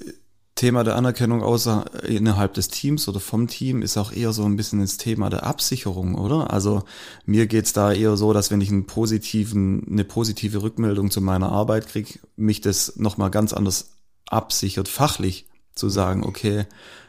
Thema 0.58 0.82
der 0.82 0.96
Anerkennung 0.96 1.40
außer 1.40 2.02
innerhalb 2.02 2.52
des 2.54 2.66
Teams 2.66 3.06
oder 3.06 3.20
vom 3.20 3.46
Team 3.46 3.80
ist 3.80 3.96
auch 3.96 4.10
eher 4.10 4.32
so 4.32 4.44
ein 4.44 4.56
bisschen 4.56 4.80
das 4.80 4.96
Thema 4.96 5.30
der 5.30 5.46
Absicherung, 5.46 6.16
oder? 6.16 6.52
Also 6.52 6.82
mir 7.26 7.46
geht's 7.46 7.72
da 7.72 7.92
eher 7.92 8.16
so, 8.16 8.32
dass 8.32 8.50
wenn 8.50 8.60
ich 8.60 8.68
einen 8.68 8.84
positiven, 8.84 9.86
eine 9.88 10.02
positive 10.02 10.60
Rückmeldung 10.60 11.12
zu 11.12 11.20
meiner 11.20 11.52
Arbeit 11.52 11.86
kriege, 11.86 12.18
mich 12.34 12.60
das 12.60 12.96
nochmal 12.96 13.30
ganz 13.30 13.52
anders 13.52 13.92
absichert, 14.26 14.88
fachlich 14.88 15.46
zu 15.76 15.88
sagen, 15.88 16.24
okay, 16.24 16.66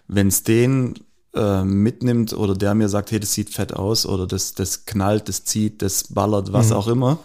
wenn's 0.07 0.43
den 0.43 0.99
äh, 1.33 1.63
mitnimmt 1.63 2.33
oder 2.33 2.53
der 2.53 2.75
mir 2.75 2.87
sagt, 2.87 3.09
hey, 3.09 3.19
das 3.19 3.33
sieht 3.33 3.49
fett 3.49 3.73
aus 3.73 4.05
oder 4.05 4.27
das, 4.27 4.53
das 4.53 4.85
knallt, 4.85 5.27
das 5.27 5.43
zieht, 5.43 5.81
das 5.81 6.13
ballert, 6.13 6.53
was 6.53 6.69
mhm. 6.69 6.75
auch 6.75 6.87
immer, 6.87 7.17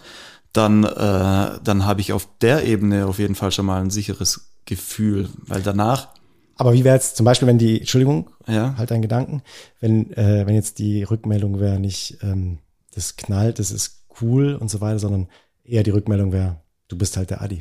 dann, 0.55 0.85
äh, 0.85 1.59
dann 1.63 1.85
habe 1.85 2.01
ich 2.01 2.15
auf 2.15 2.27
der 2.41 2.65
Ebene 2.65 3.05
auf 3.05 3.19
jeden 3.19 3.35
Fall 3.35 3.53
schon 3.53 3.67
mal 3.67 3.83
ein 3.83 3.91
sicheres 3.91 4.54
Gefühl, 4.65 5.29
weil 5.47 5.63
danach. 5.63 6.09
Aber 6.57 6.73
wie 6.73 6.85
wäre 6.85 6.95
jetzt 6.95 7.17
zum 7.17 7.25
Beispiel, 7.25 7.49
wenn 7.49 7.59
die, 7.59 7.81
Entschuldigung, 7.81 8.31
ja. 8.47 8.77
halt 8.77 8.91
dein 8.91 9.03
Gedanken, 9.03 9.43
wenn, 9.81 10.13
äh, 10.13 10.47
wenn 10.47 10.55
jetzt 10.55 10.79
die 10.79 11.03
Rückmeldung 11.03 11.59
wäre 11.59 11.81
nicht, 11.81 12.19
ähm, 12.23 12.59
das 12.95 13.17
knallt, 13.17 13.59
das 13.59 13.71
ist 13.71 14.05
cool 14.21 14.55
und 14.55 14.71
so 14.71 14.81
weiter, 14.81 15.01
sondern 15.01 15.29
eher 15.65 15.83
die 15.83 15.91
Rückmeldung 15.91 16.33
wäre, 16.33 16.61
du 16.89 16.97
bist 16.97 17.17
halt 17.17 17.31
der 17.31 17.43
Adi. 17.43 17.61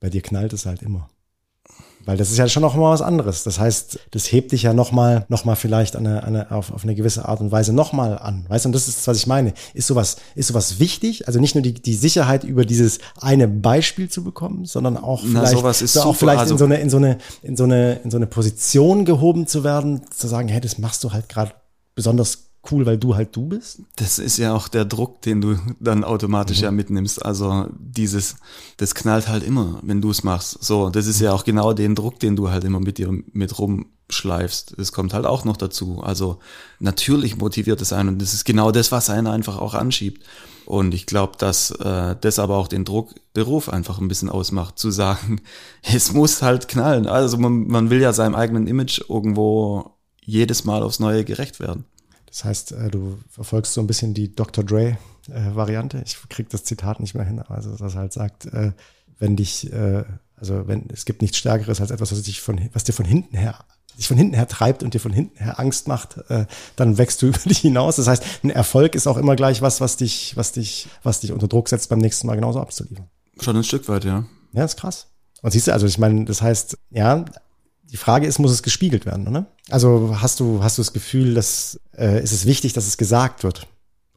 Bei 0.00 0.08
dir 0.08 0.22
knallt 0.22 0.52
es 0.54 0.64
halt 0.64 0.82
immer. 0.82 1.10
Weil 2.06 2.16
das 2.16 2.30
ist 2.30 2.38
ja 2.38 2.48
schon 2.48 2.62
noch 2.62 2.74
mal 2.76 2.90
was 2.90 3.02
anderes. 3.02 3.44
Das 3.44 3.60
heißt, 3.60 3.98
das 4.10 4.32
hebt 4.32 4.52
dich 4.52 4.62
ja 4.62 4.72
noch 4.72 4.90
mal, 4.90 5.26
noch 5.28 5.44
mal 5.44 5.54
vielleicht 5.54 5.96
eine, 5.96 6.24
eine, 6.24 6.50
auf, 6.50 6.72
auf 6.72 6.82
eine 6.82 6.94
gewisse 6.94 7.28
Art 7.28 7.40
und 7.40 7.52
Weise 7.52 7.72
noch 7.72 7.92
mal 7.92 8.18
an. 8.18 8.46
Weißt 8.48 8.64
du, 8.64 8.68
und 8.68 8.72
das 8.72 8.88
ist, 8.88 9.06
was 9.06 9.18
ich 9.18 9.26
meine. 9.26 9.52
Ist 9.74 9.86
sowas, 9.86 10.16
ist 10.34 10.48
sowas 10.48 10.80
wichtig? 10.80 11.26
Also 11.26 11.40
nicht 11.40 11.54
nur 11.54 11.62
die, 11.62 11.74
die 11.74 11.94
Sicherheit 11.94 12.44
über 12.44 12.64
dieses 12.64 13.00
eine 13.20 13.48
Beispiel 13.48 14.08
zu 14.08 14.24
bekommen, 14.24 14.64
sondern 14.64 14.96
auch 14.96 15.22
Na, 15.24 15.44
vielleicht, 15.44 15.76
so 15.88 16.00
auch 16.00 16.04
super. 16.06 16.14
vielleicht 16.14 16.40
also, 16.40 16.54
in 16.54 16.58
so 16.58 16.64
eine, 16.64 16.76
in 16.76 16.90
so 16.90 16.96
eine, 16.96 17.18
in 17.42 17.56
so 17.56 17.64
eine, 17.64 17.92
in 18.02 18.10
so 18.10 18.16
eine 18.16 18.26
Position 18.26 19.04
gehoben 19.04 19.46
zu 19.46 19.62
werden, 19.62 20.02
zu 20.10 20.26
sagen, 20.26 20.48
hey, 20.48 20.60
das 20.60 20.78
machst 20.78 21.04
du 21.04 21.12
halt 21.12 21.28
gerade 21.28 21.52
besonders 21.94 22.49
cool, 22.70 22.86
weil 22.86 22.98
du 22.98 23.14
halt 23.14 23.34
du 23.34 23.46
bist? 23.46 23.80
Das 23.96 24.18
ist 24.18 24.36
ja 24.36 24.54
auch 24.54 24.68
der 24.68 24.84
Druck, 24.84 25.22
den 25.22 25.40
du 25.40 25.56
dann 25.78 26.04
automatisch 26.04 26.58
mhm. 26.58 26.64
ja 26.64 26.70
mitnimmst. 26.70 27.24
Also 27.24 27.66
dieses, 27.78 28.36
das 28.76 28.94
knallt 28.94 29.28
halt 29.28 29.42
immer, 29.42 29.80
wenn 29.82 30.00
du 30.00 30.10
es 30.10 30.24
machst. 30.24 30.62
So, 30.62 30.90
das 30.90 31.06
ist 31.06 31.20
ja 31.20 31.32
auch 31.32 31.44
genau 31.44 31.72
den 31.72 31.94
Druck, 31.94 32.20
den 32.20 32.36
du 32.36 32.50
halt 32.50 32.64
immer 32.64 32.80
mit 32.80 32.98
dir 32.98 33.10
mit 33.32 33.58
rumschleifst. 33.58 34.74
Das 34.76 34.92
kommt 34.92 35.14
halt 35.14 35.26
auch 35.26 35.44
noch 35.44 35.56
dazu. 35.56 36.00
Also 36.02 36.38
natürlich 36.78 37.36
motiviert 37.36 37.80
es 37.80 37.92
einen 37.92 38.10
und 38.10 38.22
das 38.22 38.34
ist 38.34 38.44
genau 38.44 38.72
das, 38.72 38.92
was 38.92 39.10
einen 39.10 39.26
einfach 39.26 39.58
auch 39.58 39.74
anschiebt. 39.74 40.24
Und 40.66 40.94
ich 40.94 41.06
glaube, 41.06 41.32
dass 41.36 41.72
äh, 41.72 42.14
das 42.20 42.38
aber 42.38 42.56
auch 42.56 42.68
den 42.68 42.84
Druck 42.84 43.14
Beruf 43.32 43.68
einfach 43.68 43.98
ein 43.98 44.06
bisschen 44.06 44.28
ausmacht, 44.28 44.78
zu 44.78 44.90
sagen, 44.90 45.40
es 45.82 46.12
muss 46.12 46.42
halt 46.42 46.68
knallen. 46.68 47.06
Also 47.06 47.38
man, 47.38 47.66
man 47.66 47.90
will 47.90 48.00
ja 48.00 48.12
seinem 48.12 48.34
eigenen 48.34 48.66
Image 48.66 49.00
irgendwo 49.08 49.96
jedes 50.22 50.64
Mal 50.64 50.82
aufs 50.82 51.00
Neue 51.00 51.24
gerecht 51.24 51.58
werden. 51.58 51.86
Das 52.30 52.44
heißt, 52.44 52.72
äh, 52.72 52.90
du 52.90 53.18
verfolgst 53.28 53.74
so 53.74 53.80
ein 53.80 53.86
bisschen 53.86 54.14
die 54.14 54.34
Dr. 54.34 54.64
Dre-Variante. 54.64 55.98
Äh, 55.98 56.02
ich 56.04 56.16
krieg 56.28 56.48
das 56.48 56.64
Zitat 56.64 57.00
nicht 57.00 57.14
mehr 57.14 57.24
hin, 57.24 57.40
also 57.40 57.76
das 57.76 57.96
halt 57.96 58.12
sagt, 58.12 58.46
äh, 58.46 58.72
wenn 59.18 59.36
dich, 59.36 59.70
also 60.34 60.66
wenn 60.66 60.88
es 60.90 61.04
gibt 61.04 61.20
nichts 61.20 61.36
Stärkeres 61.36 61.78
als 61.82 61.90
etwas, 61.90 62.10
was 62.10 62.22
dich 62.22 62.40
von, 62.40 62.70
was 62.72 62.84
dir 62.84 62.94
von 62.94 63.04
hinten 63.04 63.36
her 63.36 63.66
dich 63.98 64.08
von 64.08 64.16
hinten 64.16 64.34
her 64.34 64.48
treibt 64.48 64.82
und 64.82 64.94
dir 64.94 64.98
von 64.98 65.12
hinten 65.12 65.36
her 65.36 65.60
Angst 65.60 65.86
macht, 65.86 66.20
dann 66.76 66.96
wächst 66.96 67.20
du 67.20 67.26
über 67.26 67.38
dich 67.40 67.58
hinaus. 67.58 67.96
Das 67.96 68.06
heißt, 68.06 68.24
ein 68.42 68.48
Erfolg 68.48 68.94
ist 68.94 69.06
auch 69.06 69.18
immer 69.18 69.36
gleich 69.36 69.60
was, 69.60 69.82
was 69.82 69.98
dich, 69.98 70.34
was 70.38 70.52
dich, 70.52 70.88
was 71.02 71.20
dich 71.20 71.32
unter 71.32 71.48
Druck 71.48 71.68
setzt, 71.68 71.90
beim 71.90 71.98
nächsten 71.98 72.26
Mal 72.26 72.36
genauso 72.36 72.62
abzuliefern. 72.62 73.10
Schon 73.38 73.58
ein 73.58 73.64
Stück 73.64 73.86
weit, 73.90 74.06
ja. 74.06 74.24
Ja, 74.54 74.64
ist 74.64 74.78
krass. 74.78 75.08
Und 75.42 75.50
siehst 75.50 75.66
du, 75.66 75.72
also 75.74 75.86
ich 75.86 75.98
meine, 75.98 76.24
das 76.24 76.40
heißt, 76.40 76.78
ja, 76.92 77.26
die 77.90 77.98
Frage 77.98 78.26
ist, 78.26 78.38
muss 78.38 78.52
es 78.52 78.62
gespiegelt 78.62 79.04
werden, 79.04 79.28
oder? 79.28 79.48
Also 79.70 80.16
hast 80.20 80.40
du, 80.40 80.62
hast 80.62 80.78
du 80.78 80.82
das 80.82 80.92
Gefühl, 80.92 81.34
dass 81.34 81.80
äh, 81.96 82.22
ist 82.22 82.32
es 82.32 82.46
wichtig, 82.46 82.72
dass 82.72 82.86
es 82.86 82.96
gesagt 82.96 83.44
wird? 83.44 83.66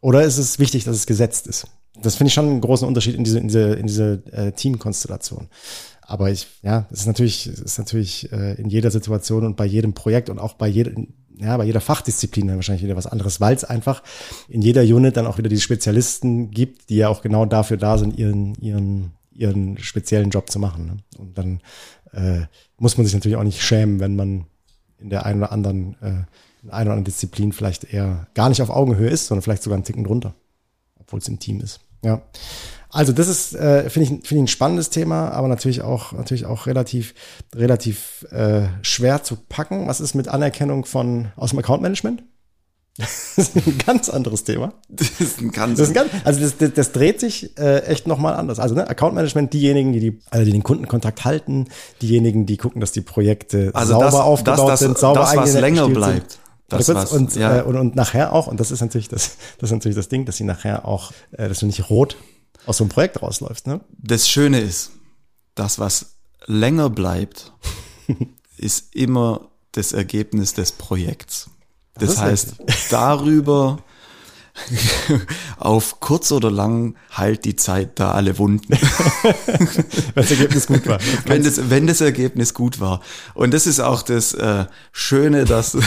Oder 0.01 0.23
ist 0.23 0.37
es 0.37 0.59
wichtig, 0.59 0.83
dass 0.83 0.95
es 0.95 1.05
gesetzt 1.05 1.47
ist? 1.47 1.67
Das 2.01 2.15
finde 2.15 2.29
ich 2.29 2.33
schon 2.33 2.47
einen 2.47 2.61
großen 2.61 2.87
Unterschied 2.87 3.15
in 3.15 3.23
diese, 3.23 3.39
in 3.39 3.47
diese, 3.47 3.73
in 3.73 3.87
diese 3.87 4.23
äh, 4.31 4.51
Teamkonstellation. 4.51 5.47
Aber 6.01 6.31
ich, 6.31 6.47
ja, 6.61 6.87
es 6.91 7.01
ist 7.01 7.07
natürlich, 7.07 7.47
es 7.47 7.59
ist 7.59 7.77
natürlich 7.77 8.31
äh, 8.31 8.55
in 8.55 8.69
jeder 8.69 8.91
Situation 8.91 9.45
und 9.45 9.55
bei 9.55 9.65
jedem 9.65 9.93
Projekt 9.93 10.29
und 10.29 10.39
auch 10.39 10.53
bei 10.53 10.67
jedem, 10.67 11.13
ja, 11.37 11.55
bei 11.55 11.63
jeder 11.63 11.81
Fachdisziplin 11.81 12.47
dann 12.47 12.57
wahrscheinlich 12.57 12.83
wieder 12.83 12.97
was 12.97 13.07
anderes, 13.07 13.39
weil 13.39 13.55
es 13.55 13.63
einfach 13.63 14.03
in 14.49 14.61
jeder 14.61 14.81
Unit 14.81 15.17
dann 15.17 15.27
auch 15.27 15.37
wieder 15.37 15.49
die 15.49 15.61
Spezialisten 15.61 16.51
gibt, 16.51 16.89
die 16.89 16.97
ja 16.97 17.09
auch 17.09 17.21
genau 17.21 17.45
dafür 17.45 17.77
da 17.77 17.97
sind, 17.97 18.17
ihren, 18.17 18.55
ihren, 18.55 19.11
ihren 19.31 19.77
speziellen 19.77 20.29
Job 20.29 20.49
zu 20.49 20.59
machen. 20.59 20.85
Ne? 20.85 20.97
Und 21.17 21.37
dann 21.37 21.61
äh, 22.11 22.45
muss 22.77 22.97
man 22.97 23.05
sich 23.05 23.13
natürlich 23.13 23.37
auch 23.37 23.43
nicht 23.43 23.61
schämen, 23.61 23.99
wenn 23.99 24.15
man 24.15 24.45
in 25.03 25.09
der 25.09 25.25
einen 25.25 25.41
oder 25.41 25.51
anderen, 25.51 25.95
äh, 26.01 26.23
in 26.63 26.69
einer 26.69 26.85
oder 26.85 26.91
anderen 26.91 27.03
Disziplin 27.03 27.51
vielleicht 27.51 27.83
eher 27.93 28.27
gar 28.33 28.49
nicht 28.49 28.61
auf 28.61 28.69
Augenhöhe 28.69 29.09
ist, 29.09 29.27
sondern 29.27 29.43
vielleicht 29.43 29.63
sogar 29.63 29.75
einen 29.75 29.83
Ticken 29.83 30.05
drunter, 30.05 30.33
obwohl 30.99 31.19
es 31.19 31.27
im 31.27 31.39
Team 31.39 31.59
ist. 31.59 31.81
Ja. 32.03 32.21
Also 32.89 33.11
das 33.11 33.27
ist, 33.27 33.55
äh, 33.55 33.89
finde 33.89 34.03
ich, 34.03 34.09
finde 34.09 34.35
ich 34.35 34.41
ein 34.43 34.47
spannendes 34.47 34.89
Thema, 34.89 35.29
aber 35.29 35.47
natürlich 35.47 35.81
auch, 35.81 36.13
natürlich 36.13 36.45
auch 36.45 36.67
relativ, 36.67 37.15
relativ 37.55 38.25
äh, 38.31 38.67
schwer 38.81 39.23
zu 39.23 39.35
packen. 39.35 39.87
Was 39.87 39.99
ist 39.99 40.13
mit 40.13 40.27
Anerkennung 40.27 40.85
von 40.85 41.29
aus 41.35 41.51
dem 41.51 41.59
Account 41.59 41.81
Management? 41.81 42.23
Das 42.97 43.37
ist 43.37 43.55
ein 43.55 43.79
ganz 43.79 44.07
anderes 44.09 44.43
Thema. 44.43 44.73
Das 44.87 45.19
ist 45.19 45.41
ein 45.41 45.51
ganz, 45.51 45.79
das 45.79 45.89
ist 45.89 45.97
ein 45.97 46.09
ganz 46.09 46.25
also 46.25 46.39
das, 46.41 46.57
das, 46.57 46.73
das 46.73 46.91
dreht 46.91 47.19
sich 47.19 47.57
äh, 47.57 47.79
echt 47.85 48.05
nochmal 48.05 48.35
anders. 48.35 48.59
Also 48.59 48.75
ne, 48.75 48.87
Account 48.87 49.15
Management, 49.15 49.51
diejenigen, 49.51 49.93
die, 49.93 49.99
die, 49.99 50.19
also 50.29 50.45
die 50.45 50.51
den 50.51 50.61
Kundenkontakt 50.61 51.25
halten, 51.25 51.69
diejenigen, 52.03 52.45
die 52.45 52.57
gucken, 52.57 52.81
dass 52.81 52.91
die 52.91 53.01
Projekte 53.01 53.71
also 53.73 53.93
sauber 53.93 54.05
das, 54.05 54.15
aufgebaut 54.15 54.69
das, 54.69 54.79
sind, 54.79 54.97
sauber 54.99 55.21
das, 55.21 55.35
was 55.35 55.53
länger 55.55 55.89
bleibt. 55.89 56.31
Sind. 56.33 56.43
Das 56.69 56.85
kurz, 56.85 56.97
was, 56.97 57.11
und, 57.11 57.35
ja. 57.35 57.59
äh, 57.59 57.61
und, 57.63 57.77
und 57.77 57.95
nachher 57.95 58.31
auch, 58.31 58.45
und 58.45 58.59
das 58.59 58.69
ist 58.69 58.81
natürlich 58.81 59.09
das, 59.09 59.37
das 59.57 59.69
ist 59.69 59.73
natürlich 59.73 59.97
das 59.97 60.09
Ding, 60.09 60.25
dass 60.25 60.37
sie 60.37 60.43
nachher 60.43 60.87
auch, 60.87 61.11
äh, 61.31 61.49
dass 61.49 61.59
du 61.59 61.65
nicht 61.65 61.89
rot 61.89 62.17
aus 62.65 62.77
so 62.77 62.83
einem 62.83 62.89
Projekt 62.89 63.21
rausläufst, 63.21 63.67
ne? 63.67 63.81
Das 63.97 64.29
Schöne 64.29 64.59
ist, 64.59 64.91
das, 65.55 65.79
was 65.79 66.17
länger 66.45 66.89
bleibt, 66.89 67.53
ist 68.57 68.95
immer 68.95 69.49
das 69.71 69.91
Ergebnis 69.91 70.53
des 70.53 70.71
Projekts. 70.71 71.49
Das, 71.95 72.15
Das 72.15 72.21
heißt, 72.21 72.55
darüber 72.89 73.77
auf 75.57 75.99
kurz 75.99 76.31
oder 76.31 76.51
lang 76.51 76.95
heilt 77.15 77.43
die 77.45 77.55
Zeit 77.55 77.99
da 77.99 78.11
alle 78.11 78.37
Wunden, 78.37 78.73
Wenn 80.13 80.13
das 80.15 80.31
Ergebnis 80.31 80.67
gut 80.67 80.85
war. 80.85 80.99
wenn 81.25 81.43
das, 81.43 81.69
wenn 81.69 81.87
das 81.87 82.01
Ergebnis 82.01 82.53
gut 82.53 82.79
war. 82.79 83.01
Und 83.33 83.53
das 83.53 83.65
ist 83.65 83.79
auch 83.79 84.03
das 84.03 84.33
äh, 84.33 84.65
Schöne, 84.91 85.45
dass, 85.45 85.77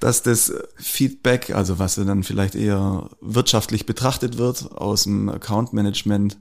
dass 0.00 0.22
das 0.22 0.52
Feedback, 0.76 1.54
also 1.54 1.78
was 1.78 1.96
dann 1.96 2.22
vielleicht 2.22 2.54
eher 2.54 3.10
wirtschaftlich 3.20 3.84
betrachtet 3.84 4.38
wird 4.38 4.72
aus 4.72 5.04
dem 5.04 5.28
Account 5.28 5.72
Management, 5.72 6.38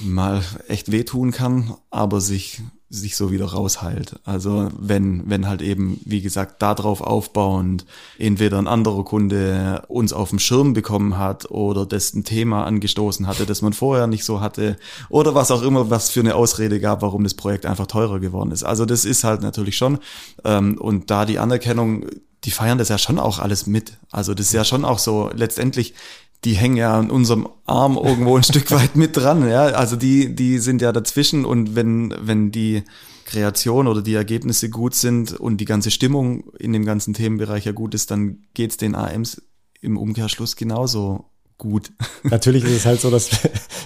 mal 0.00 0.42
echt 0.68 0.92
wehtun 0.92 1.32
kann, 1.32 1.74
aber 1.90 2.20
sich 2.20 2.62
sich 2.94 3.16
so 3.16 3.30
wieder 3.30 3.46
rausheilt. 3.46 4.20
Also 4.24 4.68
wenn, 4.78 5.22
wenn 5.28 5.48
halt 5.48 5.62
eben, 5.62 5.98
wie 6.04 6.20
gesagt, 6.20 6.60
darauf 6.60 7.00
aufbauend 7.00 7.86
entweder 8.18 8.58
ein 8.58 8.68
anderer 8.68 9.02
Kunde 9.02 9.82
uns 9.88 10.12
auf 10.12 10.28
dem 10.28 10.38
Schirm 10.38 10.74
bekommen 10.74 11.16
hat 11.16 11.50
oder 11.50 11.86
das 11.86 12.12
ein 12.12 12.24
Thema 12.24 12.66
angestoßen 12.66 13.26
hatte, 13.26 13.46
das 13.46 13.62
man 13.62 13.72
vorher 13.72 14.06
nicht 14.06 14.26
so 14.26 14.42
hatte 14.42 14.76
oder 15.08 15.34
was 15.34 15.50
auch 15.50 15.62
immer, 15.62 15.88
was 15.88 16.10
für 16.10 16.20
eine 16.20 16.34
Ausrede 16.34 16.80
gab, 16.80 17.00
warum 17.00 17.24
das 17.24 17.32
Projekt 17.32 17.64
einfach 17.64 17.86
teurer 17.86 18.20
geworden 18.20 18.50
ist. 18.50 18.62
Also 18.62 18.84
das 18.84 19.06
ist 19.06 19.24
halt 19.24 19.40
natürlich 19.40 19.78
schon 19.78 19.98
ähm, 20.44 20.76
und 20.78 21.10
da 21.10 21.24
die 21.24 21.38
Anerkennung, 21.38 22.04
die 22.44 22.50
feiern 22.50 22.76
das 22.76 22.90
ja 22.90 22.98
schon 22.98 23.18
auch 23.18 23.38
alles 23.38 23.66
mit. 23.66 23.94
Also 24.10 24.34
das 24.34 24.46
ist 24.46 24.52
ja 24.52 24.64
schon 24.64 24.84
auch 24.84 24.98
so 24.98 25.30
letztendlich 25.32 25.94
die 26.44 26.54
hängen 26.54 26.76
ja 26.76 26.98
an 26.98 27.10
unserem 27.10 27.48
Arm 27.66 27.96
irgendwo 27.96 28.36
ein 28.36 28.42
Stück 28.42 28.70
weit 28.70 28.96
mit 28.96 29.16
dran, 29.16 29.48
ja. 29.48 29.66
Also 29.66 29.96
die, 29.96 30.34
die 30.34 30.58
sind 30.58 30.82
ja 30.82 30.92
dazwischen 30.92 31.44
und 31.44 31.74
wenn, 31.74 32.14
wenn 32.20 32.50
die 32.50 32.82
Kreation 33.24 33.86
oder 33.86 34.02
die 34.02 34.14
Ergebnisse 34.14 34.68
gut 34.68 34.94
sind 34.94 35.32
und 35.32 35.58
die 35.58 35.64
ganze 35.64 35.90
Stimmung 35.90 36.50
in 36.58 36.72
dem 36.72 36.84
ganzen 36.84 37.14
Themenbereich 37.14 37.64
ja 37.64 37.72
gut 37.72 37.94
ist, 37.94 38.10
dann 38.10 38.44
geht's 38.54 38.76
den 38.76 38.94
AMs 38.94 39.42
im 39.80 39.96
Umkehrschluss 39.96 40.56
genauso 40.56 41.31
gut. 41.62 41.92
Natürlich 42.24 42.64
ist 42.64 42.72
es 42.72 42.86
halt 42.86 43.00
so, 43.00 43.08
dass 43.08 43.30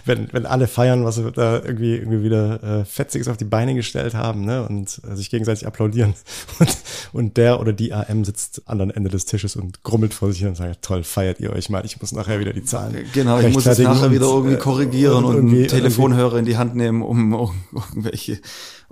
wenn, 0.06 0.32
wenn 0.32 0.46
alle 0.46 0.66
feiern, 0.66 1.04
was 1.04 1.16
sie 1.16 1.30
da 1.30 1.56
irgendwie, 1.56 1.96
irgendwie 1.96 2.22
wieder 2.22 2.62
äh, 2.62 2.84
Fetziges 2.86 3.28
auf 3.28 3.36
die 3.36 3.44
Beine 3.44 3.74
gestellt 3.74 4.14
haben 4.14 4.46
ne, 4.46 4.66
und 4.66 5.00
äh, 5.06 5.14
sich 5.14 5.28
gegenseitig 5.28 5.66
applaudieren 5.66 6.14
und, 6.58 6.76
und 7.12 7.36
der 7.36 7.60
oder 7.60 7.74
die 7.74 7.92
AM 7.92 8.24
sitzt 8.24 8.62
am 8.64 8.76
anderen 8.76 8.90
Ende 8.92 9.10
des 9.10 9.26
Tisches 9.26 9.56
und 9.56 9.82
grummelt 9.82 10.14
vor 10.14 10.30
sich 10.30 10.38
hin 10.38 10.48
und 10.48 10.56
sagt, 10.56 10.82
toll, 10.82 11.04
feiert 11.04 11.38
ihr 11.38 11.52
euch 11.52 11.68
mal, 11.68 11.84
ich 11.84 12.00
muss 12.00 12.12
nachher 12.12 12.40
wieder 12.40 12.52
die 12.54 12.64
Zahlen 12.64 13.04
Genau, 13.12 13.38
ich 13.40 13.52
muss 13.52 13.66
es 13.66 13.78
rechtfertigen 13.78 13.90
nachher 13.90 14.10
wieder 14.10 14.30
und, 14.30 14.36
irgendwie 14.36 14.54
äh, 14.54 14.58
korrigieren 14.58 15.24
und, 15.24 15.34
irgendwie- 15.34 15.58
einen 15.58 15.68
Telefonhörer 15.68 16.38
in 16.38 16.46
die 16.46 16.56
Hand 16.56 16.74
nehmen, 16.76 17.02
um 17.02 17.34
irgendwelche, 17.72 18.40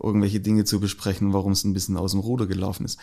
irgendwelche 0.03 0.41
Dinge 0.41 0.65
zu 0.65 0.79
besprechen, 0.79 1.33
warum 1.33 1.53
es 1.53 1.65
ein 1.65 1.73
bisschen 1.73 1.97
aus 1.97 2.11
dem 2.13 2.21
Ruder 2.21 2.47
gelaufen 2.47 2.85
ist. 2.85 2.99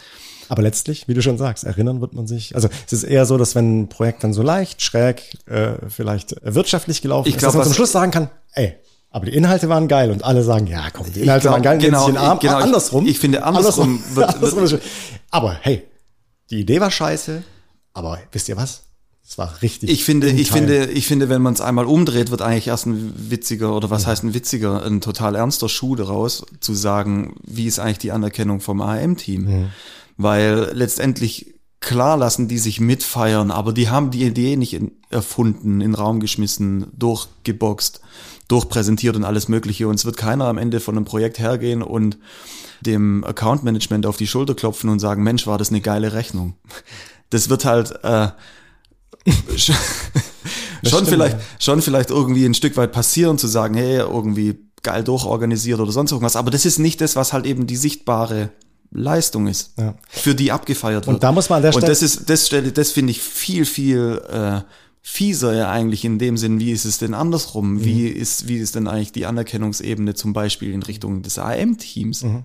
Aber 0.52 0.64
letztlich, 0.64 1.08
wie 1.08 1.14
du 1.14 1.22
schon 1.22 1.38
sagst, 1.38 1.64
erinnern 1.64 2.02
wird 2.02 2.12
man 2.14 2.28
sich. 2.28 2.56
Also 2.56 2.68
es 2.86 2.92
ist 2.92 3.04
eher 3.04 3.26
so, 3.26 3.38
dass 3.38 3.56
wenn 3.56 3.84
ein 3.84 3.88
Projekt 3.88 4.22
dann 4.26 4.34
so 4.34 4.42
leicht, 4.44 4.82
schräg, 4.82 5.38
äh, 5.46 5.76
vielleicht 5.88 6.36
wirtschaftlich 6.44 7.02
gelaufen 7.02 7.30
Ich 7.30 7.36
ist, 7.36 7.40
glaub, 7.40 7.52
dass 7.54 7.60
man 7.60 7.64
zum 7.68 7.74
Schluss 7.74 7.94
sagen 7.94 8.12
kann, 8.12 8.30
ey, 8.52 8.76
aber 9.12 9.28
die 9.28 9.34
Inhalte 9.34 9.70
waren 9.70 9.88
geil 9.88 10.12
und 10.12 10.26
alle 10.26 10.44
sagen, 10.44 10.68
ja, 10.68 10.90
komm, 10.92 11.06
die 11.06 11.20
Ich 11.20 11.24
Inhalte 11.24 11.44
glaub, 11.44 11.54
waren 11.54 11.62
geil, 11.64 11.78
genau, 11.78 12.06
den 12.06 12.18
Arm, 12.18 12.40
genau, 12.40 12.58
ich- 12.60 12.66
andersrum. 12.66 13.08
ich 13.08 13.18
finde, 13.18 13.44
andersrum 13.46 14.04
wird- 14.14 14.36
andersrum 14.36 14.64
ist, 14.66 14.76
aber 15.30 15.54
hey, 15.62 15.84
die 16.50 16.60
Idee 16.60 16.82
war 16.82 16.92
scheiße, 16.92 17.44
aber 17.94 18.20
wisst 18.34 18.50
ihr 18.50 18.58
was? 18.58 18.82
Es 19.26 19.38
war 19.38 19.62
richtig. 19.62 19.90
Ich 19.90 20.04
finde, 20.04 20.28
ich 20.28 20.50
Teil. 20.50 20.58
finde, 20.58 20.86
ich 20.88 21.08
finde, 21.08 21.30
wenn 21.30 21.42
man 21.42 21.54
es 21.54 21.62
einmal 21.62 21.86
umdreht, 21.86 22.30
wird 22.32 22.42
eigentlich 22.42 22.68
erst 22.68 22.88
ein 22.88 23.14
witziger 23.32 23.74
oder 23.74 23.90
was 23.90 24.06
heißt 24.06 24.24
ein 24.26 24.34
witziger, 24.34 24.84
ein 24.84 25.00
total 25.00 25.36
ernster 25.36 25.70
Schuh 25.70 25.96
daraus, 25.96 26.44
zu 26.60 26.74
sagen, 26.74 27.36
wie 27.48 27.68
ist 27.68 27.80
eigentlich 27.80 28.00
die 28.00 28.12
Anerkennung 28.12 28.60
vom 28.60 28.82
AM-Team? 28.82 29.70
Weil 30.22 30.72
letztendlich 30.74 31.56
klar 31.80 32.16
lassen 32.16 32.48
die 32.48 32.60
sich 32.60 32.80
mitfeiern, 32.80 33.52
aber 33.52 33.74
die 33.74 33.90
haben 33.90 34.12
die 34.12 34.24
Idee 34.24 34.56
nicht 34.56 34.74
in, 34.74 34.92
erfunden, 35.10 35.82
in 35.82 35.92
den 35.92 35.96
Raum 35.96 36.20
geschmissen, 36.20 36.88
durchgeboxt, 36.98 38.02
durchpräsentiert 38.48 39.16
und 39.16 39.24
alles 39.24 39.50
Mögliche. 39.50 39.88
Und 39.88 39.96
es 39.96 40.06
wird 40.06 40.18
keiner 40.18 40.46
am 40.46 40.58
Ende 40.58 40.80
von 40.80 40.96
einem 40.96 41.06
Projekt 41.06 41.40
hergehen 41.40 41.82
und 41.82 42.18
dem 42.82 43.24
Account 43.24 43.64
Management 43.64 44.06
auf 44.06 44.18
die 44.18 44.28
Schulter 44.28 44.56
klopfen 44.56 44.90
und 44.90 45.00
sagen, 45.00 45.24
Mensch, 45.24 45.48
war 45.48 45.58
das 45.58 45.70
eine 45.70 45.82
geile 45.82 46.14
Rechnung. 46.14 46.56
Das 47.30 47.50
wird 47.50 47.66
halt 47.66 47.92
äh, 48.04 48.30
schon 49.56 49.76
stimmt, 50.84 51.08
vielleicht, 51.08 51.38
ja. 51.38 51.46
schon 51.60 51.82
vielleicht 51.82 52.10
irgendwie 52.10 52.46
ein 52.46 52.54
Stück 52.54 52.78
weit 52.78 52.92
passieren, 52.92 53.38
zu 53.38 53.48
sagen, 53.48 53.76
hey, 53.76 53.98
irgendwie 53.98 54.60
geil 54.84 55.04
durchorganisiert 55.04 55.80
oder 55.80 55.92
sonst 55.92 56.12
irgendwas. 56.12 56.36
Aber 56.36 56.52
das 56.52 56.66
ist 56.66 56.80
nicht 56.80 57.02
das, 57.02 57.16
was 57.16 57.34
halt 57.34 57.46
eben 57.46 57.68
die 57.68 57.78
sichtbare 57.78 58.50
Leistung 58.92 59.48
ist, 59.48 59.74
Ja. 59.80 59.96
für 60.10 60.36
die 60.36 60.52
abgefeiert 60.52 61.08
wird. 61.08 61.16
Und 61.16 61.24
da 61.24 61.32
muss 61.32 61.50
man 61.50 61.58
an 61.58 61.62
der 61.64 61.74
Und 61.74 61.82
Stelle- 61.82 61.92
das 61.92 62.02
ist, 62.02 62.30
das 62.30 62.48
stelle, 62.48 62.72
das 62.72 62.92
finde 62.92 63.12
ich 63.12 63.22
viel, 63.22 63.66
viel 63.66 64.22
äh, 64.30 64.62
fieser 65.02 65.54
ja 65.56 65.72
eigentlich 65.72 66.06
in 66.06 66.20
dem 66.20 66.38
Sinn, 66.38 66.60
wie 66.60 66.72
ist 66.72 66.86
es 66.86 66.98
denn 67.00 67.14
andersrum? 67.14 67.74
Mhm. 67.76 67.86
Wie 67.86 68.08
ist, 68.08 68.48
wie 68.48 68.58
ist 68.58 68.76
denn 68.76 68.88
eigentlich 68.88 69.12
die 69.12 69.26
Anerkennungsebene 69.26 70.14
zum 70.14 70.34
Beispiel 70.34 70.74
in 70.74 70.84
Richtung 70.84 71.22
des 71.24 71.40
AM-Teams? 71.40 72.24
Mhm. 72.24 72.44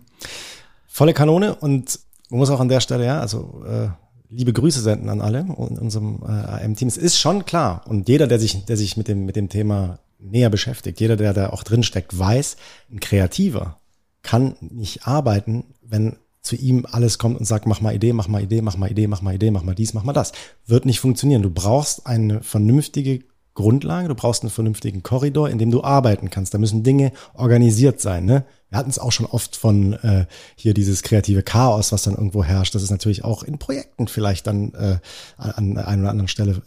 volle 0.89 1.13
Kanone 1.13 1.55
und 1.57 1.99
man 2.31 2.39
muss 2.41 2.49
auch 2.51 2.61
an 2.61 2.69
der 2.71 2.81
Stelle, 2.81 3.05
ja, 3.05 3.21
also 3.21 3.63
äh, 3.69 3.89
liebe 4.31 4.53
Grüße 4.55 4.81
senden 4.81 5.11
an 5.11 5.21
alle 5.21 5.41
in 5.41 5.51
unserem 5.51 6.23
äh, 6.23 6.31
AM-Team. 6.31 6.89
Es 6.89 6.97
ist 6.97 7.19
schon 7.19 7.45
klar 7.45 7.83
und 7.87 8.09
jeder, 8.09 8.27
der 8.27 8.39
sich, 8.39 8.65
der 8.65 8.77
sich 8.79 8.97
mit 8.97 9.07
dem, 9.09 9.27
mit 9.27 9.37
dem 9.37 9.49
Thema 9.51 9.99
näher 10.19 10.49
beschäftigt, 10.49 10.99
jeder, 11.01 11.17
der 11.17 11.35
da 11.35 11.51
auch 11.51 11.63
drin 11.65 11.83
steckt, 11.83 12.19
weiß, 12.19 12.57
ein 12.91 13.01
Kreativer 13.01 13.79
kann 14.23 14.57
nicht 14.61 15.07
arbeiten, 15.07 15.65
wenn 15.83 16.17
zu 16.47 16.57
ihm 16.57 16.87
alles 16.91 17.19
kommt 17.19 17.39
und 17.39 17.45
sagt, 17.45 17.67
mach 17.67 17.81
mal 17.81 17.95
Idee, 17.95 18.13
mach 18.13 18.29
mal 18.29 18.43
Idee, 18.43 18.63
mach 18.63 18.77
mal 18.77 18.91
Idee, 18.91 19.07
mach 19.07 19.23
mal 19.23 19.35
Idee, 19.35 19.51
mach 19.51 19.63
mal 19.63 19.75
dies, 19.75 19.93
mach 19.93 20.05
mal 20.05 20.13
das. 20.13 20.33
Wird 20.67 20.87
nicht 20.87 21.01
funktionieren. 21.01 21.43
Du 21.43 21.51
brauchst 21.51 22.07
eine 22.07 22.43
vernünftige 22.43 23.25
Grundlage, 23.55 24.09
du 24.09 24.15
brauchst 24.15 24.43
einen 24.43 24.51
vernünftigen 24.51 25.03
Korridor, 25.03 25.51
in 25.51 25.59
dem 25.59 25.71
du 25.71 25.83
arbeiten 25.83 26.31
kannst. 26.31 26.55
Da 26.55 26.59
müssen 26.59 26.85
Dinge 26.85 27.13
organisiert 27.35 28.01
sein. 28.01 28.25
Ne? 28.25 28.45
Wir 28.69 28.79
hatten 28.79 28.91
es 28.91 28.99
auch 28.99 29.13
schon 29.13 29.27
oft 29.27 29.57
von 29.57 29.95
äh, 29.95 30.27
hier 30.55 30.75
dieses 30.75 31.03
kreative 31.03 31.43
Chaos, 31.43 31.91
was 31.91 32.05
dann 32.05 32.15
irgendwo 32.15 32.45
herrscht. 32.45 32.75
Das 32.75 32.83
ist 32.83 32.91
natürlich 32.91 33.25
auch 33.25 33.43
in 33.43 33.59
Projekten 33.59 34.07
vielleicht 34.07 34.47
dann 34.47 34.73
äh, 34.75 34.99
an 35.39 35.75
der 35.75 35.89
einen 35.89 36.03
oder 36.03 36.11
anderen 36.11 36.29
Stelle 36.29 36.63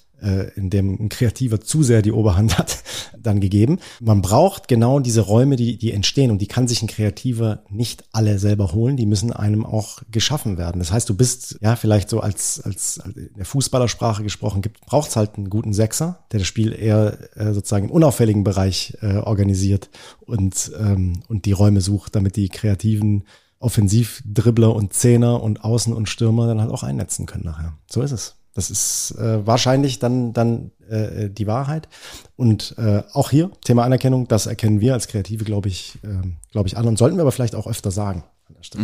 in 0.56 0.70
dem 0.70 0.96
ein 1.00 1.10
Kreativer 1.10 1.62
zu 1.62 1.84
sehr 1.84 2.02
die 2.02 2.12
Oberhand 2.12 2.58
hat, 2.58 2.84
dann 3.18 3.40
gegeben. 3.40 3.80
Man 4.00 4.22
braucht 4.22 4.68
genau 4.68 5.00
diese 5.00 5.22
Räume, 5.22 5.56
die, 5.56 5.78
die 5.78 5.92
entstehen 5.92 6.32
und 6.32 6.42
die 6.42 6.48
kann 6.48 6.68
sich 6.68 6.82
ein 6.82 6.88
Kreativer 6.88 7.64
nicht 7.70 8.04
alle 8.12 8.40
selber 8.40 8.72
holen, 8.74 8.98
die 8.98 9.06
müssen 9.06 9.32
einem 9.32 9.66
auch 9.66 10.02
geschaffen 10.12 10.58
werden. 10.58 10.80
Das 10.80 10.92
heißt, 10.92 11.10
du 11.10 11.16
bist 11.16 11.58
ja 11.62 11.76
vielleicht 11.76 12.10
so 12.10 12.20
als, 12.20 12.62
als, 12.62 12.98
in 13.16 13.30
der 13.38 13.46
Fußballersprache 13.46 14.24
gesprochen 14.24 14.62
gibt, 14.62 14.82
braucht 14.82 15.10
es 15.10 15.16
halt 15.16 15.36
einen 15.36 15.50
guten 15.50 15.74
Sechser, 15.74 16.26
der 16.32 16.40
das 16.40 16.48
Spiel 16.48 16.74
eher 16.74 17.18
äh, 17.36 17.54
sozusagen 17.54 17.86
im 17.86 17.92
unauffälligen 17.92 18.44
Bereich 18.44 18.98
äh, 19.02 19.18
organisiert 19.18 19.90
und, 20.22 20.72
ähm, 20.80 21.24
und 21.28 21.46
die 21.46 21.52
Räume 21.52 21.82
sucht, 21.82 22.16
damit 22.16 22.36
die 22.36 22.50
kreativen 22.50 23.24
Offensivdribbler 23.60 24.74
und 24.74 24.94
Zehner 24.94 25.44
und 25.44 25.62
Außen- 25.62 25.94
und 25.94 26.08
Stürmer 26.08 26.48
dann 26.48 26.62
halt 26.62 26.72
auch 26.72 26.84
einnetzen 26.84 27.26
können 27.26 27.46
nachher. 27.46 27.74
So 27.88 28.02
ist 28.02 28.12
es. 28.12 28.39
Das 28.60 28.70
ist 28.70 29.12
äh, 29.18 29.48
wahrscheinlich 29.48 30.00
dann, 30.00 30.34
dann 30.34 30.72
äh, 30.90 31.30
die 31.30 31.48
Wahrheit. 31.48 31.88
Und 32.36 32.76
äh, 32.78 33.04
auch 33.14 33.30
hier, 33.30 33.52
Thema 33.64 33.86
Anerkennung, 33.86 34.28
das 34.28 34.48
erkennen 34.48 34.82
wir 34.82 34.94
als 34.94 35.08
Kreative, 35.08 35.46
glaube 35.46 35.70
ich, 35.70 35.98
äh, 36.04 36.28
glaube 36.52 36.68
ich, 36.68 36.76
an 36.76 36.86
und 36.86 36.98
sollten 36.98 37.16
wir 37.16 37.22
aber 37.22 37.32
vielleicht 37.32 37.56
auch 37.56 37.68
öfter 37.68 37.90
sagen 37.90 38.26
an 38.50 38.56
der 38.56 38.64
Stelle. 38.64 38.84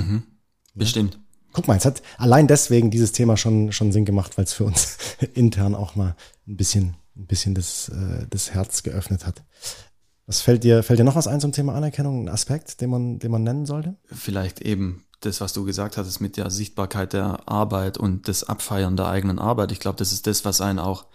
Bestimmt. 0.76 1.20
guck 1.52 1.68
mal, 1.68 1.76
es 1.76 1.84
hat 1.84 2.02
allein 2.18 2.48
deswegen 2.48 2.90
dieses 2.90 3.12
Thema 3.12 3.36
schon, 3.36 3.74
schon 3.74 3.92
Sinn 3.92 4.06
gemacht, 4.06 4.38
weil 4.38 4.46
es 4.46 4.54
für 4.54 4.64
uns 4.64 4.98
intern 5.34 5.76
auch 5.76 5.96
mal 5.96 6.16
ein 6.48 6.56
bisschen, 6.56 6.96
ein 7.18 7.28
bisschen 7.28 7.54
das, 7.54 7.90
äh, 7.90 8.28
das 8.30 8.54
Herz 8.54 8.82
geöffnet 8.82 9.26
hat. 9.26 9.44
Was 10.26 10.40
fällt 10.40 10.64
dir, 10.64 10.84
fällt 10.84 11.00
dir 11.00 11.04
noch 11.04 11.16
was 11.16 11.28
ein 11.28 11.42
zum 11.42 11.52
Thema 11.52 11.76
Anerkennung? 11.76 12.24
Ein 12.24 12.30
Aspekt, 12.30 12.80
den 12.80 12.90
man, 12.90 13.20
den 13.20 13.30
man 13.30 13.44
nennen 13.44 13.66
sollte? 13.66 13.98
Vielleicht 14.06 14.62
eben 14.62 15.04
das, 15.26 15.42
was 15.42 15.54
du 15.54 15.66
gesagt 15.66 15.98
hattest 15.98 16.22
mit 16.22 16.38
der 16.38 16.50
Sichtbarkeit 16.50 17.14
der 17.14 17.48
Arbeit 17.48 17.98
und 17.98 18.28
das 18.28 18.44
Abfeiern 18.44 18.98
der 18.98 19.08
eigenen 19.08 19.40
Arbeit. 19.40 19.72
Ich 19.72 19.80
glaube, 19.80 19.98
das 19.98 20.12
ist 20.12 20.28
das, 20.28 20.46
was 20.46 20.62
einen 20.62 20.80
auch 20.80 21.06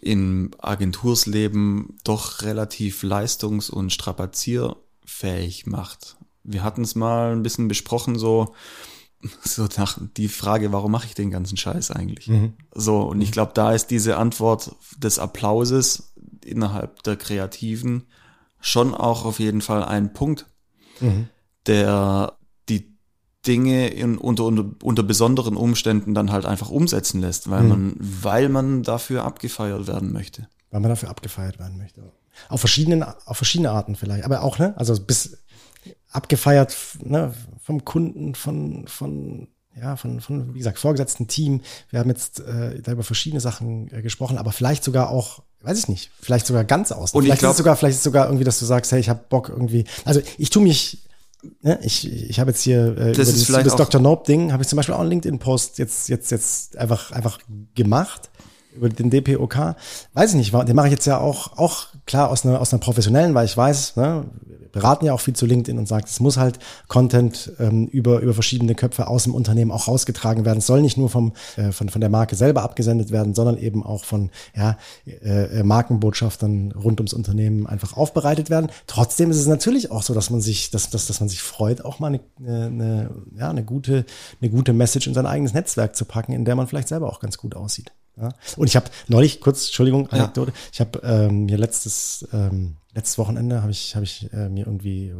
im 0.00 0.50
Agentursleben 0.58 1.98
doch 2.04 2.42
relativ 2.42 3.02
leistungs- 3.02 3.70
und 3.70 3.92
strapazierfähig 3.92 5.66
macht. 5.66 6.16
Wir 6.42 6.64
hatten 6.64 6.82
es 6.82 6.94
mal 6.94 7.32
ein 7.32 7.42
bisschen 7.42 7.68
besprochen, 7.68 8.18
so, 8.18 8.54
so 9.44 9.68
nach 9.76 9.98
die 10.16 10.28
Frage, 10.28 10.72
warum 10.72 10.92
mache 10.92 11.06
ich 11.06 11.14
den 11.14 11.30
ganzen 11.30 11.56
Scheiß 11.56 11.90
eigentlich? 11.90 12.28
Mhm. 12.28 12.54
So, 12.74 13.02
und 13.02 13.20
ich 13.20 13.32
glaube, 13.32 13.52
da 13.54 13.72
ist 13.72 13.88
diese 13.88 14.16
Antwort 14.16 14.74
des 14.96 15.18
Applauses 15.18 16.14
innerhalb 16.44 17.02
der 17.02 17.16
Kreativen 17.16 18.06
schon 18.60 18.94
auch 18.94 19.24
auf 19.24 19.38
jeden 19.38 19.60
Fall 19.60 19.84
ein 19.84 20.12
Punkt, 20.12 20.46
mhm. 21.00 21.28
der 21.66 22.36
Dinge 23.46 23.88
in, 23.88 24.18
unter, 24.18 24.44
unter, 24.44 24.64
unter 24.82 25.02
besonderen 25.02 25.56
Umständen 25.56 26.14
dann 26.14 26.30
halt 26.30 26.44
einfach 26.44 26.70
umsetzen 26.70 27.20
lässt, 27.20 27.50
weil 27.50 27.62
mhm. 27.62 27.68
man, 27.68 27.96
weil 27.98 28.48
man 28.48 28.82
dafür 28.82 29.24
abgefeiert 29.24 29.86
werden 29.86 30.12
möchte. 30.12 30.48
Weil 30.70 30.80
man 30.80 30.90
dafür 30.90 31.08
abgefeiert 31.08 31.58
werden 31.58 31.78
möchte. 31.78 32.02
Auf 32.48 32.60
verschiedenen, 32.60 33.02
auf 33.02 33.36
verschiedene 33.36 33.70
Arten 33.70 33.96
vielleicht, 33.96 34.24
aber 34.24 34.42
auch, 34.42 34.58
ne, 34.58 34.74
also 34.76 34.98
bis 35.00 35.38
abgefeiert, 36.10 36.76
ne, 37.02 37.32
vom 37.62 37.84
Kunden, 37.84 38.34
von, 38.34 38.86
von, 38.86 39.48
ja, 39.74 39.96
von, 39.96 40.20
von, 40.20 40.54
wie 40.54 40.58
gesagt, 40.58 40.78
vorgesetzten 40.78 41.26
Team. 41.28 41.62
Wir 41.90 42.00
haben 42.00 42.10
jetzt 42.10 42.40
äh, 42.40 42.80
da 42.82 42.92
über 42.92 43.02
verschiedene 43.02 43.40
Sachen 43.40 43.90
äh, 43.92 44.02
gesprochen, 44.02 44.38
aber 44.38 44.52
vielleicht 44.52 44.84
sogar 44.84 45.10
auch 45.10 45.42
weiß 45.62 45.78
ich 45.78 45.88
nicht, 45.88 46.10
vielleicht 46.20 46.46
sogar 46.46 46.64
ganz 46.64 46.92
aus. 46.92 47.12
Und 47.12 47.24
vielleicht 47.24 47.40
glaub, 47.40 47.50
ist 47.50 47.54
es 47.54 47.58
sogar, 47.58 47.76
vielleicht 47.76 47.92
ist 47.92 47.98
es 47.98 48.04
sogar 48.04 48.26
irgendwie, 48.26 48.44
dass 48.44 48.58
du 48.58 48.64
sagst, 48.64 48.92
hey, 48.92 49.00
ich 49.00 49.08
habe 49.08 49.20
Bock 49.28 49.48
irgendwie. 49.48 49.84
Also 50.04 50.20
ich 50.38 50.50
tue 50.50 50.62
mich, 50.62 51.02
ne, 51.62 51.78
ich, 51.82 52.10
ich 52.30 52.40
habe 52.40 52.50
jetzt 52.50 52.62
hier 52.62 52.96
äh, 52.96 53.12
das 53.12 53.48
über 53.48 53.62
das, 53.62 53.74
das 53.74 53.76
Dr. 53.76 54.00
Nope 54.00 54.24
Ding, 54.26 54.52
habe 54.52 54.62
ich 54.62 54.68
zum 54.68 54.76
Beispiel 54.76 54.94
auch 54.94 55.00
einen 55.00 55.10
LinkedIn-Post 55.10 55.78
jetzt, 55.78 56.08
jetzt, 56.08 56.30
jetzt 56.30 56.76
einfach, 56.76 57.12
einfach 57.12 57.38
gemacht 57.74 58.30
über 58.74 58.88
den 58.88 59.10
DPOK. 59.10 59.76
Weiß 60.14 60.30
ich 60.30 60.36
nicht, 60.36 60.52
den 60.52 60.76
mache 60.76 60.88
ich 60.88 60.92
jetzt 60.92 61.06
ja 61.06 61.18
auch, 61.18 61.58
auch 61.58 61.88
klar 62.06 62.30
aus 62.30 62.44
einer, 62.44 62.60
aus 62.60 62.72
einer 62.72 62.80
professionellen, 62.80 63.34
weil 63.34 63.46
ich 63.46 63.56
weiß, 63.56 63.96
ne, 63.96 64.24
beraten 64.72 65.06
ja 65.06 65.12
auch 65.12 65.20
viel 65.20 65.34
zu 65.34 65.46
LinkedIn 65.46 65.78
und 65.78 65.86
sagt, 65.86 66.08
es 66.08 66.20
muss 66.20 66.36
halt 66.36 66.58
Content 66.88 67.52
ähm, 67.58 67.86
über, 67.86 68.20
über 68.20 68.34
verschiedene 68.34 68.74
Köpfe 68.74 69.08
aus 69.08 69.24
dem 69.24 69.34
Unternehmen 69.34 69.70
auch 69.70 69.88
rausgetragen 69.88 70.44
werden. 70.44 70.58
Es 70.58 70.66
soll 70.66 70.82
nicht 70.82 70.96
nur 70.96 71.08
vom, 71.08 71.32
äh, 71.56 71.72
von, 71.72 71.88
von 71.88 72.00
der 72.00 72.10
Marke 72.10 72.36
selber 72.36 72.62
abgesendet 72.62 73.10
werden, 73.10 73.34
sondern 73.34 73.58
eben 73.58 73.84
auch 73.84 74.04
von 74.04 74.30
ja, 74.54 74.76
äh, 75.06 75.60
äh, 75.60 75.62
Markenbotschaftern 75.62 76.72
rund 76.72 77.00
ums 77.00 77.12
Unternehmen 77.12 77.66
einfach 77.66 77.96
aufbereitet 77.96 78.50
werden. 78.50 78.70
Trotzdem 78.86 79.30
ist 79.30 79.38
es 79.38 79.46
natürlich 79.46 79.90
auch 79.90 80.02
so, 80.02 80.14
dass 80.14 80.30
man 80.30 80.40
sich, 80.40 80.70
dass, 80.70 80.90
dass, 80.90 81.06
dass 81.06 81.20
man 81.20 81.28
sich 81.28 81.42
freut, 81.42 81.84
auch 81.84 81.98
mal 81.98 82.08
eine, 82.08 82.20
eine, 82.66 83.10
ja, 83.36 83.50
eine, 83.50 83.64
gute, 83.64 84.04
eine 84.40 84.50
gute 84.50 84.72
Message 84.72 85.06
in 85.06 85.14
sein 85.14 85.26
eigenes 85.26 85.54
Netzwerk 85.54 85.96
zu 85.96 86.04
packen, 86.04 86.32
in 86.32 86.44
der 86.44 86.54
man 86.54 86.66
vielleicht 86.66 86.88
selber 86.88 87.08
auch 87.08 87.20
ganz 87.20 87.38
gut 87.38 87.54
aussieht. 87.54 87.92
Ja? 88.16 88.30
Und 88.56 88.66
ich 88.66 88.76
habe 88.76 88.90
neulich, 89.08 89.40
kurz, 89.40 89.66
Entschuldigung, 89.66 90.08
Anekdote, 90.10 90.52
ja. 90.52 90.56
ich 90.72 90.80
habe 90.80 91.00
ähm, 91.04 91.46
mir 91.46 91.58
letztes, 91.58 92.28
ähm, 92.32 92.76
letztes 92.94 93.18
Wochenende 93.18 93.62
habe 93.62 93.70
ich, 93.70 93.96
hab 93.96 94.02
ich 94.02 94.32
äh, 94.32 94.48
mir 94.48 94.66
irgendwie 94.66 95.14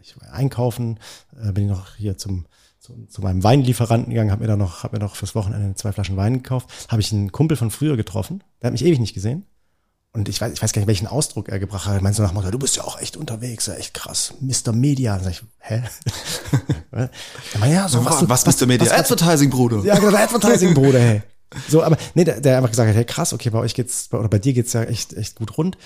ich 0.00 0.14
einkaufen, 0.30 0.98
äh, 1.42 1.52
bin 1.52 1.64
ich 1.64 1.70
noch 1.70 1.94
hier 1.96 2.16
zum 2.16 2.46
zu, 2.84 3.06
zu 3.08 3.22
meinem 3.22 3.42
Weinlieferanten 3.42 4.10
gegangen, 4.10 4.30
habe 4.30 4.42
mir 4.42 4.48
da 4.48 4.56
noch, 4.56 4.82
hab 4.82 4.92
mir 4.92 4.98
noch 4.98 5.16
fürs 5.16 5.34
Wochenende 5.34 5.74
zwei 5.74 5.92
Flaschen 5.92 6.18
Wein 6.18 6.34
gekauft, 6.34 6.68
habe 6.88 7.00
ich 7.00 7.12
einen 7.12 7.32
Kumpel 7.32 7.56
von 7.56 7.70
früher 7.70 7.96
getroffen, 7.96 8.44
der 8.60 8.68
hat 8.68 8.72
mich 8.72 8.84
ewig 8.84 9.00
nicht 9.00 9.14
gesehen. 9.14 9.46
Und 10.12 10.28
ich 10.28 10.40
weiß, 10.40 10.52
ich 10.52 10.62
weiß 10.62 10.72
gar 10.72 10.80
nicht, 10.80 10.86
welchen 10.86 11.08
Ausdruck 11.08 11.48
er 11.48 11.58
gebracht 11.58 11.86
hat. 11.86 12.00
Meinte 12.00 12.18
so 12.18 12.22
nach 12.22 12.32
Motto, 12.32 12.48
du 12.52 12.58
bist 12.58 12.76
ja 12.76 12.84
auch 12.84 13.00
echt 13.00 13.16
unterwegs, 13.16 13.66
ja, 13.66 13.74
echt 13.74 13.94
krass. 13.94 14.34
Mr. 14.40 14.72
Media. 14.72 15.16
Dann 15.16 15.24
sag 15.24 15.32
ich, 15.32 15.42
hä? 15.58 15.82
ja, 17.60 17.66
ja, 17.66 17.88
so 17.88 18.04
was, 18.04 18.28
was, 18.28 18.46
was 18.46 18.60
Mr. 18.60 18.66
Media? 18.66 18.86
Was, 18.86 18.92
Advertising, 18.92 19.50
Bruder. 19.50 19.82
Ja, 19.82 19.98
genau, 19.98 20.16
Advertising, 20.16 20.72
Bruder, 20.72 21.00
hey. 21.00 21.22
So, 21.68 21.82
aber 21.82 21.96
nee, 22.14 22.24
der, 22.24 22.40
der 22.40 22.56
einfach 22.56 22.70
gesagt 22.70 22.88
hat, 22.88 22.96
hey 22.96 23.04
krass, 23.04 23.32
okay, 23.32 23.50
bei 23.50 23.58
euch 23.58 23.74
geht's, 23.74 24.08
oder 24.12 24.28
bei 24.28 24.38
dir 24.38 24.52
geht's 24.52 24.72
ja 24.72 24.82
echt, 24.82 25.12
echt 25.14 25.36
gut 25.36 25.56
rund. 25.56 25.78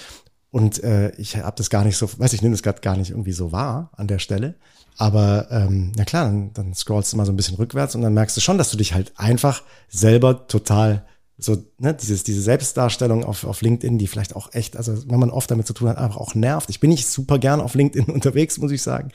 Und 0.51 0.83
äh, 0.83 1.11
ich 1.16 1.37
habe 1.37 1.57
das 1.57 1.71
gar 1.71 1.85
nicht 1.85 1.97
so, 1.97 2.09
weiß 2.19 2.33
ich, 2.33 2.43
nehme 2.43 2.55
das 2.55 2.62
gerade 2.62 2.81
gar 2.81 2.97
nicht 2.97 3.11
irgendwie 3.11 3.33
so 3.33 3.53
wahr 3.53 3.91
an 3.97 4.07
der 4.07 4.19
Stelle. 4.19 4.55
Aber 4.97 5.49
ähm, 5.51 5.93
na 5.97 6.05
klar, 6.05 6.25
dann, 6.25 6.53
dann 6.55 6.75
scrollst 6.75 7.12
du 7.12 7.16
mal 7.16 7.27
so 7.27 7.33
ein 7.33 7.37
bisschen 7.37 7.57
rückwärts 7.57 7.95
und 7.95 8.03
dann 8.03 8.14
merkst 8.14 8.37
du 8.37 8.41
schon, 8.41 8.59
dass 8.59 8.71
du 8.71 8.77
dich 8.77 8.95
halt 8.95 9.12
einfach 9.16 9.62
selber 9.89 10.47
total 10.49 11.05
so, 11.37 11.62
ne, 11.79 11.95
dieses, 11.95 12.25
diese 12.25 12.43
Selbstdarstellung 12.43 13.25
auf, 13.25 13.45
auf 13.45 13.62
LinkedIn, 13.62 13.99
die 13.99 14.09
vielleicht 14.09 14.35
auch 14.35 14.53
echt, 14.55 14.77
also 14.77 15.09
wenn 15.09 15.21
man 15.21 15.31
oft 15.31 15.51
damit 15.51 15.69
zu 15.69 15.73
tun 15.73 15.89
hat, 15.89 15.99
einfach 15.99 16.16
auch 16.16 16.35
nervt. 16.35 16.69
Ich 16.69 16.81
bin 16.81 16.91
nicht 16.91 17.07
super 17.07 17.39
gern 17.39 17.61
auf 17.61 17.75
LinkedIn 17.75 18.07
unterwegs, 18.12 18.59
muss 18.59 18.73
ich 18.73 18.83
sagen. 18.83 19.12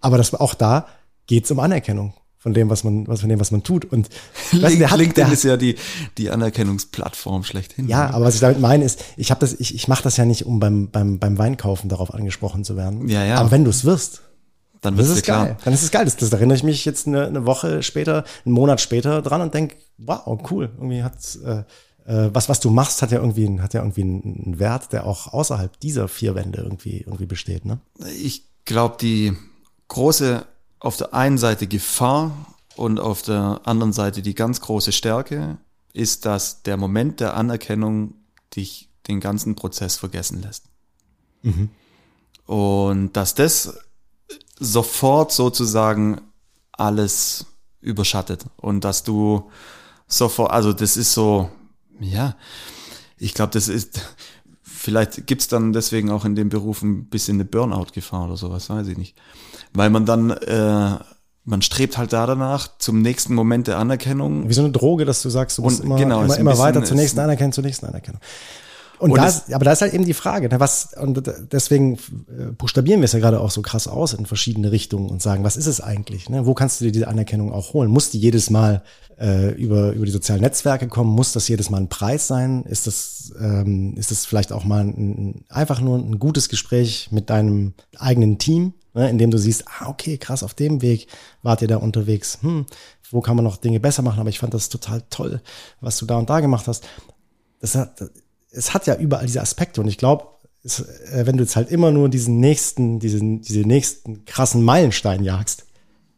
Aber 0.00 0.18
das 0.18 0.34
auch 0.34 0.54
da 0.54 0.86
geht's 1.26 1.50
um 1.50 1.60
Anerkennung 1.60 2.12
von 2.46 2.54
dem, 2.54 2.70
was 2.70 2.84
man, 2.84 3.08
was 3.08 3.22
von 3.22 3.28
dem, 3.28 3.40
was 3.40 3.50
man 3.50 3.64
tut. 3.64 3.84
Und 3.84 4.08
Link, 4.52 4.78
der 4.78 4.92
hat, 4.92 4.98
LinkedIn 4.98 5.24
der, 5.24 5.32
ist 5.32 5.42
ja 5.42 5.56
die, 5.56 5.74
die 6.16 6.30
Anerkennungsplattform 6.30 7.42
schlechthin. 7.42 7.88
Ja, 7.88 8.10
aber 8.10 8.26
was 8.26 8.36
ich 8.36 8.40
damit 8.40 8.60
meine 8.60 8.84
ist, 8.84 9.02
ich 9.16 9.32
habe 9.32 9.40
das, 9.40 9.54
ich, 9.54 9.74
ich 9.74 9.88
mache 9.88 10.04
das 10.04 10.16
ja 10.16 10.24
nicht, 10.24 10.46
um 10.46 10.60
beim, 10.60 10.88
beim, 10.88 11.18
beim 11.18 11.38
Weinkaufen 11.38 11.88
darauf 11.88 12.14
angesprochen 12.14 12.62
zu 12.62 12.76
werden. 12.76 13.08
Ja, 13.08 13.24
ja. 13.24 13.38
Aber 13.38 13.50
wenn 13.50 13.64
du 13.64 13.70
es 13.70 13.84
wirst, 13.84 14.22
dann 14.80 14.96
ist 14.96 15.08
es 15.08 15.24
geil. 15.24 15.56
Dann 15.64 15.74
ist 15.74 15.82
es 15.82 15.90
geil. 15.90 16.04
Das, 16.04 16.14
das 16.18 16.32
erinnere 16.32 16.56
ich 16.56 16.62
mich 16.62 16.84
jetzt 16.84 17.08
eine, 17.08 17.26
eine 17.26 17.46
Woche 17.46 17.82
später, 17.82 18.22
einen 18.44 18.54
Monat 18.54 18.80
später 18.80 19.22
dran 19.22 19.40
und 19.40 19.52
denk, 19.52 19.74
wow, 19.98 20.38
cool. 20.48 20.70
Irgendwie 20.76 21.02
hat 21.02 21.16
äh, 21.44 21.64
äh, 22.06 22.30
was, 22.32 22.48
was 22.48 22.60
du 22.60 22.70
machst, 22.70 23.02
hat 23.02 23.10
ja 23.10 23.18
irgendwie, 23.18 23.60
hat 23.60 23.74
ja 23.74 23.80
irgendwie 23.80 24.02
einen 24.02 24.60
Wert, 24.60 24.92
der 24.92 25.04
auch 25.04 25.32
außerhalb 25.32 25.80
dieser 25.80 26.06
vier 26.06 26.36
Wände 26.36 26.60
irgendwie, 26.60 27.00
irgendwie 27.00 27.26
besteht. 27.26 27.64
Ne? 27.64 27.80
Ich 28.22 28.44
glaube, 28.64 28.98
die 29.00 29.32
große 29.88 30.46
auf 30.78 30.96
der 30.96 31.14
einen 31.14 31.38
Seite 31.38 31.66
Gefahr 31.66 32.54
und 32.76 33.00
auf 33.00 33.22
der 33.22 33.60
anderen 33.64 33.92
Seite 33.92 34.22
die 34.22 34.34
ganz 34.34 34.60
große 34.60 34.92
Stärke 34.92 35.58
ist, 35.92 36.26
dass 36.26 36.62
der 36.62 36.76
Moment 36.76 37.20
der 37.20 37.34
Anerkennung 37.34 38.14
dich 38.54 38.90
den 39.08 39.20
ganzen 39.20 39.54
Prozess 39.54 39.96
vergessen 39.96 40.42
lässt. 40.42 40.64
Mhm. 41.42 41.70
Und 42.46 43.12
dass 43.14 43.34
das 43.34 43.78
sofort 44.58 45.32
sozusagen 45.32 46.20
alles 46.72 47.46
überschattet 47.80 48.44
und 48.56 48.84
dass 48.84 49.02
du 49.02 49.50
sofort, 50.06 50.50
also 50.50 50.72
das 50.72 50.96
ist 50.96 51.12
so, 51.12 51.50
ja, 52.00 52.36
ich 53.18 53.34
glaube, 53.34 53.52
das 53.52 53.68
ist, 53.68 54.00
vielleicht 54.86 55.26
gibt's 55.26 55.48
dann 55.48 55.74
deswegen 55.74 56.10
auch 56.10 56.24
in 56.24 56.34
dem 56.34 56.48
Beruf 56.48 56.82
ein 56.82 57.06
bisschen 57.06 57.36
eine 57.36 57.44
Burnout-Gefahr 57.44 58.24
oder 58.24 58.36
sowas, 58.38 58.70
weiß 58.70 58.88
ich 58.88 58.96
nicht 58.96 59.16
weil 59.76 59.90
man 59.90 60.06
dann, 60.06 60.30
äh, 60.30 60.98
man 61.44 61.62
strebt 61.62 61.98
halt 61.98 62.12
da 62.12 62.26
danach 62.26 62.68
zum 62.78 63.02
nächsten 63.02 63.34
Moment 63.34 63.66
der 63.66 63.78
Anerkennung. 63.78 64.48
Wie 64.48 64.54
so 64.54 64.62
eine 64.62 64.72
Droge, 64.72 65.04
dass 65.04 65.22
du 65.22 65.28
sagst, 65.28 65.58
du 65.58 65.62
musst 65.62 65.80
und, 65.80 65.86
immer, 65.86 65.96
genau, 65.96 66.22
immer, 66.22 66.38
immer 66.38 66.58
weiter 66.58 66.82
zur 66.84 66.96
nächsten 66.96 67.20
Anerkennung, 67.20 67.52
zur 67.52 67.64
nächsten 67.64 67.86
Anerkennung. 67.86 68.20
Und, 68.98 69.10
und 69.10 69.18
da 69.18 69.26
ist, 69.26 69.52
aber 69.52 69.64
da 69.64 69.72
ist 69.72 69.82
halt 69.82 69.94
eben 69.94 70.04
die 70.04 70.14
Frage, 70.14 70.48
ne, 70.48 70.60
was, 70.60 70.94
und 70.94 71.22
deswegen 71.52 71.94
äh, 71.94 72.46
buchstabieren 72.56 73.00
wir 73.00 73.04
es 73.04 73.12
ja 73.12 73.18
gerade 73.18 73.40
auch 73.40 73.50
so 73.50 73.62
krass 73.62 73.88
aus 73.88 74.14
in 74.14 74.26
verschiedene 74.26 74.72
Richtungen 74.72 75.10
und 75.10 75.22
sagen, 75.22 75.44
was 75.44 75.56
ist 75.56 75.66
es 75.66 75.80
eigentlich? 75.80 76.28
Ne? 76.28 76.46
Wo 76.46 76.54
kannst 76.54 76.80
du 76.80 76.86
dir 76.86 76.92
diese 76.92 77.08
Anerkennung 77.08 77.52
auch 77.52 77.72
holen? 77.72 77.90
Muss 77.90 78.10
die 78.10 78.18
jedes 78.18 78.50
Mal 78.50 78.82
äh, 79.18 79.50
über, 79.52 79.92
über 79.92 80.06
die 80.06 80.12
sozialen 80.12 80.40
Netzwerke 80.40 80.88
kommen? 80.88 81.10
Muss 81.10 81.32
das 81.32 81.48
jedes 81.48 81.70
Mal 81.70 81.78
ein 81.78 81.88
Preis 81.88 82.26
sein? 82.26 82.64
Ist 82.64 82.86
das, 82.86 83.32
ähm, 83.40 83.94
ist 83.96 84.10
das 84.10 84.24
vielleicht 84.24 84.52
auch 84.52 84.64
mal 84.64 84.82
ein, 84.82 85.44
einfach 85.48 85.80
nur 85.80 85.98
ein 85.98 86.18
gutes 86.18 86.48
Gespräch 86.48 87.08
mit 87.10 87.30
deinem 87.30 87.74
eigenen 87.98 88.38
Team? 88.38 88.74
ne, 88.96 89.10
indem 89.10 89.30
du 89.30 89.38
siehst, 89.38 89.64
ah, 89.68 89.88
okay, 89.88 90.18
krass, 90.18 90.42
auf 90.42 90.54
dem 90.54 90.82
Weg 90.82 91.06
wart 91.42 91.62
ihr 91.62 91.68
da 91.68 91.76
unterwegs. 91.76 92.38
Hm, 92.40 92.66
wo 93.10 93.20
kann 93.20 93.36
man 93.36 93.44
noch 93.44 93.58
Dinge 93.58 93.78
besser 93.78 94.02
machen? 94.02 94.18
Aber 94.18 94.30
ich 94.30 94.38
fand 94.38 94.54
das 94.54 94.68
total 94.68 95.02
toll, 95.10 95.40
was 95.80 95.98
du 95.98 96.06
da 96.06 96.16
und 96.16 96.30
da 96.30 96.40
gemacht 96.40 96.66
hast. 96.66 96.88
Das 97.60 97.74
hat, 97.74 98.02
es 98.56 98.74
hat 98.74 98.86
ja 98.86 98.96
überall 98.96 99.26
diese 99.26 99.40
Aspekte 99.40 99.80
und 99.80 99.88
ich 99.88 99.98
glaube, 99.98 100.26
äh, 100.64 101.26
wenn 101.26 101.36
du 101.36 101.44
jetzt 101.44 101.56
halt 101.56 101.70
immer 101.70 101.90
nur 101.90 102.08
diesen 102.08 102.40
nächsten, 102.40 102.98
diesen, 102.98 103.42
diese 103.42 103.60
nächsten 103.60 104.24
krassen 104.24 104.64
Meilenstein 104.64 105.22
jagst, 105.22 105.66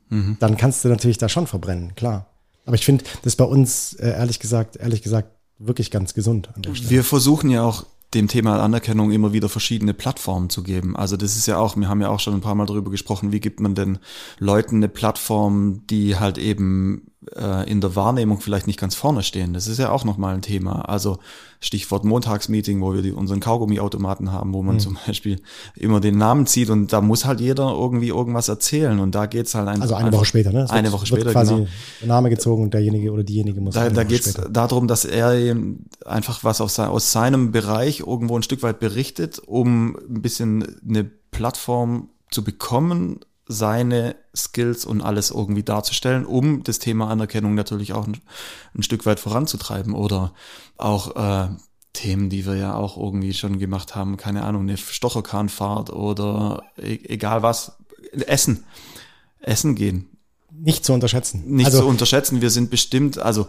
mhm. 0.08 0.36
dann 0.40 0.56
kannst 0.56 0.84
du 0.84 0.88
natürlich 0.88 1.18
da 1.18 1.28
schon 1.28 1.46
verbrennen, 1.46 1.94
klar. 1.94 2.26
Aber 2.64 2.74
ich 2.74 2.84
finde 2.84 3.04
das 3.22 3.36
bei 3.36 3.44
uns, 3.44 3.94
äh, 3.94 4.10
ehrlich 4.10 4.40
gesagt, 4.40 4.76
ehrlich 4.76 5.02
gesagt, 5.02 5.30
wirklich 5.58 5.90
ganz 5.90 6.14
gesund 6.14 6.50
an 6.54 6.62
der 6.62 6.74
Stelle. 6.74 6.90
Wir 6.90 7.04
versuchen 7.04 7.50
ja 7.50 7.62
auch 7.62 7.84
dem 8.14 8.28
Thema 8.28 8.62
Anerkennung 8.62 9.10
immer 9.10 9.32
wieder 9.32 9.48
verschiedene 9.48 9.92
Plattformen 9.92 10.48
zu 10.48 10.62
geben. 10.62 10.96
Also 10.96 11.16
das 11.16 11.36
ist 11.36 11.46
ja 11.46 11.58
auch, 11.58 11.76
wir 11.76 11.88
haben 11.88 12.00
ja 12.00 12.08
auch 12.08 12.20
schon 12.20 12.34
ein 12.34 12.40
paar 12.40 12.54
Mal 12.54 12.64
darüber 12.64 12.90
gesprochen, 12.90 13.32
wie 13.32 13.40
gibt 13.40 13.60
man 13.60 13.74
denn 13.74 13.98
Leuten 14.38 14.76
eine 14.76 14.88
Plattform, 14.88 15.86
die 15.86 16.16
halt 16.16 16.38
eben 16.38 17.10
äh, 17.36 17.70
in 17.70 17.80
der 17.80 17.96
Wahrnehmung 17.96 18.40
vielleicht 18.40 18.66
nicht 18.66 18.78
ganz 18.78 18.94
vorne 18.94 19.22
stehen. 19.22 19.52
Das 19.52 19.66
ist 19.66 19.78
ja 19.78 19.90
auch 19.90 20.04
nochmal 20.04 20.34
ein 20.34 20.42
Thema. 20.42 20.88
Also 20.88 21.18
Stichwort 21.60 22.04
Montagsmeeting, 22.04 22.80
wo 22.80 22.94
wir 22.94 23.02
die, 23.02 23.12
unseren 23.12 23.40
Kaugummiautomaten 23.40 24.30
haben, 24.30 24.54
wo 24.54 24.62
man 24.62 24.76
mhm. 24.76 24.80
zum 24.80 24.98
Beispiel 25.06 25.40
immer 25.74 26.00
den 26.00 26.16
Namen 26.16 26.46
zieht 26.46 26.70
und 26.70 26.92
da 26.92 27.00
muss 27.00 27.24
halt 27.24 27.40
jeder 27.40 27.70
irgendwie 27.70 28.08
irgendwas 28.08 28.48
erzählen 28.48 28.98
und 29.00 29.14
da 29.14 29.26
geht's 29.26 29.54
halt 29.54 29.68
einfach. 29.68 29.82
Also 29.82 29.94
eine 29.94 30.12
Woche 30.12 30.24
später, 30.24 30.52
ne? 30.52 30.62
Es 30.62 30.70
eine 30.70 30.84
wird, 30.84 30.94
Woche 30.94 31.06
später, 31.06 31.32
quasi 31.32 31.54
genau. 31.54 31.66
der 32.00 32.08
Name 32.08 32.30
gezogen 32.30 32.62
und 32.62 32.74
derjenige 32.74 33.10
oder 33.10 33.24
diejenige 33.24 33.60
muss. 33.60 33.74
Da, 33.74 33.90
da 33.90 34.04
geht's 34.04 34.30
später. 34.30 34.48
darum, 34.48 34.86
dass 34.86 35.04
er 35.04 35.56
einfach 36.06 36.44
was 36.44 36.60
aus, 36.60 36.78
aus 36.78 37.12
seinem 37.12 37.50
Bereich 37.50 38.00
irgendwo 38.00 38.36
ein 38.36 38.42
Stück 38.42 38.62
weit 38.62 38.78
berichtet, 38.78 39.40
um 39.44 39.96
ein 39.96 40.22
bisschen 40.22 40.76
eine 40.88 41.04
Plattform 41.04 42.10
zu 42.30 42.44
bekommen, 42.44 43.20
seine 43.46 44.14
Skills 44.38 44.84
und 44.84 45.02
alles 45.02 45.30
irgendwie 45.30 45.62
darzustellen, 45.62 46.24
um 46.24 46.62
das 46.62 46.78
Thema 46.78 47.08
Anerkennung 47.08 47.54
natürlich 47.54 47.92
auch 47.92 48.06
ein, 48.06 48.18
ein 48.74 48.82
Stück 48.82 49.06
weit 49.06 49.20
voranzutreiben 49.20 49.94
oder 49.94 50.32
auch 50.76 51.16
äh, 51.16 51.48
Themen, 51.92 52.30
die 52.30 52.46
wir 52.46 52.56
ja 52.56 52.74
auch 52.74 52.96
irgendwie 52.96 53.34
schon 53.34 53.58
gemacht 53.58 53.94
haben, 53.94 54.16
keine 54.16 54.44
Ahnung, 54.44 54.62
eine 54.62 54.76
Stocherkahnfahrt 54.76 55.90
oder 55.90 56.62
e 56.76 56.98
egal 57.04 57.42
was, 57.42 57.78
Essen, 58.12 58.64
Essen 59.40 59.74
gehen. 59.74 60.08
Nicht 60.50 60.84
zu 60.84 60.92
unterschätzen. 60.92 61.44
Nicht 61.46 61.66
also, 61.66 61.80
zu 61.80 61.86
unterschätzen, 61.86 62.40
wir 62.40 62.50
sind 62.50 62.70
bestimmt, 62.70 63.18
also 63.18 63.46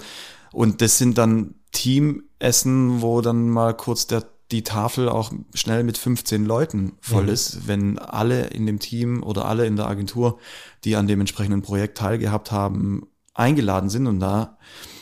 und 0.52 0.82
das 0.82 0.98
sind 0.98 1.18
dann 1.18 1.56
Teamessen, 1.72 3.02
wo 3.02 3.22
dann 3.22 3.50
mal 3.50 3.76
kurz 3.76 4.08
der 4.08 4.24
die 4.52 4.64
Tafel 4.64 5.10
auch 5.10 5.32
schnell 5.54 5.84
mit 5.84 5.98
15 5.98 6.46
Leuten 6.46 6.94
voll 7.02 7.24
mhm. 7.24 7.30
ist, 7.30 7.68
wenn 7.68 8.00
alle 8.00 8.48
in 8.48 8.66
dem 8.66 8.80
Team 8.80 9.22
oder 9.24 9.46
alle 9.46 9.68
in 9.68 9.76
der 9.76 9.88
Agentur, 9.88 10.40
die 10.84 10.96
an 10.96 11.08
dem 11.08 11.20
entsprechenden 11.20 11.62
Projekt 11.62 11.98
teilgehabt 11.98 12.52
haben, 12.52 13.08
eingeladen 13.34 13.90
sind 13.90 14.08
und 14.08 14.20
da 14.20 14.58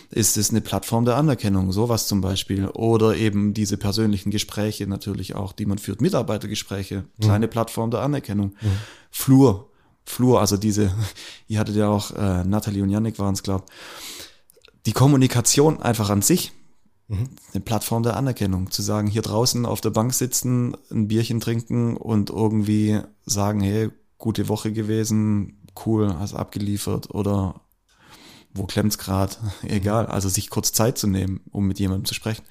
ist 0.10 0.38
es 0.38 0.52
eine 0.52 0.62
Plattform 0.62 1.06
der 1.06 1.18
Anerkennung, 1.18 1.72
sowas 1.72 2.08
zum 2.08 2.22
Beispiel. 2.22 2.68
Oder 2.68 3.18
eben 3.18 3.54
diese 3.54 3.78
persönlichen 3.78 4.32
Gespräche 4.32 4.88
natürlich 4.88 5.36
auch, 5.36 5.52
die 5.52 5.66
man 5.66 5.80
führt, 5.80 6.02
Mitarbeitergespräche, 6.02 7.04
mhm. 7.18 7.24
kleine 7.24 7.48
mhm. 7.48 7.52
Plattform 7.52 7.92
der 7.92 8.02
Anerkennung. 8.02 8.56
Mhm. 8.62 8.72
Flur, 9.12 9.70
Flur, 10.06 10.40
also 10.40 10.56
diese, 10.56 10.94
ihr 11.48 11.60
hattet 11.60 11.76
ja 11.76 11.90
auch, 11.90 12.12
äh, 12.12 12.44
Nathalie 12.46 12.84
und 12.84 12.90
Yannick 12.90 13.20
waren 13.20 13.34
es, 13.34 13.44
glaube 13.44 13.66
die 14.88 14.94
Kommunikation 14.94 15.82
einfach 15.82 16.10
an 16.10 16.22
sich, 16.22 16.54
Mhm. 17.08 17.30
Eine 17.54 17.62
Plattform 17.62 18.04
der 18.04 18.18
Anerkennung. 18.18 18.72
Zu 18.72 18.82
sagen, 18.82 19.08
hier 19.08 19.22
draußen 19.22 19.66
auf 19.66 19.82
der 19.82 19.92
Bank 19.92 20.14
sitzen, 20.14 20.76
ein 20.92 21.08
Bierchen 21.08 21.40
trinken 21.40 21.96
und 21.96 22.30
irgendwie 22.30 23.00
sagen, 23.26 23.62
hey, 23.62 23.90
gute 24.18 24.50
Woche 24.50 24.72
gewesen, 24.72 25.68
cool, 25.86 26.16
hast 26.20 26.34
abgeliefert 26.34 27.14
oder 27.14 27.62
wo 28.54 28.66
klemmt's 28.66 28.98
grad? 28.98 29.40
Egal. 29.64 30.08
Also 30.08 30.30
sich 30.30 30.50
kurz 30.50 30.72
Zeit 30.74 30.98
zu 30.98 31.08
nehmen, 31.08 31.42
um 31.52 31.68
mit 31.68 31.80
jemandem 31.80 32.06
zu 32.06 32.14
sprechen. 32.14 32.44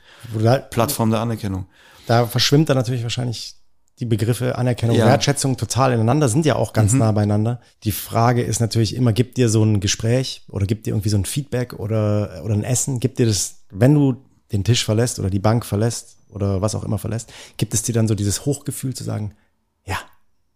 Plattform 0.71 1.11
der 1.11 1.21
Anerkennung. 1.21 1.67
Da 2.07 2.27
verschwimmt 2.27 2.69
dann 2.69 2.77
natürlich 2.77 3.03
wahrscheinlich 3.03 3.57
die 3.99 4.05
Begriffe 4.05 4.59
Anerkennung, 4.59 4.97
ja. 4.97 5.07
Wertschätzung 5.07 5.57
total 5.57 5.93
ineinander, 5.93 6.29
sind 6.29 6.45
ja 6.45 6.57
auch 6.57 6.75
ganz 6.75 6.93
mhm. 6.93 6.99
nah 6.99 7.13
beieinander. 7.13 7.61
Die 7.85 7.93
Frage 7.93 8.43
ist 8.43 8.61
natürlich 8.61 8.95
immer, 8.95 9.13
gibt 9.13 9.39
dir 9.39 9.49
so 9.49 9.65
ein 9.65 9.81
Gespräch 9.81 10.45
oder 10.49 10.67
gibt 10.67 10.87
dir 10.87 10.91
irgendwie 10.91 11.09
so 11.09 11.17
ein 11.17 11.25
Feedback 11.25 11.73
oder, 11.73 12.43
oder 12.45 12.55
ein 12.55 12.65
Essen, 12.65 13.01
gibt 13.01 13.19
dir 13.19 13.27
das, 13.27 13.65
wenn 13.71 13.95
du 13.95 14.26
den 14.53 14.65
Tisch 14.65 14.85
verlässt 14.85 15.19
oder 15.19 15.31
die 15.31 15.39
Bank 15.39 15.65
verlässt 15.65 16.17
oder 16.29 16.61
was 16.61 16.75
auch 16.75 16.85
immer 16.85 16.99
verlässt, 16.99 17.33
gibt 17.57 17.75
es 17.75 17.83
dir 17.83 17.93
dann 17.93 18.09
so 18.09 18.15
dieses 18.15 18.47
Hochgefühl 18.47 18.95
zu 18.95 19.05
sagen, 19.05 19.35
ja, 19.85 19.99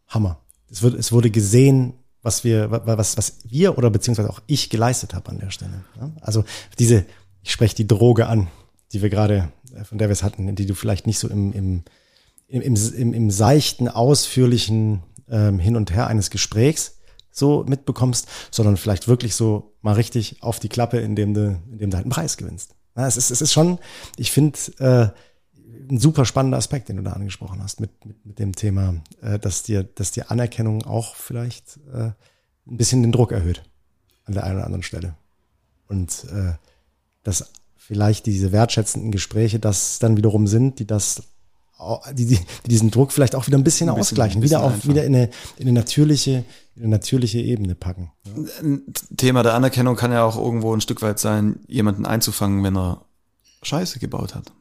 Hammer. 0.09 0.41
Es, 0.71 0.83
wird, 0.83 0.95
es 0.95 1.11
wurde 1.13 1.31
gesehen, 1.31 1.95
was 2.23 2.45
wir, 2.45 2.71
was, 2.71 3.17
was 3.17 3.39
wir 3.45 3.79
oder 3.79 3.91
beziehungsweise 3.91 4.31
auch 4.31 4.41
ich 4.47 4.71
geleistet 4.71 5.15
habe 5.15 5.31
an 5.31 5.39
der 5.39 5.51
Stelle. 5.51 5.85
Also 6.21 6.45
diese, 6.79 7.07
ich 7.43 7.51
spreche 7.51 7.75
die 7.75 7.89
Droge 7.89 8.27
an, 8.27 8.49
die 8.93 9.03
wir 9.03 9.11
gerade, 9.11 9.51
äh, 9.75 9.85
von 9.85 9.99
der 9.99 10.09
wir 10.09 10.13
es 10.13 10.23
hatten, 10.23 10.55
die 10.55 10.67
du 10.67 10.75
vielleicht 10.75 11.07
nicht 11.07 11.19
so 11.19 11.29
im, 11.29 11.53
im, 11.53 11.83
im, 12.49 12.77
im, 12.77 13.15
im 13.15 13.31
seichten, 13.31 13.89
ausführlichen 13.89 15.03
ähm, 15.29 15.59
Hin 15.59 15.77
und 15.77 15.93
Her 15.93 16.09
eines 16.09 16.31
Gesprächs 16.31 16.99
so 17.31 17.65
mitbekommst, 17.67 18.27
sondern 18.51 18.77
vielleicht 18.77 19.09
wirklich 19.09 19.35
so 19.35 19.73
mal 19.83 19.95
richtig 19.95 20.43
auf 20.43 20.59
die 20.59 20.69
Klappe, 20.69 20.99
indem 20.99 21.33
du, 21.33 21.61
indem 21.71 21.91
du 21.91 21.97
halt 21.97 22.05
einen 22.05 22.13
Preis 22.13 22.37
gewinnst. 22.37 22.75
Ja, 22.97 23.07
es, 23.07 23.17
ist, 23.17 23.31
es 23.31 23.41
ist 23.41 23.53
schon, 23.53 23.79
ich 24.17 24.31
finde, 24.31 24.59
äh, 24.79 25.09
ein 25.91 25.99
super 25.99 26.25
spannender 26.25 26.59
Aspekt, 26.59 26.89
den 26.89 26.97
du 26.97 27.03
da 27.03 27.13
angesprochen 27.13 27.63
hast, 27.63 27.81
mit, 27.81 28.05
mit, 28.05 28.25
mit 28.25 28.39
dem 28.39 28.55
Thema, 28.55 28.95
äh, 29.23 29.39
dass 29.39 29.63
dir, 29.63 29.83
dass 29.83 30.13
dir 30.13 30.31
Anerkennung 30.31 30.85
auch 30.85 31.15
vielleicht 31.15 31.79
äh, 31.93 32.11
ein 32.67 32.77
bisschen 32.77 33.03
den 33.03 33.13
Druck 33.13 33.33
erhöht 33.33 33.63
an 34.25 34.35
der 34.35 34.45
einen 34.45 34.57
oder 34.57 34.67
anderen 34.67 34.83
Stelle. 34.83 35.15
Und 35.89 36.25
äh, 36.33 36.53
dass 37.23 37.51
vielleicht 37.77 38.27
diese 38.27 38.53
wertschätzenden 38.53 39.11
Gespräche 39.11 39.59
das 39.59 39.99
dann 39.99 40.17
wiederum 40.17 40.47
sind, 40.47 40.79
die 40.79 40.87
das 40.87 41.23
die, 42.13 42.27
die 42.27 42.39
diesen 42.67 42.91
Druck 42.91 43.13
vielleicht 43.13 43.35
auch 43.35 43.47
wieder 43.47 43.59
ein 43.59 43.65
bisschen, 43.65 43.89
ein 43.89 43.95
bisschen 43.95 44.13
ausgleichen, 44.15 44.41
bisschen 44.41 44.59
wieder 44.59 44.67
auf 44.67 44.87
wieder 44.87 45.05
in 45.05 45.15
eine, 45.15 45.31
in 45.57 45.69
eine 45.69 45.73
natürliche 45.73 46.45
in 46.77 46.83
eine 46.83 46.91
natürliche 46.91 47.39
Ebene 47.39 47.75
packen. 47.75 48.11
Ein 48.63 48.83
Thema 49.17 49.43
der 49.43 49.55
Anerkennung 49.55 49.97
kann 49.97 50.13
ja 50.13 50.25
auch 50.25 50.37
irgendwo 50.37 50.75
ein 50.75 50.81
Stück 50.81 51.03
weit 51.03 51.19
sein, 51.19 51.61
jemanden 51.67 52.07
einzufangen, 52.07 52.63
wenn 52.63 52.77
er 52.77 53.05
Scheiße 53.63 53.99
gebaut 53.99 54.35
hat. 54.35 54.53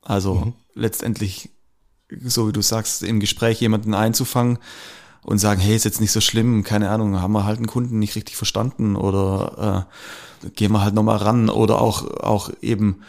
Also 0.00 0.34
mhm. 0.36 0.52
letztendlich, 0.74 1.50
so 2.24 2.48
wie 2.48 2.52
du 2.52 2.62
sagst, 2.62 3.02
im 3.02 3.20
Gespräch 3.20 3.60
jemanden 3.60 3.94
einzufangen 3.94 4.58
und 5.22 5.38
sagen, 5.38 5.60
hey, 5.60 5.76
ist 5.76 5.84
jetzt 5.84 6.00
nicht 6.00 6.12
so 6.12 6.20
schlimm, 6.20 6.64
keine 6.64 6.88
Ahnung, 6.90 7.20
haben 7.20 7.32
wir 7.32 7.44
halt 7.44 7.58
einen 7.58 7.66
Kunden 7.66 7.98
nicht 7.98 8.16
richtig 8.16 8.36
verstanden 8.36 8.96
oder 8.96 9.86
äh, 10.44 10.50
gehen 10.50 10.72
wir 10.72 10.82
halt 10.82 10.94
nochmal 10.94 11.18
ran 11.18 11.50
oder 11.50 11.82
auch, 11.82 12.06
auch 12.20 12.50
eben 12.62 13.02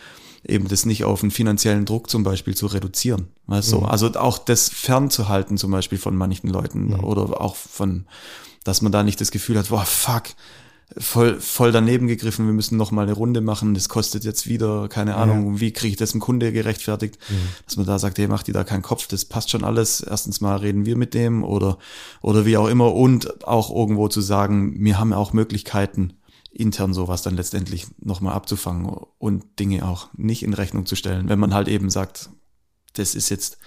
eben 0.51 0.67
das 0.67 0.85
nicht 0.85 1.03
auf 1.03 1.23
einen 1.23 1.31
finanziellen 1.31 1.85
Druck 1.85 2.09
zum 2.09 2.23
Beispiel 2.23 2.55
zu 2.55 2.67
reduzieren. 2.67 3.27
Weißt 3.47 3.71
du? 3.71 3.79
Mhm. 3.79 3.85
Also 3.85 4.11
auch 4.13 4.37
das 4.37 4.69
fernzuhalten 4.69 5.57
zum 5.57 5.71
Beispiel 5.71 5.97
von 5.97 6.15
manchen 6.15 6.49
Leuten 6.49 6.89
mhm. 6.89 7.03
oder 7.03 7.41
auch 7.41 7.55
von, 7.55 8.05
dass 8.63 8.81
man 8.81 8.91
da 8.91 9.03
nicht 9.03 9.19
das 9.21 9.31
Gefühl 9.31 9.57
hat, 9.57 9.69
boah, 9.69 9.85
fuck, 9.85 10.23
voll, 10.97 11.39
voll 11.39 11.71
daneben 11.71 12.07
gegriffen, 12.07 12.45
wir 12.45 12.53
müssen 12.53 12.77
noch 12.77 12.91
mal 12.91 13.03
eine 13.03 13.13
Runde 13.13 13.41
machen, 13.41 13.73
das 13.73 13.89
kostet 13.89 14.23
jetzt 14.23 14.47
wieder, 14.47 14.89
keine 14.89 15.15
Ahnung, 15.15 15.55
ja. 15.55 15.61
wie 15.61 15.71
kriege 15.71 15.91
ich 15.91 15.97
das 15.97 16.11
dem 16.11 16.21
Kunde 16.21 16.51
gerechtfertigt, 16.51 17.17
mhm. 17.29 17.35
dass 17.65 17.77
man 17.77 17.85
da 17.85 17.99
sagt, 17.99 18.17
hey, 18.17 18.27
mach 18.27 18.43
dir 18.43 18.53
da 18.53 18.63
keinen 18.63 18.81
Kopf, 18.81 19.07
das 19.07 19.25
passt 19.25 19.49
schon 19.49 19.63
alles, 19.63 20.01
erstens 20.01 20.41
mal 20.41 20.57
reden 20.57 20.85
wir 20.85 20.97
mit 20.97 21.13
dem 21.13 21.43
oder, 21.43 21.77
oder 22.21 22.45
wie 22.45 22.57
auch 22.57 22.67
immer 22.67 22.93
und 22.93 23.47
auch 23.47 23.73
irgendwo 23.73 24.07
zu 24.07 24.21
sagen, 24.21 24.75
wir 24.83 24.99
haben 24.99 25.13
auch 25.13 25.33
Möglichkeiten, 25.33 26.13
intern 26.51 26.93
sowas 26.93 27.21
dann 27.21 27.35
letztendlich 27.35 27.87
nochmal 27.99 28.33
abzufangen 28.33 28.85
und 29.17 29.59
Dinge 29.59 29.87
auch 29.87 30.09
nicht 30.15 30.43
in 30.43 30.53
Rechnung 30.53 30.85
zu 30.85 30.95
stellen. 30.95 31.29
Wenn 31.29 31.39
man 31.39 31.53
halt 31.53 31.67
eben 31.67 31.89
sagt, 31.89 32.29
das 32.93 33.15
ist 33.15 33.29
jetzt 33.29 33.57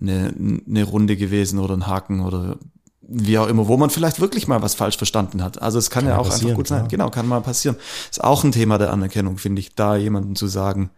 eine, 0.00 0.34
eine 0.66 0.84
Runde 0.84 1.16
gewesen 1.16 1.58
oder 1.58 1.74
ein 1.74 1.86
Haken 1.86 2.20
oder 2.20 2.58
wie 3.00 3.38
auch 3.38 3.48
immer, 3.48 3.66
wo 3.68 3.78
man 3.78 3.88
vielleicht 3.88 4.20
wirklich 4.20 4.46
mal 4.46 4.60
was 4.60 4.74
falsch 4.74 4.98
verstanden 4.98 5.42
hat. 5.42 5.62
Also 5.62 5.78
es 5.78 5.88
kann, 5.88 6.04
kann 6.04 6.12
ja 6.12 6.18
auch 6.18 6.30
einfach 6.30 6.54
gut 6.54 6.68
sein. 6.68 6.82
Ja. 6.82 6.88
Genau, 6.88 7.08
kann 7.08 7.26
mal 7.26 7.40
passieren. 7.40 7.76
Ist 8.10 8.22
auch 8.22 8.44
ein 8.44 8.52
Thema 8.52 8.76
der 8.76 8.92
Anerkennung, 8.92 9.38
finde 9.38 9.60
ich, 9.60 9.74
da 9.74 9.96
jemanden 9.96 10.36
zu 10.36 10.46
sagen, 10.46 10.90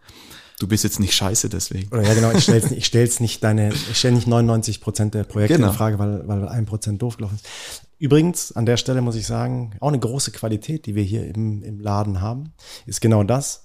du 0.61 0.67
bist 0.67 0.83
jetzt 0.83 0.99
nicht 0.99 1.13
scheiße 1.13 1.49
deswegen. 1.49 1.91
Oder 1.91 2.03
ja, 2.03 2.13
genau, 2.13 2.31
ich 2.31 2.43
stell's, 2.43 2.71
ich 2.71 2.85
stell's 2.85 3.19
nicht 3.19 3.43
deine, 3.43 3.73
ich 3.73 3.97
stelle 3.97 4.15
nicht 4.15 4.27
99 4.27 4.81
Prozent 4.81 5.13
der 5.13 5.23
Projekte 5.23 5.55
genau. 5.55 5.69
in 5.69 5.73
Frage, 5.73 5.99
weil, 5.99 6.27
weil 6.27 6.47
ein 6.47 6.65
Prozent 6.65 7.01
doof 7.01 7.17
gelaufen 7.17 7.35
ist. 7.35 7.81
Übrigens, 7.97 8.51
an 8.51 8.65
der 8.65 8.77
Stelle 8.77 9.01
muss 9.01 9.15
ich 9.15 9.27
sagen, 9.27 9.75
auch 9.79 9.89
eine 9.89 9.99
große 9.99 10.31
Qualität, 10.31 10.85
die 10.85 10.95
wir 10.95 11.03
hier 11.03 11.23
im, 11.35 11.63
im 11.63 11.79
Laden 11.79 12.21
haben, 12.21 12.53
ist 12.85 13.01
genau 13.01 13.23
das. 13.23 13.63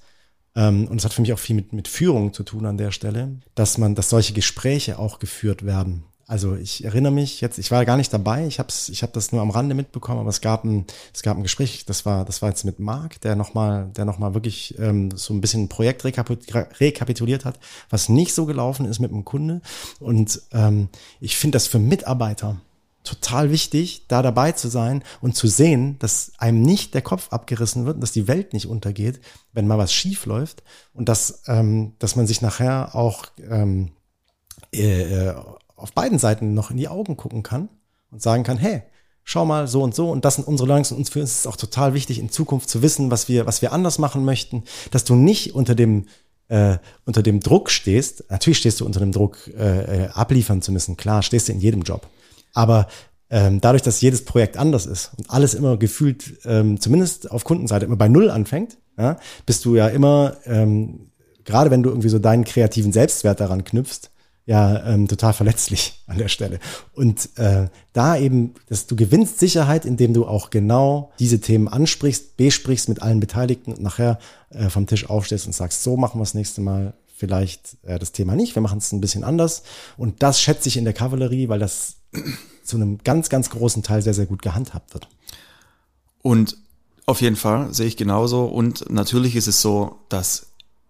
Ähm, 0.54 0.88
und 0.88 0.98
es 0.98 1.04
hat 1.04 1.12
für 1.12 1.22
mich 1.22 1.32
auch 1.32 1.38
viel 1.38 1.56
mit, 1.56 1.72
mit 1.72 1.88
Führung 1.88 2.32
zu 2.32 2.42
tun 2.42 2.66
an 2.66 2.78
der 2.78 2.90
Stelle, 2.90 3.36
dass 3.54 3.78
man, 3.78 3.94
dass 3.94 4.10
solche 4.10 4.32
Gespräche 4.32 4.98
auch 4.98 5.18
geführt 5.18 5.64
werden. 5.64 6.04
Also 6.28 6.56
ich 6.56 6.84
erinnere 6.84 7.12
mich 7.12 7.40
jetzt, 7.40 7.56
ich 7.56 7.70
war 7.70 7.84
gar 7.84 7.96
nicht 7.96 8.12
dabei, 8.12 8.48
ich 8.48 8.58
habe 8.58 8.68
ich 8.88 9.02
hab 9.04 9.12
das 9.12 9.30
nur 9.30 9.42
am 9.42 9.50
Rande 9.50 9.76
mitbekommen, 9.76 10.18
aber 10.18 10.28
es 10.28 10.40
gab 10.40 10.64
ein, 10.64 10.84
es 11.14 11.22
gab 11.22 11.36
ein 11.36 11.44
Gespräch, 11.44 11.84
das 11.86 12.04
war, 12.04 12.24
das 12.24 12.42
war 12.42 12.48
jetzt 12.48 12.64
mit 12.64 12.80
Marc, 12.80 13.20
der 13.20 13.36
nochmal, 13.36 13.90
der 13.96 14.04
nochmal 14.04 14.34
wirklich 14.34 14.76
ähm, 14.80 15.12
so 15.12 15.32
ein 15.32 15.40
bisschen 15.40 15.64
ein 15.64 15.68
Projekt 15.68 16.04
rekapituliert 16.04 17.44
hat, 17.44 17.60
was 17.90 18.08
nicht 18.08 18.34
so 18.34 18.44
gelaufen 18.44 18.86
ist 18.86 18.98
mit 18.98 19.12
dem 19.12 19.24
Kunde. 19.24 19.60
Und 20.00 20.42
ähm, 20.50 20.88
ich 21.20 21.36
finde 21.36 21.56
das 21.56 21.68
für 21.68 21.78
Mitarbeiter 21.78 22.60
total 23.04 23.52
wichtig, 23.52 24.06
da 24.08 24.20
dabei 24.20 24.50
zu 24.50 24.66
sein 24.66 25.04
und 25.20 25.36
zu 25.36 25.46
sehen, 25.46 25.96
dass 26.00 26.32
einem 26.38 26.60
nicht 26.60 26.92
der 26.94 27.02
Kopf 27.02 27.28
abgerissen 27.32 27.86
wird 27.86 27.94
und 27.94 28.00
dass 28.00 28.10
die 28.10 28.26
Welt 28.26 28.52
nicht 28.52 28.66
untergeht, 28.66 29.20
wenn 29.52 29.68
mal 29.68 29.78
was 29.78 29.92
schief 29.92 30.26
läuft 30.26 30.64
und 30.92 31.08
dass, 31.08 31.44
ähm, 31.46 31.92
dass 32.00 32.16
man 32.16 32.26
sich 32.26 32.42
nachher 32.42 32.96
auch 32.96 33.26
ähm, 33.48 33.92
äh, 34.72 35.32
auf 35.76 35.92
beiden 35.92 36.18
Seiten 36.18 36.54
noch 36.54 36.70
in 36.70 36.76
die 36.76 36.88
Augen 36.88 37.16
gucken 37.16 37.42
kann 37.42 37.68
und 38.10 38.22
sagen 38.22 38.42
kann, 38.42 38.58
hey, 38.58 38.82
schau 39.24 39.44
mal 39.44 39.68
so 39.68 39.82
und 39.82 39.94
so 39.94 40.10
und 40.10 40.24
das 40.24 40.36
sind 40.36 40.46
unsere 40.46 40.68
Learnings 40.68 40.92
und 40.92 40.98
uns 40.98 41.10
für 41.10 41.20
uns 41.20 41.30
ist 41.30 41.40
es 41.40 41.46
auch 41.46 41.56
total 41.56 41.94
wichtig 41.94 42.18
in 42.18 42.30
Zukunft 42.30 42.68
zu 42.68 42.82
wissen, 42.82 43.10
was 43.10 43.28
wir 43.28 43.46
was 43.46 43.62
wir 43.62 43.72
anders 43.72 43.98
machen 43.98 44.24
möchten, 44.24 44.64
dass 44.90 45.04
du 45.04 45.14
nicht 45.14 45.54
unter 45.54 45.74
dem 45.74 46.06
äh, 46.48 46.78
unter 47.04 47.22
dem 47.22 47.40
Druck 47.40 47.70
stehst. 47.70 48.24
Natürlich 48.30 48.58
stehst 48.58 48.80
du 48.80 48.86
unter 48.86 49.00
dem 49.00 49.12
Druck 49.12 49.48
äh, 49.48 50.04
äh 50.04 50.08
abliefern 50.08 50.62
zu 50.62 50.72
müssen, 50.72 50.96
klar, 50.96 51.22
stehst 51.22 51.48
du 51.48 51.52
in 51.52 51.60
jedem 51.60 51.82
Job. 51.82 52.06
Aber 52.54 52.86
ähm, 53.28 53.60
dadurch, 53.60 53.82
dass 53.82 54.00
jedes 54.00 54.24
Projekt 54.24 54.56
anders 54.56 54.86
ist 54.86 55.10
und 55.18 55.30
alles 55.30 55.54
immer 55.54 55.76
gefühlt, 55.76 56.38
ähm, 56.44 56.80
zumindest 56.80 57.30
auf 57.30 57.42
Kundenseite, 57.44 57.84
immer 57.84 57.96
bei 57.96 58.08
Null 58.08 58.30
anfängt, 58.30 58.78
ja, 58.96 59.18
bist 59.44 59.64
du 59.64 59.74
ja 59.74 59.88
immer, 59.88 60.36
ähm, 60.44 61.10
gerade 61.44 61.70
wenn 61.70 61.82
du 61.82 61.90
irgendwie 61.90 62.08
so 62.08 62.20
deinen 62.20 62.44
kreativen 62.44 62.92
Selbstwert 62.92 63.40
daran 63.40 63.64
knüpfst, 63.64 64.10
ja 64.46 64.84
ähm, 64.86 65.08
total 65.08 65.32
verletzlich 65.32 66.00
an 66.06 66.18
der 66.18 66.28
Stelle. 66.28 66.60
Und 66.94 67.28
äh, 67.36 67.68
da 67.92 68.16
eben, 68.16 68.54
dass 68.68 68.86
du 68.86 68.96
gewinnst 68.96 69.38
Sicherheit, 69.38 69.84
indem 69.84 70.14
du 70.14 70.26
auch 70.26 70.50
genau 70.50 71.12
diese 71.18 71.40
Themen 71.40 71.68
ansprichst, 71.68 72.36
besprichst 72.36 72.88
mit 72.88 73.02
allen 73.02 73.20
Beteiligten 73.20 73.72
und 73.72 73.82
nachher 73.82 74.18
äh, 74.50 74.70
vom 74.70 74.86
Tisch 74.86 75.10
aufstehst 75.10 75.46
und 75.46 75.52
sagst, 75.52 75.82
so 75.82 75.96
machen 75.96 76.18
wir 76.18 76.24
das 76.24 76.34
nächste 76.34 76.60
Mal 76.60 76.94
vielleicht 77.16 77.76
äh, 77.82 77.98
das 77.98 78.12
Thema 78.12 78.36
nicht, 78.36 78.54
wir 78.54 78.62
machen 78.62 78.78
es 78.78 78.92
ein 78.92 79.00
bisschen 79.00 79.24
anders. 79.24 79.62
Und 79.96 80.22
das 80.22 80.40
schätze 80.40 80.68
ich 80.68 80.76
in 80.76 80.84
der 80.84 80.94
Kavallerie, 80.94 81.48
weil 81.48 81.58
das 81.58 81.96
zu 82.62 82.76
einem 82.76 82.98
ganz, 82.98 83.28
ganz 83.28 83.50
großen 83.50 83.82
Teil 83.82 84.02
sehr, 84.02 84.14
sehr 84.14 84.26
gut 84.26 84.42
gehandhabt 84.42 84.94
wird. 84.94 85.08
Und 86.22 86.56
auf 87.06 87.20
jeden 87.20 87.36
Fall 87.36 87.72
sehe 87.72 87.86
ich 87.86 87.96
genauso. 87.96 88.44
Und 88.46 88.90
natürlich 88.90 89.36
ist 89.36 89.46
es 89.46 89.62
so, 89.62 90.00
dass 90.08 90.45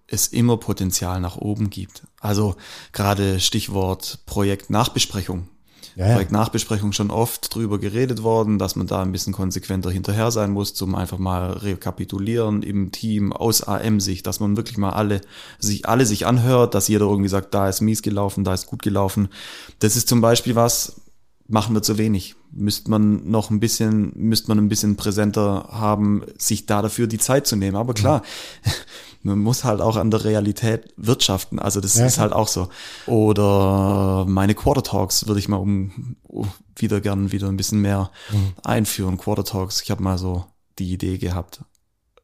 es 0.09 0.29
immer 0.29 0.57
Potenzial 0.57 1.21
nach 1.21 1.37
oben 1.37 1.71
gibt. 1.71 2.03
Also 2.21 2.57
gerade 2.93 3.41
Stichwort 3.41 4.21
Projektnachbesprechung. 4.27 5.49
Ja, 5.97 6.09
ja. 6.09 6.13
Projektnachbesprechung 6.13 6.93
schon 6.93 7.11
oft 7.11 7.55
drüber 7.55 7.79
geredet 7.79 8.23
worden, 8.23 8.59
dass 8.59 8.77
man 8.77 8.87
da 8.87 9.01
ein 9.01 9.13
bisschen 9.13 9.33
konsequenter 9.33 9.91
hinterher 9.91 10.31
sein 10.31 10.51
muss, 10.51 10.75
zum 10.75 10.95
einfach 10.95 11.17
mal 11.17 11.53
rekapitulieren 11.53 12.63
im 12.63 12.93
Team 12.93 13.33
aus 13.33 13.67
AM-Sicht, 13.67 14.27
dass 14.27 14.39
man 14.39 14.59
wirklich 14.59 14.77
mal 14.77 14.91
alle 14.91 15.23
sich 15.59 15.89
alle 15.89 16.05
sich 16.05 16.27
anhört, 16.27 16.75
dass 16.75 16.89
jeder 16.89 17.07
irgendwie 17.07 17.31
sagt, 17.31 17.55
da 17.55 17.67
ist 17.69 17.81
mies 17.81 18.03
gelaufen, 18.03 18.45
da 18.45 18.53
ist 18.53 18.67
gut 18.67 18.83
gelaufen. 18.83 19.31
Das 19.79 19.97
ist 19.97 20.07
zum 20.07 20.21
Beispiel 20.21 20.55
was, 20.55 21.01
machen 21.49 21.75
wir 21.75 21.83
zu 21.83 21.99
wenig. 21.99 22.35
Müsste 22.51 22.91
man 22.91 23.29
noch 23.31 23.51
ein 23.51 23.61
bisschen, 23.61 24.13
müsste 24.17 24.49
man 24.49 24.59
ein 24.59 24.69
bisschen 24.69 24.97
präsenter 24.97 25.69
haben, 25.71 26.25
sich 26.39 26.67
da 26.67 26.83
dafür 26.83 27.07
die 27.07 27.19
Zeit 27.19 27.47
zu 27.47 27.57
nehmen. 27.57 27.77
Aber 27.77 27.95
klar, 27.95 28.23
ja. 28.65 28.73
man 29.23 29.39
muss 29.39 29.65
halt 29.65 29.81
auch 29.81 29.97
an 29.97 30.11
der 30.11 30.25
Realität 30.25 30.93
wirtschaften. 30.97 31.59
Also 31.59 31.81
das 31.81 31.97
ja, 31.97 32.07
ist 32.07 32.19
halt 32.19 32.33
auch 32.33 32.49
so. 32.49 32.69
Oder 33.07 34.25
meine 34.27 34.55
Quarter 34.55 34.83
Talks 34.83 35.27
würde 35.27 35.41
ich 35.41 35.49
mal 35.49 35.57
um, 35.57 36.17
um 36.23 36.51
wieder 36.75 37.01
gern 37.01 37.33
wieder 37.33 37.49
ein 37.49 37.57
bisschen 37.57 37.81
mehr 37.81 38.11
mhm. 38.31 38.53
einführen. 38.65 39.19
Quarter 39.19 39.45
Talks. 39.45 39.83
Ich 39.83 39.91
habe 39.91 40.03
mal 40.03 40.19
so 40.19 40.45
die 40.79 40.93
Idee 40.93 41.19
gehabt. 41.19 41.61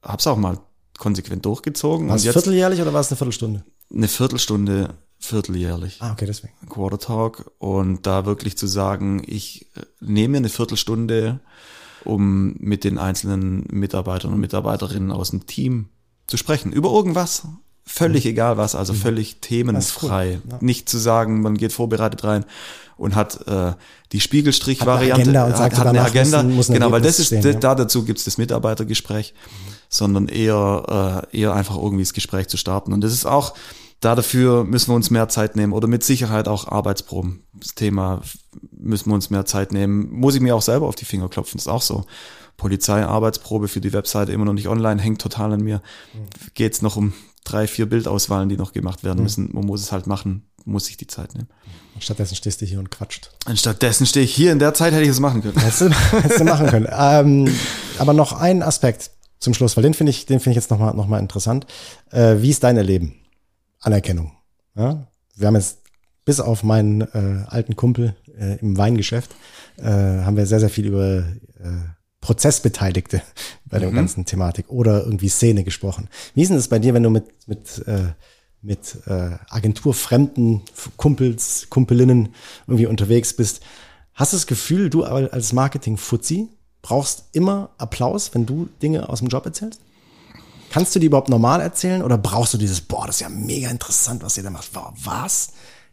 Hab's 0.02 0.26
auch 0.26 0.36
mal 0.36 0.58
konsequent 0.98 1.44
durchgezogen. 1.44 2.08
War 2.08 2.16
es 2.16 2.22
vierteljährlich 2.22 2.80
oder 2.80 2.92
war 2.92 3.00
es 3.00 3.10
eine 3.10 3.16
Viertelstunde? 3.16 3.64
Eine 3.94 4.08
Viertelstunde 4.08 4.94
vierteljährlich. 5.18 5.98
Ah, 6.00 6.12
okay, 6.12 6.26
deswegen. 6.26 6.52
Quarter 6.68 6.98
Talk. 6.98 7.52
Und 7.58 8.06
da 8.06 8.26
wirklich 8.26 8.56
zu 8.56 8.66
sagen, 8.66 9.22
ich 9.26 9.66
äh, 9.76 9.82
nehme 10.00 10.36
eine 10.36 10.48
Viertelstunde, 10.48 11.40
um 12.04 12.54
mit 12.58 12.84
den 12.84 12.98
einzelnen 12.98 13.64
Mitarbeitern 13.70 14.32
und 14.32 14.40
Mitarbeiterinnen 14.40 15.12
aus 15.12 15.30
dem 15.30 15.46
Team 15.46 15.88
zu 16.26 16.36
sprechen. 16.36 16.72
Über 16.72 16.90
irgendwas. 16.90 17.46
Völlig 17.84 18.24
mhm. 18.24 18.30
egal 18.30 18.56
was, 18.56 18.74
also 18.74 18.92
mhm. 18.92 18.98
völlig 18.98 19.40
themenfrei. 19.40 20.40
Cool. 20.44 20.52
Ja. 20.52 20.58
Nicht 20.60 20.88
zu 20.88 20.98
sagen, 20.98 21.40
man 21.42 21.56
geht 21.56 21.72
vorbereitet 21.72 22.24
rein 22.24 22.44
und 23.02 23.16
hat 23.16 23.46
äh, 23.48 23.72
die 24.12 24.20
Spiegelstrich-Variante, 24.20 25.38
hat, 25.38 25.58
hat, 25.58 25.76
hat 25.76 25.86
eine 25.88 26.02
Agenda. 26.02 26.44
Muss, 26.44 26.54
muss 26.54 26.68
genau, 26.68 26.92
weil 26.92 27.02
das 27.02 27.18
ist, 27.18 27.26
stehen, 27.26 27.42
ja. 27.42 27.52
da 27.54 27.74
dazu 27.74 28.04
gibt's 28.04 28.24
das 28.24 28.38
Mitarbeitergespräch, 28.38 29.34
sondern 29.88 30.28
eher, 30.28 31.26
äh, 31.32 31.36
eher 31.36 31.52
einfach 31.52 31.76
irgendwie 31.76 32.04
das 32.04 32.12
Gespräch 32.12 32.46
zu 32.46 32.56
starten. 32.56 32.92
Und 32.92 33.00
das 33.00 33.12
ist 33.12 33.26
auch, 33.26 33.54
da 33.98 34.14
dafür 34.14 34.62
müssen 34.62 34.92
wir 34.92 34.94
uns 34.94 35.10
mehr 35.10 35.28
Zeit 35.28 35.56
nehmen 35.56 35.72
oder 35.72 35.88
mit 35.88 36.04
Sicherheit 36.04 36.46
auch 36.46 36.68
Arbeitsproben. 36.68 37.42
Das 37.54 37.74
Thema 37.74 38.22
müssen 38.70 39.10
wir 39.10 39.14
uns 39.14 39.30
mehr 39.30 39.46
Zeit 39.46 39.72
nehmen. 39.72 40.08
Muss 40.12 40.36
ich 40.36 40.40
mir 40.40 40.54
auch 40.54 40.62
selber 40.62 40.86
auf 40.86 40.94
die 40.94 41.04
Finger 41.04 41.28
klopfen, 41.28 41.58
ist 41.58 41.68
auch 41.68 41.82
so. 41.82 42.04
Polizei-Arbeitsprobe 42.56 43.66
für 43.66 43.80
die 43.80 43.92
Webseite 43.92 44.30
immer 44.30 44.44
noch 44.44 44.52
nicht 44.52 44.68
online, 44.68 45.02
hängt 45.02 45.20
total 45.20 45.54
an 45.54 45.62
mir. 45.62 45.82
Mhm. 46.14 46.52
Geht 46.54 46.74
es 46.74 46.82
noch 46.82 46.94
um 46.94 47.14
drei, 47.42 47.66
vier 47.66 47.86
Bildauswahlen, 47.86 48.48
die 48.48 48.56
noch 48.56 48.72
gemacht 48.72 49.02
werden 49.02 49.18
mhm. 49.18 49.24
müssen. 49.24 49.50
Man 49.52 49.66
muss 49.66 49.80
es 49.80 49.90
halt 49.90 50.06
machen, 50.06 50.46
muss 50.64 50.86
sich 50.86 50.96
die 50.96 51.06
Zeit 51.06 51.34
nehmen. 51.34 51.48
Stattdessen 51.98 52.36
stehst 52.36 52.60
du 52.60 52.66
hier 52.66 52.78
und 52.78 52.90
quatscht. 52.90 53.30
Stattdessen 53.54 54.06
stehe 54.06 54.24
ich 54.24 54.34
hier, 54.34 54.52
in 54.52 54.58
der 54.58 54.74
Zeit 54.74 54.92
hätte 54.92 55.02
ich 55.02 55.08
es 55.08 55.20
machen 55.20 55.42
können. 55.42 55.58
Hättest 55.58 55.80
du, 55.82 55.90
hättest 56.22 56.40
du 56.40 56.44
machen 56.44 56.66
können. 56.66 56.88
Ähm, 56.90 57.54
aber 57.98 58.12
noch 58.12 58.32
ein 58.32 58.62
Aspekt 58.62 59.10
zum 59.38 59.54
Schluss, 59.54 59.76
weil 59.76 59.82
den 59.82 59.94
finde 59.94 60.10
ich, 60.10 60.26
den 60.26 60.40
finde 60.40 60.52
ich 60.52 60.62
jetzt 60.62 60.70
nochmal 60.70 60.94
noch 60.94 61.06
mal 61.06 61.18
interessant. 61.18 61.66
Äh, 62.10 62.36
wie 62.38 62.50
ist 62.50 62.62
dein 62.64 62.76
Erleben? 62.76 63.16
Anerkennung. 63.80 64.32
Ja? 64.74 65.08
Wir 65.34 65.46
haben 65.48 65.56
jetzt 65.56 65.78
bis 66.24 66.40
auf 66.40 66.62
meinen 66.62 67.00
äh, 67.00 67.44
alten 67.48 67.76
Kumpel 67.76 68.14
äh, 68.38 68.58
im 68.58 68.78
Weingeschäft 68.78 69.30
äh, 69.78 69.84
haben 69.84 70.36
wir 70.36 70.46
sehr, 70.46 70.60
sehr 70.60 70.70
viel 70.70 70.86
über 70.86 71.18
äh, 71.18 71.24
Prozessbeteiligte 72.20 73.22
bei 73.66 73.78
der 73.78 73.90
mhm. 73.90 73.96
ganzen 73.96 74.24
Thematik 74.24 74.68
oder 74.68 75.04
irgendwie 75.04 75.28
Szene 75.28 75.64
gesprochen. 75.64 76.08
Wie 76.34 76.42
ist 76.42 76.48
denn 76.48 76.56
das 76.56 76.68
bei 76.68 76.78
dir, 76.78 76.94
wenn 76.94 77.02
du 77.02 77.10
mit, 77.10 77.24
mit, 77.48 77.82
äh, 77.86 78.12
mit 78.62 78.96
äh, 79.06 79.36
agenturfremden 79.48 80.62
Kumpels, 80.96 81.66
Kumpelinnen 81.68 82.34
irgendwie 82.66 82.86
unterwegs 82.86 83.34
bist? 83.34 83.60
Hast 84.14 84.32
du 84.32 84.36
das 84.36 84.46
Gefühl, 84.46 84.88
du 84.88 85.04
als 85.04 85.52
Marketing-Fuzzi 85.52 86.48
brauchst 86.80 87.24
immer 87.32 87.70
Applaus, 87.78 88.34
wenn 88.34 88.46
du 88.46 88.68
Dinge 88.82 89.08
aus 89.08 89.20
dem 89.20 89.28
Job 89.28 89.44
erzählst? 89.46 89.80
Kannst 90.70 90.94
du 90.94 90.98
die 90.98 91.06
überhaupt 91.06 91.28
normal 91.28 91.60
erzählen 91.60 92.02
oder 92.02 92.16
brauchst 92.16 92.54
du 92.54 92.58
dieses, 92.58 92.80
boah, 92.80 93.06
das 93.06 93.16
ist 93.16 93.20
ja 93.20 93.28
mega 93.28 93.68
interessant, 93.68 94.22
was 94.22 94.36
ihr 94.36 94.42
da 94.42 94.50
macht. 94.50 94.74
Wow, 94.74 94.92
was? 95.04 95.52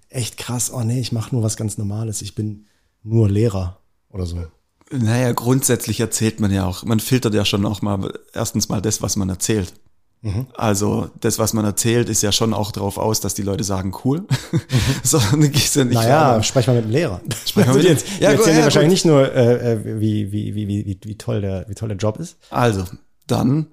Echt 0.09 0.37
krass. 0.37 0.71
Oh 0.71 0.81
nee, 0.81 0.99
ich 0.99 1.11
mache 1.11 1.35
nur 1.35 1.43
was 1.43 1.57
ganz 1.57 1.77
Normales. 1.77 2.21
Ich 2.21 2.33
bin 2.33 2.65
nur 3.03 3.29
Lehrer 3.29 3.79
oder 4.09 4.25
so. 4.25 4.45
Naja, 4.91 5.33
grundsätzlich 5.33 5.99
erzählt 5.99 6.39
man 6.39 6.51
ja 6.51 6.65
auch, 6.65 6.83
man 6.83 6.99
filtert 6.99 7.33
ja 7.33 7.45
schon 7.45 7.65
auch 7.65 7.81
mal 7.81 8.11
erstens 8.33 8.69
mal 8.69 8.81
das, 8.81 9.01
was 9.01 9.15
man 9.17 9.29
erzählt. 9.29 9.73
Mhm. 10.21 10.47
Also 10.53 11.09
das, 11.21 11.39
was 11.39 11.53
man 11.53 11.63
erzählt, 11.63 12.09
ist 12.09 12.21
ja 12.21 12.31
schon 12.31 12.53
auch 12.53 12.71
darauf 12.71 12.97
aus, 12.97 13.21
dass 13.21 13.33
die 13.35 13.41
Leute 13.41 13.63
sagen, 13.63 13.93
cool. 14.03 14.21
Mhm. 14.51 14.61
so, 15.03 15.19
gehst 15.37 15.75
ja 15.75 15.85
nicht 15.85 15.95
naja, 15.95 16.43
sprech 16.43 16.67
mal 16.67 16.75
mit 16.75 16.85
dem 16.85 16.91
Lehrer. 16.91 17.21
Sprech 17.45 17.67
mal 17.67 17.75
mit 17.75 17.85
dem. 17.85 17.97
Die, 17.97 18.23
ja, 18.23 18.31
erzählen 18.31 18.57
ja, 18.57 18.63
wahrscheinlich 18.63 18.91
nicht 18.91 19.05
nur, 19.05 19.33
äh, 19.33 19.73
äh, 19.73 19.99
wie, 19.99 20.31
wie, 20.31 20.55
wie, 20.55 20.67
wie, 20.67 20.99
wie, 21.01 21.17
toll 21.17 21.41
der, 21.41 21.65
wie 21.69 21.75
toll 21.75 21.87
der 21.87 21.97
Job 21.97 22.19
ist. 22.19 22.37
Also, 22.49 22.83
dann 23.27 23.67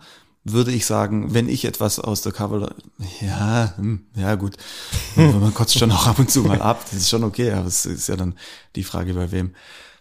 würde 0.45 0.71
ich 0.71 0.87
sagen, 0.87 1.35
wenn 1.35 1.49
ich 1.49 1.65
etwas 1.65 1.99
aus 1.99 2.23
der 2.23 2.31
Cover, 2.31 2.73
ja, 3.21 3.75
hm, 3.77 4.07
ja 4.15 4.37
gut, 4.37 4.57
man 5.17 5.53
kotzt 5.53 5.77
schon 5.77 5.91
auch 5.91 6.07
ab 6.07 6.21
und 6.21 6.31
zu 6.31 6.43
mal 6.43 6.63
ab, 6.63 6.85
das 6.85 7.01
ist 7.01 7.11
schon 7.11 7.25
okay, 7.25 7.51
aber 7.51 7.67
es 7.67 7.85
ist 7.85 8.09
ja 8.09 8.15
dann 8.15 8.37
die 8.77 8.85
Frage 8.85 9.15
bei 9.15 9.33
wem. 9.33 9.55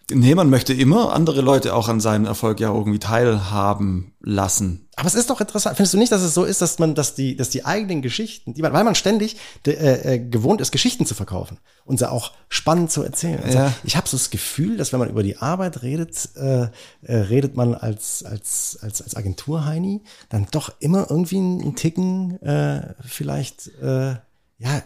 Nee, 0.08 0.36
man 0.36 0.50
möchte 0.50 0.72
immer 0.72 1.12
andere 1.12 1.40
Leute 1.40 1.74
auch 1.74 1.88
an 1.88 1.98
seinem 1.98 2.26
Erfolg 2.26 2.60
ja 2.60 2.72
irgendwie 2.72 3.00
teilhaben 3.00 4.14
lassen. 4.20 4.88
Aber 4.94 5.08
es 5.08 5.16
ist 5.16 5.30
doch 5.30 5.40
interessant. 5.40 5.76
Findest 5.76 5.94
du 5.94 5.98
nicht, 5.98 6.12
dass 6.12 6.22
es 6.22 6.32
so 6.32 6.44
ist, 6.44 6.62
dass 6.62 6.78
man, 6.78 6.94
dass 6.94 7.16
die, 7.16 7.34
dass 7.36 7.50
die 7.50 7.64
eigenen 7.64 8.02
Geschichten, 8.02 8.54
die 8.54 8.62
man, 8.62 8.72
weil 8.72 8.84
man 8.84 8.94
ständig 8.94 9.36
äh, 9.66 9.72
äh, 9.72 10.18
gewohnt 10.20 10.60
ist, 10.60 10.70
Geschichten 10.70 11.06
zu 11.06 11.16
verkaufen 11.16 11.58
und 11.84 11.98
sie 11.98 12.08
auch 12.08 12.32
spannend 12.48 12.92
zu 12.92 13.02
erzählen. 13.02 13.42
Also 13.42 13.58
ja. 13.58 13.74
Ich 13.82 13.96
habe 13.96 14.08
so 14.08 14.16
das 14.16 14.30
Gefühl, 14.30 14.76
dass 14.76 14.92
wenn 14.92 15.00
man 15.00 15.10
über 15.10 15.24
die 15.24 15.38
Arbeit 15.38 15.82
redet, 15.82 16.30
äh, 16.36 16.68
äh, 17.02 17.16
redet 17.16 17.56
man 17.56 17.74
als 17.74 18.22
als 18.22 18.78
als 18.80 19.02
als 19.02 19.16
Agenturheini 19.16 20.04
dann 20.28 20.46
doch 20.52 20.70
immer 20.78 21.10
irgendwie 21.10 21.38
einen 21.38 21.74
Ticken 21.74 22.40
äh, 22.42 22.94
vielleicht 23.04 23.68
äh, 23.82 24.14
ja 24.58 24.82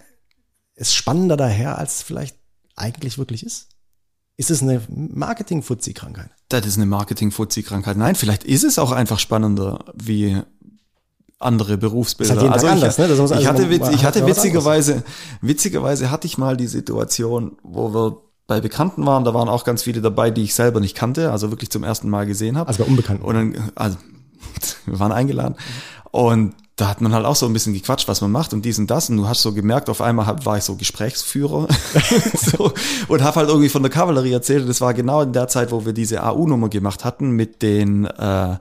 ist 0.76 0.94
spannender 0.94 1.36
daher, 1.36 1.76
als 1.76 2.02
vielleicht 2.02 2.36
eigentlich 2.74 3.18
wirklich 3.18 3.44
ist. 3.44 3.69
Ist 4.40 4.50
es 4.50 4.62
eine 4.62 4.80
Marketing-Fuzzi-Krankheit? 4.88 6.30
Das 6.48 6.64
ist 6.64 6.78
eine 6.78 6.86
Marketing-Fuzzi-Krankheit. 6.86 7.98
Nein, 7.98 8.14
vielleicht 8.14 8.42
ist 8.42 8.64
es 8.64 8.78
auch 8.78 8.90
einfach 8.90 9.18
spannender 9.18 9.84
wie 9.94 10.40
andere 11.38 11.76
Berufsbilder. 11.76 12.40
Halt 12.40 12.50
also 12.50 12.66
ich, 12.66 12.72
anders, 12.72 12.96
ne? 12.96 13.04
also 13.04 13.34
ich 13.34 13.46
hatte, 13.46 13.68
witz, 13.68 13.90
ich 13.90 14.02
hatte 14.02 14.26
witzigerweise, 14.26 15.02
witzigerweise 15.42 16.10
hatte 16.10 16.26
ich 16.26 16.38
mal 16.38 16.56
die 16.56 16.68
Situation, 16.68 17.58
wo 17.62 17.92
wir 17.92 18.16
bei 18.46 18.62
Bekannten 18.62 19.04
waren, 19.04 19.24
da 19.24 19.34
waren 19.34 19.50
auch 19.50 19.64
ganz 19.64 19.82
viele 19.82 20.00
dabei, 20.00 20.30
die 20.30 20.44
ich 20.44 20.54
selber 20.54 20.80
nicht 20.80 20.96
kannte, 20.96 21.32
also 21.32 21.50
wirklich 21.50 21.68
zum 21.68 21.84
ersten 21.84 22.08
Mal 22.08 22.24
gesehen 22.24 22.56
habe. 22.56 22.66
Also 22.66 22.82
bei 22.82 22.88
Unbekannten. 22.88 23.22
Und 23.22 23.34
dann, 23.34 23.70
also, 23.74 23.98
wir 24.86 24.98
waren 24.98 25.12
eingeladen. 25.12 25.56
Und 26.12 26.54
da 26.80 26.88
hat 26.88 27.02
man 27.02 27.12
halt 27.12 27.26
auch 27.26 27.36
so 27.36 27.44
ein 27.44 27.52
bisschen 27.52 27.74
gequatscht, 27.74 28.08
was 28.08 28.22
man 28.22 28.30
macht 28.30 28.54
und 28.54 28.64
dies 28.64 28.78
und 28.78 28.90
das. 28.90 29.10
Und 29.10 29.18
du 29.18 29.28
hast 29.28 29.42
so 29.42 29.52
gemerkt, 29.52 29.90
auf 29.90 30.00
einmal 30.00 30.44
war 30.44 30.56
ich 30.56 30.64
so 30.64 30.76
Gesprächsführer 30.76 31.68
so, 32.34 32.72
und 33.08 33.22
habe 33.22 33.36
halt 33.36 33.48
irgendwie 33.48 33.68
von 33.68 33.82
der 33.82 33.90
Kavallerie 33.90 34.32
erzählt. 34.32 34.62
Und 34.62 34.68
das 34.68 34.80
war 34.80 34.94
genau 34.94 35.20
in 35.20 35.32
der 35.34 35.48
Zeit, 35.48 35.72
wo 35.72 35.84
wir 35.84 35.92
diese 35.92 36.22
AU-Nummer 36.22 36.70
gemacht 36.70 37.04
hatten 37.04 37.32
mit 37.32 37.60
den 37.60 38.06
äh, 38.06 38.56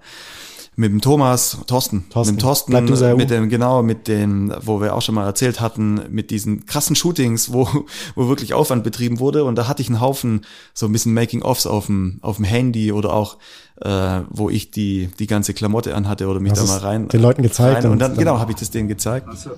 mit 0.79 0.93
dem 0.93 1.01
Thomas, 1.01 1.57
Thorsten, 1.67 2.07
Thorsten. 2.09 2.35
mit 2.35 2.39
dem 2.39 2.41
Thorsten, 2.41 3.17
mit 3.17 3.29
dem, 3.29 3.49
genau, 3.49 3.83
mit 3.83 4.07
den, 4.07 4.53
wo 4.61 4.79
wir 4.79 4.95
auch 4.95 5.01
schon 5.01 5.13
mal 5.13 5.25
erzählt 5.25 5.59
hatten, 5.59 5.99
mit 6.09 6.31
diesen 6.31 6.65
krassen 6.65 6.95
Shootings, 6.95 7.51
wo, 7.51 7.67
wo 8.15 8.29
wirklich 8.29 8.53
Aufwand 8.53 8.85
betrieben 8.85 9.19
wurde. 9.19 9.43
Und 9.43 9.55
da 9.57 9.67
hatte 9.67 9.81
ich 9.81 9.89
einen 9.89 9.99
Haufen 9.99 10.45
so 10.73 10.85
ein 10.85 10.93
bisschen 10.93 11.13
Making-ofs 11.13 11.67
auf 11.67 11.87
dem, 11.87 12.19
auf 12.21 12.37
dem 12.37 12.45
Handy 12.45 12.93
oder 12.93 13.11
auch, 13.11 13.39
äh, 13.81 14.21
wo 14.29 14.49
ich 14.49 14.71
die, 14.71 15.09
die 15.19 15.27
ganze 15.27 15.53
Klamotte 15.53 15.93
anhatte 15.95 16.27
oder 16.27 16.39
mich 16.39 16.53
das 16.53 16.65
da 16.65 16.71
mal 16.71 16.77
rein. 16.77 17.09
Den 17.09 17.21
Leuten 17.21 17.43
gezeigt. 17.43 17.83
Rein, 17.83 17.91
und 17.91 17.99
dann, 17.99 18.15
genau, 18.15 18.39
habe 18.39 18.53
ich 18.53 18.57
das 18.57 18.71
denen 18.71 18.87
gezeigt. 18.87 19.27
Also, 19.27 19.51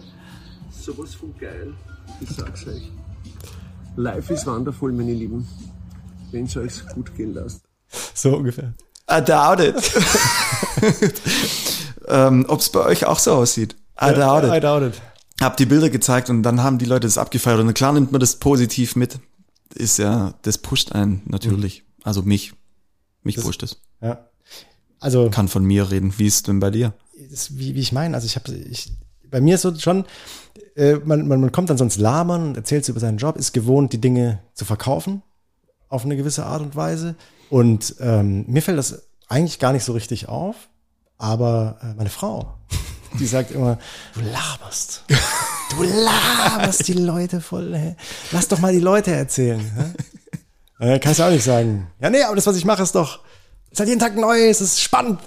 sowas 0.72 1.14
von 1.14 1.36
geil. 1.40 1.72
Ich 2.20 2.30
sag's 2.30 2.66
euch. 2.66 2.92
Life 3.96 4.34
is 4.34 4.48
wonderful, 4.48 4.92
meine 4.92 5.14
Lieben. 5.14 5.48
wen 6.32 6.48
soll's 6.48 6.84
gut 6.96 7.16
gehen 7.16 7.36
lassen? 7.36 7.62
So 8.16 8.38
ungefähr. 8.38 8.74
I 9.12 9.22
doubt 9.22 9.60
it. 9.60 9.76
ähm, 12.08 12.46
Ob 12.48 12.60
es 12.60 12.70
bei 12.70 12.86
euch 12.86 13.06
auch 13.06 13.20
so 13.20 13.34
aussieht. 13.34 13.76
I 14.02 14.14
doubt 14.14 14.44
it. 14.44 14.54
I 14.54 14.60
doubt 14.60 14.84
it. 14.84 15.02
Hab 15.42 15.58
die 15.58 15.66
Bilder 15.66 15.90
gezeigt 15.90 16.30
und 16.30 16.44
dann 16.44 16.64
haben 16.64 16.78
die 16.78 16.86
Leute 16.86 17.08
das 17.08 17.18
abgefeiert 17.18 17.60
und 17.60 17.74
klar 17.74 17.94
nimmt 17.94 18.12
man 18.12 18.22
das 18.22 18.38
positiv 18.38 18.96
mit. 18.96 19.20
Ist 19.74 19.98
ja, 19.98 20.34
das 20.44 20.58
pusht 20.58 20.92
einen 20.92 21.24
natürlich. 21.26 21.84
Also 22.04 22.22
mich. 22.22 22.54
Mich 23.24 23.38
pusht 23.38 23.64
es. 23.64 23.78
Ja. 24.02 24.26
Also 25.00 25.30
Kann 25.30 25.48
von 25.48 25.64
mir 25.64 25.90
reden. 25.90 26.14
Wie 26.18 26.28
ist 26.28 26.36
es 26.36 26.44
denn 26.44 26.60
bei 26.60 26.70
dir? 26.70 26.94
ist, 27.30 27.58
wie, 27.58 27.76
wie 27.76 27.80
ich 27.80 27.92
meine, 27.92 28.16
also 28.16 28.26
ich 28.26 28.36
habe, 28.36 28.52
ich, 28.54 28.92
bei 29.30 29.42
mir 29.42 29.56
ist 29.56 29.62
so 29.62 29.74
schon, 29.76 30.06
äh, 30.76 30.96
man, 30.96 31.28
man, 31.28 31.42
man 31.42 31.52
kommt 31.52 31.70
dann 31.70 31.78
sonst 31.78 31.98
labern 31.98 32.48
und 32.48 32.58
erzählt 32.58 32.88
über 32.90 33.00
seinen 33.00 33.18
Job, 33.18 33.38
ist 33.38 33.54
gewohnt, 33.54 33.94
die 33.94 34.02
Dinge 34.02 34.40
zu 34.54 34.66
verkaufen 34.66 35.22
auf 35.90 36.06
eine 36.06 36.16
gewisse 36.16 36.46
Art 36.46 36.62
und 36.62 36.76
Weise. 36.76 37.16
Und 37.52 37.96
ähm, 38.00 38.46
mir 38.48 38.62
fällt 38.62 38.78
das 38.78 39.04
eigentlich 39.28 39.60
gar 39.60 39.74
nicht 39.74 39.84
so 39.84 39.92
richtig 39.94 40.28
auf, 40.30 40.56
aber 41.18 41.78
äh, 41.84 41.94
meine 41.96 42.10
Frau, 42.10 42.56
die 43.20 43.26
sagt 43.28 43.52
immer, 43.52 43.78
du 44.16 44.22
laberst. 44.22 45.04
Du 45.76 45.84
laberst 45.84 46.88
die 46.88 46.94
Leute 46.94 47.42
voll. 47.42 47.76
Hä? 47.76 47.96
Lass 48.32 48.48
doch 48.48 48.60
mal 48.60 48.72
die 48.72 48.80
Leute 48.80 49.12
erzählen. 49.12 49.94
Hä? 50.80 50.94
Äh, 50.94 51.00
kannst 51.00 51.20
du 51.20 51.24
auch 51.26 51.30
nicht 51.30 51.44
sagen. 51.44 51.88
Ja, 52.00 52.10
nee, 52.10 52.24
aber 52.24 52.36
das, 52.36 52.48
was 52.48 52.56
ich 52.56 52.64
mache, 52.66 52.84
ist 52.84 52.96
doch, 52.96 53.20
ist 53.70 53.80
halt 53.80 53.90
jeden 53.90 54.00
Tag 54.00 54.16
neu, 54.16 54.48
es 54.50 54.62
ist 54.62 54.82
spannend. 54.82 55.20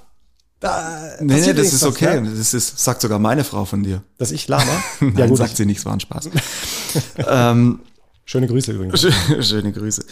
Da 0.61 1.11
Nee, 1.21 1.41
nee, 1.43 1.53
das 1.53 1.75
ist 1.75 1.83
was, 1.83 1.91
okay. 1.91 2.23
ne? 2.23 2.31
Das 2.35 2.55
ist, 2.55 2.79
sagt 2.79 3.03
sogar 3.03 3.19
meine 3.19 3.45
Frau 3.45 3.67
von 3.67 3.83
dir. 3.83 4.03
Dass 4.17 4.31
ich 4.33 4.49
laber? 4.49 4.65
Nein, 5.01 5.15
ja, 5.17 5.27
gut. 5.27 5.37
sagt 5.37 5.57
sie 5.59 5.67
nicht, 5.67 5.79
es 5.79 5.85
war 5.85 5.93
ein 5.93 6.01
Spaß. 6.01 6.31
ähm, 7.29 7.81
schöne 8.25 8.47
Grüße 8.47 8.73
übrigens. 8.73 9.05
Schö- 9.05 9.43
Schöne 9.43 9.73
Grüße. 9.73 10.05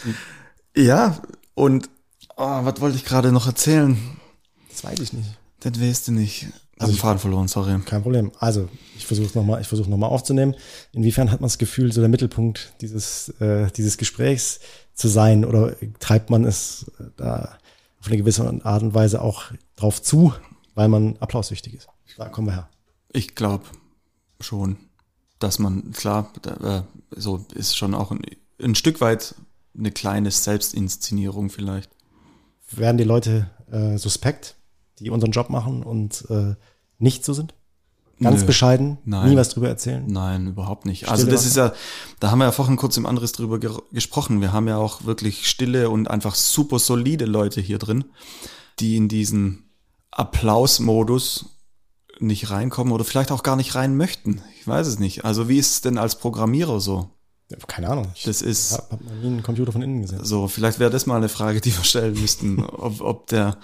Ja, 0.77 1.17
und 1.55 1.89
oh, 2.37 2.65
was 2.65 2.81
wollte 2.81 2.97
ich 2.97 3.05
gerade 3.05 3.31
noch 3.31 3.47
erzählen? 3.47 3.97
Das 4.69 4.83
weiß 4.83 4.99
ich 4.99 5.13
nicht. 5.13 5.29
Das 5.59 5.79
weißt 5.79 6.07
du 6.07 6.11
nicht. 6.13 6.47
Hab 6.79 6.89
den 6.89 6.97
Faden 6.97 7.19
verloren, 7.19 7.47
sorry. 7.47 7.79
Kein 7.85 8.01
Problem. 8.01 8.31
Also, 8.39 8.67
ich 8.97 9.05
versuche 9.05 9.27
es 9.27 9.35
nochmal, 9.35 9.61
ich 9.61 9.67
versuche 9.67 9.89
nochmal 9.89 10.09
aufzunehmen. 10.09 10.55
Inwiefern 10.91 11.31
hat 11.31 11.39
man 11.39 11.47
das 11.47 11.57
Gefühl, 11.57 11.91
so 11.93 12.01
der 12.01 12.09
Mittelpunkt 12.09 12.73
dieses, 12.81 13.29
äh, 13.39 13.69
dieses 13.71 13.97
Gesprächs 13.97 14.59
zu 14.93 15.07
sein 15.07 15.45
oder 15.45 15.75
treibt 15.99 16.29
man 16.29 16.43
es 16.43 16.91
äh, 16.99 17.05
da 17.15 17.57
auf 17.99 18.07
eine 18.07 18.17
gewisse 18.17 18.43
Art 18.65 18.83
und 18.83 18.93
Weise 18.93 19.21
auch 19.21 19.45
drauf 19.75 20.01
zu, 20.01 20.33
weil 20.75 20.89
man 20.89 21.17
applaussüchtig 21.17 21.75
ist? 21.75 21.87
Da 22.17 22.27
kommen 22.29 22.47
wir 22.47 22.53
her. 22.53 22.69
Ich 23.13 23.35
glaube 23.35 23.65
schon, 24.41 24.77
dass 25.39 25.59
man, 25.59 25.91
klar, 25.91 26.33
da, 26.41 26.79
äh, 26.79 26.83
so 27.11 27.45
ist 27.53 27.77
schon 27.77 27.93
auch 27.93 28.11
ein, 28.11 28.21
ein 28.61 28.75
Stück 28.75 28.99
weit 28.99 29.35
eine 29.77 29.91
kleine 29.91 30.31
Selbstinszenierung 30.31 31.49
vielleicht. 31.49 31.91
Werden 32.77 32.97
die 32.97 33.03
Leute 33.03 33.49
äh, 33.71 33.97
suspekt, 33.97 34.55
die 34.99 35.09
unseren 35.09 35.31
Job 35.31 35.49
machen 35.49 35.83
und 35.83 36.25
äh, 36.29 36.55
nicht 36.97 37.25
so 37.25 37.33
sind? 37.33 37.53
Ganz 38.21 38.41
Nö. 38.41 38.47
bescheiden, 38.47 38.99
Nein. 39.05 39.31
nie 39.31 39.35
was 39.35 39.49
drüber 39.49 39.67
erzählen. 39.67 40.05
Nein, 40.07 40.47
überhaupt 40.47 40.85
nicht. 40.85 41.09
Also 41.09 41.23
Stille 41.23 41.35
das 41.35 41.45
ist 41.45 41.57
ja, 41.57 41.73
da 42.19 42.31
haben 42.31 42.39
wir 42.39 42.45
ja 42.45 42.51
vorhin 42.51 42.77
kurz 42.77 42.95
im 42.95 43.05
anderes 43.05 43.31
drüber 43.31 43.59
ge 43.59 43.71
gesprochen. 43.91 44.39
Wir 44.39 44.53
haben 44.53 44.67
ja 44.67 44.77
auch 44.77 45.03
wirklich 45.05 45.49
stille 45.49 45.89
und 45.89 46.09
einfach 46.09 46.35
super 46.35 46.79
solide 46.79 47.25
Leute 47.25 47.59
hier 47.59 47.79
drin, 47.79 48.05
die 48.79 48.95
in 48.95 49.09
diesen 49.09 49.65
Applausmodus 50.11 51.57
nicht 52.19 52.51
reinkommen 52.51 52.93
oder 52.93 53.03
vielleicht 53.03 53.31
auch 53.31 53.43
gar 53.43 53.55
nicht 53.55 53.75
rein 53.75 53.97
möchten. 53.97 54.41
Ich 54.59 54.67
weiß 54.67 54.87
es 54.87 54.99
nicht. 54.99 55.25
Also 55.25 55.49
wie 55.49 55.57
ist 55.57 55.71
es 55.71 55.81
denn 55.81 55.97
als 55.97 56.17
Programmierer 56.17 56.79
so? 56.79 57.09
Keine 57.67 57.89
Ahnung. 57.89 58.07
Ich 58.15 58.23
Das 58.23 58.41
ist 58.41 58.73
habe 58.73 58.83
hab 58.91 59.01
noch 59.03 59.11
nie 59.13 59.27
einen 59.27 59.43
Computer 59.43 59.71
von 59.71 59.81
innen 59.81 60.01
gesehen. 60.01 60.23
so, 60.23 60.47
vielleicht 60.47 60.79
wäre 60.79 60.89
das 60.91 61.05
mal 61.05 61.17
eine 61.17 61.29
Frage, 61.29 61.61
die 61.61 61.75
wir 61.75 61.83
stellen 61.83 62.19
müssten, 62.19 62.63
ob, 62.63 63.01
ob 63.01 63.27
der, 63.27 63.57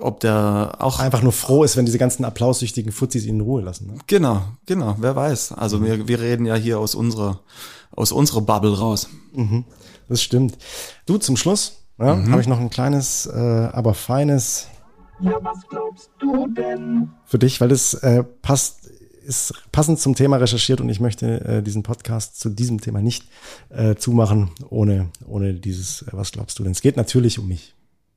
ob 0.00 0.20
der 0.20 0.76
auch 0.78 0.98
Einfach 1.00 1.22
nur 1.22 1.32
froh 1.32 1.64
ist, 1.64 1.76
wenn 1.76 1.86
diese 1.86 1.98
ganzen 1.98 2.24
applaussüchtigen 2.24 2.92
Fuzis 2.92 3.24
ihn 3.24 3.36
in 3.36 3.40
Ruhe 3.40 3.62
lassen. 3.62 3.86
Ne? 3.88 3.94
Genau, 4.06 4.42
genau, 4.66 4.96
wer 4.98 5.14
weiß. 5.16 5.52
Also 5.52 5.78
Mhm. 5.78 5.84
wir, 5.84 6.08
wir 6.08 6.20
reden 6.20 6.46
ja 6.46 6.54
hier 6.54 6.78
aus 6.78 6.94
unserer, 6.94 7.40
aus 7.94 8.12
unserer 8.12 8.40
Bubble 8.42 8.78
raus. 8.78 9.08
Das 10.08 10.22
stimmt. 10.22 10.58
Du, 11.06 11.18
zum 11.18 11.36
Schluss 11.36 11.72
ja, 11.98 12.16
habe 12.30 12.40
ich 12.40 12.46
noch 12.48 12.58
ein 12.60 12.70
kleines, 12.70 13.26
äh, 13.26 13.38
aber 13.72 13.94
feines 13.94 14.66
Ja, 15.20 15.34
was 15.42 15.58
glaubst 15.68 16.10
du 16.18 16.46
denn? 16.48 17.10
für 17.26 17.38
dich, 17.38 17.60
weil 17.60 17.68
das 17.68 17.94
äh, 17.94 18.24
passt, 18.24 18.90
ist 19.26 19.54
passend 19.72 19.98
zum 20.00 20.14
Thema 20.14 20.36
recherchiert 20.38 20.80
und 20.80 20.88
ich 20.88 21.00
möchte 21.00 21.40
äh, 21.44 21.62
diesen 21.62 21.82
Podcast 21.82 22.40
zu 22.40 22.48
diesem 22.50 22.80
Thema 22.80 23.00
nicht 23.02 23.24
äh, 23.70 23.94
zumachen, 23.96 24.50
ohne, 24.70 25.10
ohne 25.26 25.54
dieses, 25.54 26.02
äh, 26.02 26.06
was 26.12 26.32
glaubst 26.32 26.58
du 26.58 26.62
denn? 26.62 26.72
Es 26.72 26.80
geht 26.82 26.96
natürlich 26.96 27.38
um 27.38 27.48
mich. 27.48 27.74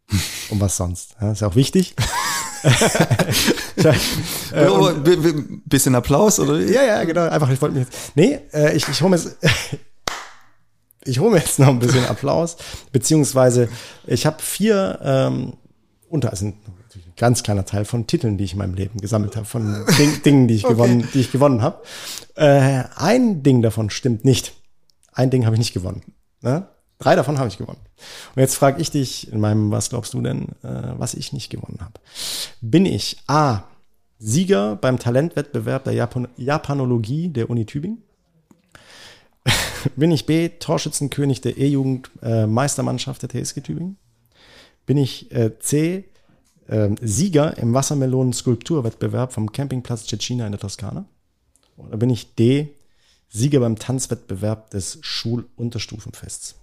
Um 0.49 0.59
was 0.59 0.75
sonst. 0.77 1.15
Ja, 1.21 1.31
ist 1.31 1.41
ja 1.41 1.47
auch 1.47 1.55
wichtig. 1.55 1.95
Äh, 4.53 4.93
bi- 5.03 5.59
bisschen 5.65 5.95
Applaus 5.95 6.39
oder? 6.39 6.59
Ja, 6.59 6.83
ja, 6.83 7.03
genau. 7.03 7.27
Einfach, 7.27 7.49
ich 7.49 7.61
wollte 7.61 7.75
mich 7.77 7.85
jetzt. 7.87 8.15
Nee, 8.15 8.39
äh, 8.53 8.75
ich, 8.75 8.87
ich 8.87 9.01
hole 9.01 9.09
mir 9.09 9.17
jetzt. 9.17 9.35
Ich 11.05 11.19
hole 11.19 11.31
mir 11.31 11.39
jetzt 11.39 11.59
noch 11.59 11.67
ein 11.67 11.79
bisschen 11.79 12.05
Applaus, 12.05 12.55
beziehungsweise 12.93 13.67
ich 14.07 14.25
habe 14.25 14.41
vier 14.41 14.99
ähm, 15.03 15.53
unter, 16.07 16.29
also 16.29 16.45
ein 16.45 16.53
ganz 17.24 17.41
kleiner 17.41 17.63
Teil 17.63 17.86
von 17.86 18.05
Titeln, 18.05 18.38
die 18.38 18.43
ich 18.43 18.51
in 18.51 18.57
meinem 18.57 18.74
Leben 18.74 18.99
gesammelt 18.99 19.38
habe, 19.38 19.45
von 19.45 19.86
Ding, 19.97 20.21
Dingen, 20.24 20.49
die 20.49 20.55
ich 20.55 20.63
gewonnen, 20.67 21.07
die 21.13 21.21
ich 21.21 21.32
gewonnen 21.32 21.61
habe. 21.61 21.82
Äh, 22.36 22.84
ein 22.97 23.43
Ding 23.43 23.61
davon 23.61 23.89
stimmt 23.89 24.26
nicht. 24.26 24.51
Ein 25.13 25.30
Ding 25.30 25.45
habe 25.45 25.55
ich 25.55 25.59
nicht 25.59 25.74
gewonnen. 25.74 26.01
Ne? 26.41 26.67
Drei 26.99 27.15
davon 27.15 27.39
habe 27.39 27.47
ich 27.47 27.57
gewonnen. 27.57 27.80
Und 28.36 28.41
jetzt 28.41 28.55
frage 28.55 28.82
ich 28.82 28.91
dich 28.91 29.32
in 29.32 29.39
meinem, 29.39 29.71
was 29.71 29.89
glaubst 29.89 30.13
du 30.13 30.21
denn, 30.21 30.49
äh, 30.63 30.95
was 30.97 31.13
ich 31.13 31.32
nicht 31.32 31.49
gewonnen 31.49 31.78
habe? 31.80 31.93
Bin 32.59 32.86
ich 32.86 33.15
A. 33.28 33.63
Sieger 34.19 34.76
beim 34.76 34.99
Talentwettbewerb 34.99 35.86
der 35.86 35.93
Japan 35.93 36.28
Japanologie 36.36 37.30
der 37.30 37.49
Uni 37.49 37.65
Tübingen? 37.65 38.03
Bin 39.95 40.11
ich 40.11 40.26
B. 40.26 40.49
Torschützenkönig 40.49 41.39
der 41.39 41.57
E-Jugend 41.57 42.11
äh, 42.21 42.47
Meistermannschaft 42.47 43.21
der 43.21 43.30
TSG 43.30 43.61
Tübingen? 43.61 43.95
Bin 44.86 44.97
ich 44.97 45.32
äh, 45.34 45.57
C. 45.59 46.09
ähm, 46.70 46.95
Sieger 47.01 47.57
im 47.57 47.74
Wassermelonen-Skulpturwettbewerb 47.74 49.34
vom 49.34 49.51
Campingplatz 49.51 50.05
Cecina 50.07 50.45
in 50.45 50.51
der 50.51 50.61
Toskana? 50.61 51.05
Oder 51.78 51.97
bin 51.97 52.09
ich 52.09 52.36
D. 52.36 52.70
Sieger 53.30 53.59
beim 53.59 53.78
Tanzwettbewerb 53.80 54.70
des 54.70 54.99
Schulunterstufenfests? 55.01 56.55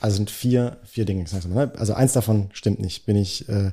Also 0.00 0.16
sind 0.16 0.30
vier, 0.30 0.78
vier 0.84 1.04
Dinge. 1.04 1.24
mal, 1.48 1.66
ne? 1.66 1.72
Also 1.76 1.92
eins 1.94 2.12
davon 2.14 2.48
stimmt 2.52 2.80
nicht. 2.80 3.06
Bin 3.06 3.16
ich 3.16 3.48
äh, 3.48 3.72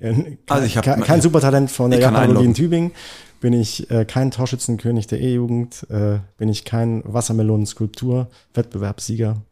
kein, 0.00 0.38
Also 0.48 0.66
ich 0.66 0.76
hab- 0.76 0.84
kein, 0.84 1.02
kein 1.02 1.20
Supertalent 1.20 1.70
von 1.70 1.90
der 1.90 2.00
Japanologie 2.00 2.46
in. 2.46 2.54
Tübingen? 2.54 2.92
Bin 3.40 3.52
ich 3.52 3.90
äh, 3.90 4.04
kein 4.06 4.30
Torschützenkönig 4.30 5.06
der 5.06 5.20
E-Jugend? 5.20 5.86
Äh, 5.90 6.20
bin 6.38 6.48
ich 6.48 6.64
kein 6.64 7.02
Wassermelonen-Skulptur-Wettbewerbssieger? 7.04 9.42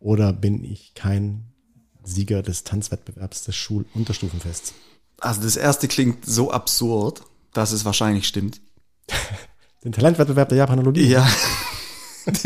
Oder 0.00 0.32
bin 0.34 0.62
ich 0.64 0.92
kein 0.94 1.44
Sieger 2.04 2.42
des 2.42 2.64
Tanzwettbewerbs 2.64 3.44
des 3.44 3.56
Schulunterstufenfests? 3.56 4.74
Also 5.20 5.42
das 5.42 5.56
erste 5.56 5.88
klingt 5.88 6.24
so 6.26 6.50
absurd, 6.50 7.22
dass 7.52 7.72
es 7.72 7.84
wahrscheinlich 7.84 8.26
stimmt. 8.28 8.60
Den 9.84 9.92
Talentwettbewerb 9.92 10.48
der 10.48 10.58
Japanologie? 10.58 11.06
Ja. 11.08 11.26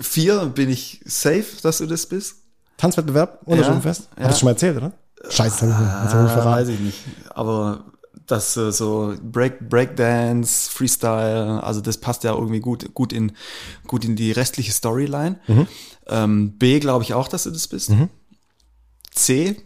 Vier 0.00 0.46
bin 0.46 0.68
ich 0.70 1.00
safe, 1.04 1.44
dass 1.62 1.78
du 1.78 1.86
das 1.86 2.06
bist. 2.06 2.36
Tanzwettbewerb, 2.76 3.40
Unterstufenfest? 3.44 4.02
Ja, 4.02 4.08
Hast 4.10 4.18
du 4.18 4.22
ja. 4.24 4.38
schon 4.38 4.46
mal 4.46 4.50
erzählt, 4.52 4.76
oder? 4.76 4.92
Scheiße, 5.28 5.66
das 5.66 5.74
hab 5.74 5.82
ich- 5.82 5.88
das 6.04 6.14
hab 6.14 6.24
ich 6.26 6.30
Ah, 6.30 6.34
verraten. 6.34 6.60
weiß 6.62 6.68
ich 6.68 6.80
nicht. 6.80 6.98
Aber 7.30 7.84
das 8.28 8.56
äh, 8.56 8.72
so 8.72 9.14
Break, 9.22 9.68
Breakdance, 9.68 10.70
Freestyle, 10.70 11.62
also 11.62 11.80
das 11.80 11.98
passt 11.98 12.24
ja 12.24 12.34
irgendwie 12.34 12.60
gut, 12.60 12.92
gut 12.94 13.12
in, 13.12 13.32
gut 13.86 14.04
in 14.04 14.16
die 14.16 14.32
restliche 14.32 14.72
Storyline. 14.72 15.38
Mhm. 15.46 15.66
Ähm, 16.06 16.58
B 16.58 16.80
glaube 16.80 17.04
ich 17.04 17.14
auch, 17.14 17.28
dass 17.28 17.44
du 17.44 17.50
das 17.50 17.68
bist. 17.68 17.92
C, 19.12 19.56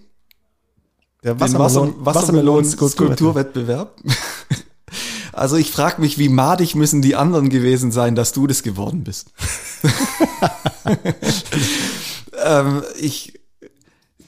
Der 1.22 1.36
Wassermelon- 1.36 1.94
Wassermelonen-Skulpturwettbewerb. 1.98 3.96
also 5.32 5.56
ich 5.56 5.70
frage 5.70 6.00
mich, 6.00 6.18
wie 6.18 6.28
madig 6.28 6.74
müssen 6.74 7.02
die 7.02 7.16
anderen 7.16 7.48
gewesen 7.48 7.92
sein, 7.92 8.14
dass 8.14 8.32
du 8.32 8.46
das 8.46 8.62
geworden 8.62 9.04
bist. 9.04 9.30
ähm, 12.44 12.82
ich 12.98 13.38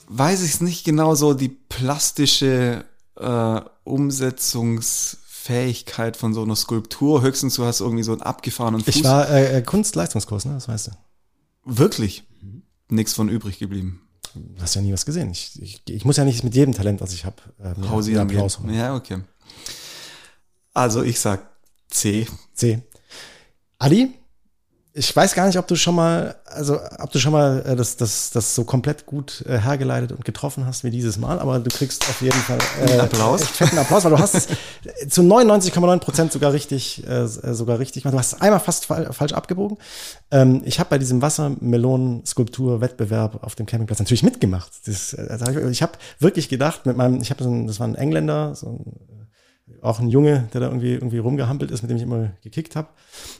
weiß 0.09 0.41
es 0.43 0.61
nicht 0.61 0.85
genau 0.85 1.15
so, 1.15 1.35
die 1.35 1.49
plastische 1.49 2.85
äh, 3.17 3.61
Umsetzungsfähigkeit 3.85 6.17
von 6.17 6.35
so 6.35 6.43
einer 6.43 6.57
Skulptur. 6.57 7.23
Höchstens 7.23 7.55
du 7.55 7.65
hast 7.65 7.81
irgendwie 7.81 8.03
so 8.03 8.11
einen 8.13 8.23
abgefahrenen 8.23 8.83
Fuß. 8.83 8.97
Ich 8.97 9.05
war 9.05 9.31
äh, 9.31 9.59
äh, 9.59 9.63
Kunstleistungskurs, 9.63 10.47
ne? 10.47 10.55
Das 10.55 10.67
weißt 10.69 10.89
du. 10.89 10.91
Wirklich 11.65 12.25
nichts 12.89 13.15
von 13.15 13.29
übrig 13.29 13.59
geblieben. 13.59 14.01
Du 14.35 14.61
hast 14.61 14.75
ja 14.75 14.83
nie 14.83 14.93
was 14.93 15.07
gesehen. 15.07 15.31
Ich, 15.31 15.63
ich, 15.63 15.83
ich 15.89 16.05
muss 16.05 16.17
ja 16.17 16.25
nicht 16.25 16.43
mit 16.43 16.55
jedem 16.55 16.75
Talent, 16.75 17.01
was 17.01 17.13
ich 17.13 17.25
habe, 17.25 17.37
äh, 17.59 17.69
Applaus 17.69 18.59
holen. 18.59 18.75
Ja, 18.75 18.97
okay. 18.97 19.21
Also 20.73 21.03
ich 21.03 21.21
sag 21.21 21.49
C. 21.89 22.27
C. 22.53 22.83
Adi, 23.79 24.13
ich 24.97 25.15
weiß 25.15 25.35
gar 25.35 25.47
nicht, 25.49 25.59
ob 25.59 25.67
du 25.67 25.75
schon 25.75 25.97
mal, 25.97 26.37
also 26.47 26.79
ob 27.01 27.11
du 27.11 27.19
schon 27.19 27.33
mal 27.33 27.65
äh, 27.67 27.75
das, 27.75 27.97
das, 27.97 28.31
das 28.31 28.55
so 28.55 28.63
komplett 28.63 29.07
gut 29.07 29.45
äh, 29.49 29.59
hergeleitet 29.59 30.13
und 30.13 30.25
getroffen 30.25 30.67
hast 30.67 30.85
wie 30.85 30.91
dieses 30.91 31.19
Mal, 31.19 31.41
aber 31.41 31.59
du 31.59 31.69
kriegst 31.69 32.09
auf 32.09 32.23
jeden 32.23 32.39
Fall 32.39 32.59
äh, 32.87 33.01
Applaus. 33.01 33.43
echt 33.43 33.57
fetten 33.57 33.77
Applaus, 33.77 34.05
weil 34.05 34.13
du 34.13 34.21
hast 34.21 34.37
es 34.37 34.47
zu 35.09 35.23
99,9 35.23 35.99
Prozent 35.99 36.31
sogar 36.31 36.53
richtig, 36.53 37.05
äh, 37.09 37.27
sogar 37.27 37.81
richtig 37.81 38.05
gemacht. 38.05 38.15
Du 38.15 38.21
hast 38.21 38.35
es 38.35 38.41
einmal 38.41 38.61
fast 38.61 38.87
fa 38.87 39.13
falsch 39.13 39.33
abgebogen. 39.33 39.79
Ähm, 40.31 40.63
ich 40.65 40.79
habe 40.79 40.91
bei 40.91 40.99
diesem 40.99 41.23
Wassermelonen-Skulptur-Wettbewerb 41.23 43.43
auf 43.43 43.57
dem 43.57 43.67
Campingplatz 43.67 43.99
natürlich 43.99 44.23
mitgemacht. 44.23 44.71
Das, 44.87 45.13
äh, 45.15 45.37
ich 45.51 45.57
ich 45.57 45.83
habe 45.83 45.95
wirklich 46.21 46.49
gedacht, 46.49 46.87
mit 46.87 46.97
meinem, 46.97 47.21
ich 47.21 47.31
habe 47.31 47.43
so 47.43 47.51
ein, 47.51 47.67
das 47.67 47.81
war 47.81 47.89
ein 47.89 47.97
Engländer, 47.97 48.55
so 48.55 48.69
ein 48.69 49.24
auch 49.81 49.99
ein 49.99 50.09
Junge, 50.09 50.49
der 50.53 50.61
da 50.61 50.67
irgendwie 50.69 50.93
irgendwie 50.93 51.19
rumgehampelt 51.19 51.71
ist, 51.71 51.81
mit 51.83 51.91
dem 51.91 51.97
ich 51.97 52.03
immer 52.03 52.31
gekickt 52.43 52.77
habe. 52.77 52.89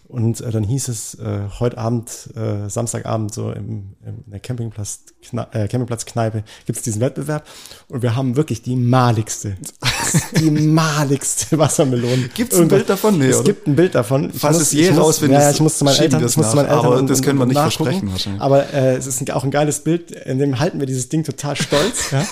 Und 0.09 0.41
äh, 0.41 0.51
dann 0.51 0.63
hieß 0.65 0.89
es 0.89 1.15
äh, 1.17 1.41
heute 1.59 1.77
Abend, 1.79 2.31
äh, 2.35 2.69
Samstagabend 2.69 3.33
so 3.35 3.51
im, 3.51 3.95
im, 4.05 4.25
in 4.25 4.31
der 4.31 4.41
Campingplatz, 4.41 5.01
äh, 5.33 5.69
Campingplatzkneipe 5.69 6.45
gibt's 6.67 6.83
diesen 6.83 7.01
Wettbewerb 7.01 7.47
und 7.89 8.03
wir 8.03 8.15
haben 8.17 8.37
wirklich 8.37 8.63
die 8.63 8.77
maligste, 8.77 9.57
die 10.41 10.51
maligste 10.51 11.59
Wassermelone. 11.59 12.29
Gibt's 12.35 12.57
ein 12.57 12.69
Bild 12.69 12.89
davon? 12.89 13.19
Nee, 13.19 13.27
es 13.29 13.37
oder? 13.39 13.45
gibt 13.45 13.67
ein 13.67 13.77
Bild 13.77 13.95
davon. 13.95 14.31
Ich 14.33 14.41
Falls 14.41 14.59
muss- 14.59 14.63
es 14.69 14.73
je 14.73 14.87
Ja, 14.89 15.13
ja, 15.29 15.51
ich 15.51 15.61
muss 15.61 15.79
zu 15.79 15.85
meinen 15.85 15.99
Eltern, 15.99 16.21
wir 16.21 16.27
ich 16.27 16.33
es 16.33 16.37
muss 16.37 16.51
zu 16.51 16.57
meinen. 16.57 16.67
Eltern 16.67 16.85
Aber 16.87 16.97
und- 16.99 17.11
das 17.11 17.23
können 17.23 17.39
wir 17.39 17.47
nicht 17.47 17.55
nachgucken. 17.55 17.85
versprechen 17.85 18.11
wahrscheinlich. 18.13 18.43
Aber 18.43 18.73
äh, 18.73 18.97
es 18.97 19.07
ist 19.07 19.31
auch 19.31 19.45
ein 19.45 19.51
geiles 19.51 19.81
Bild, 19.81 20.11
in 20.11 20.39
dem 20.39 20.59
halten 20.59 20.79
wir 20.81 20.87
dieses 20.87 21.09
Ding 21.11 21.25
total 21.25 21.57
stolz. 21.57 22.11
ja? 22.13 22.25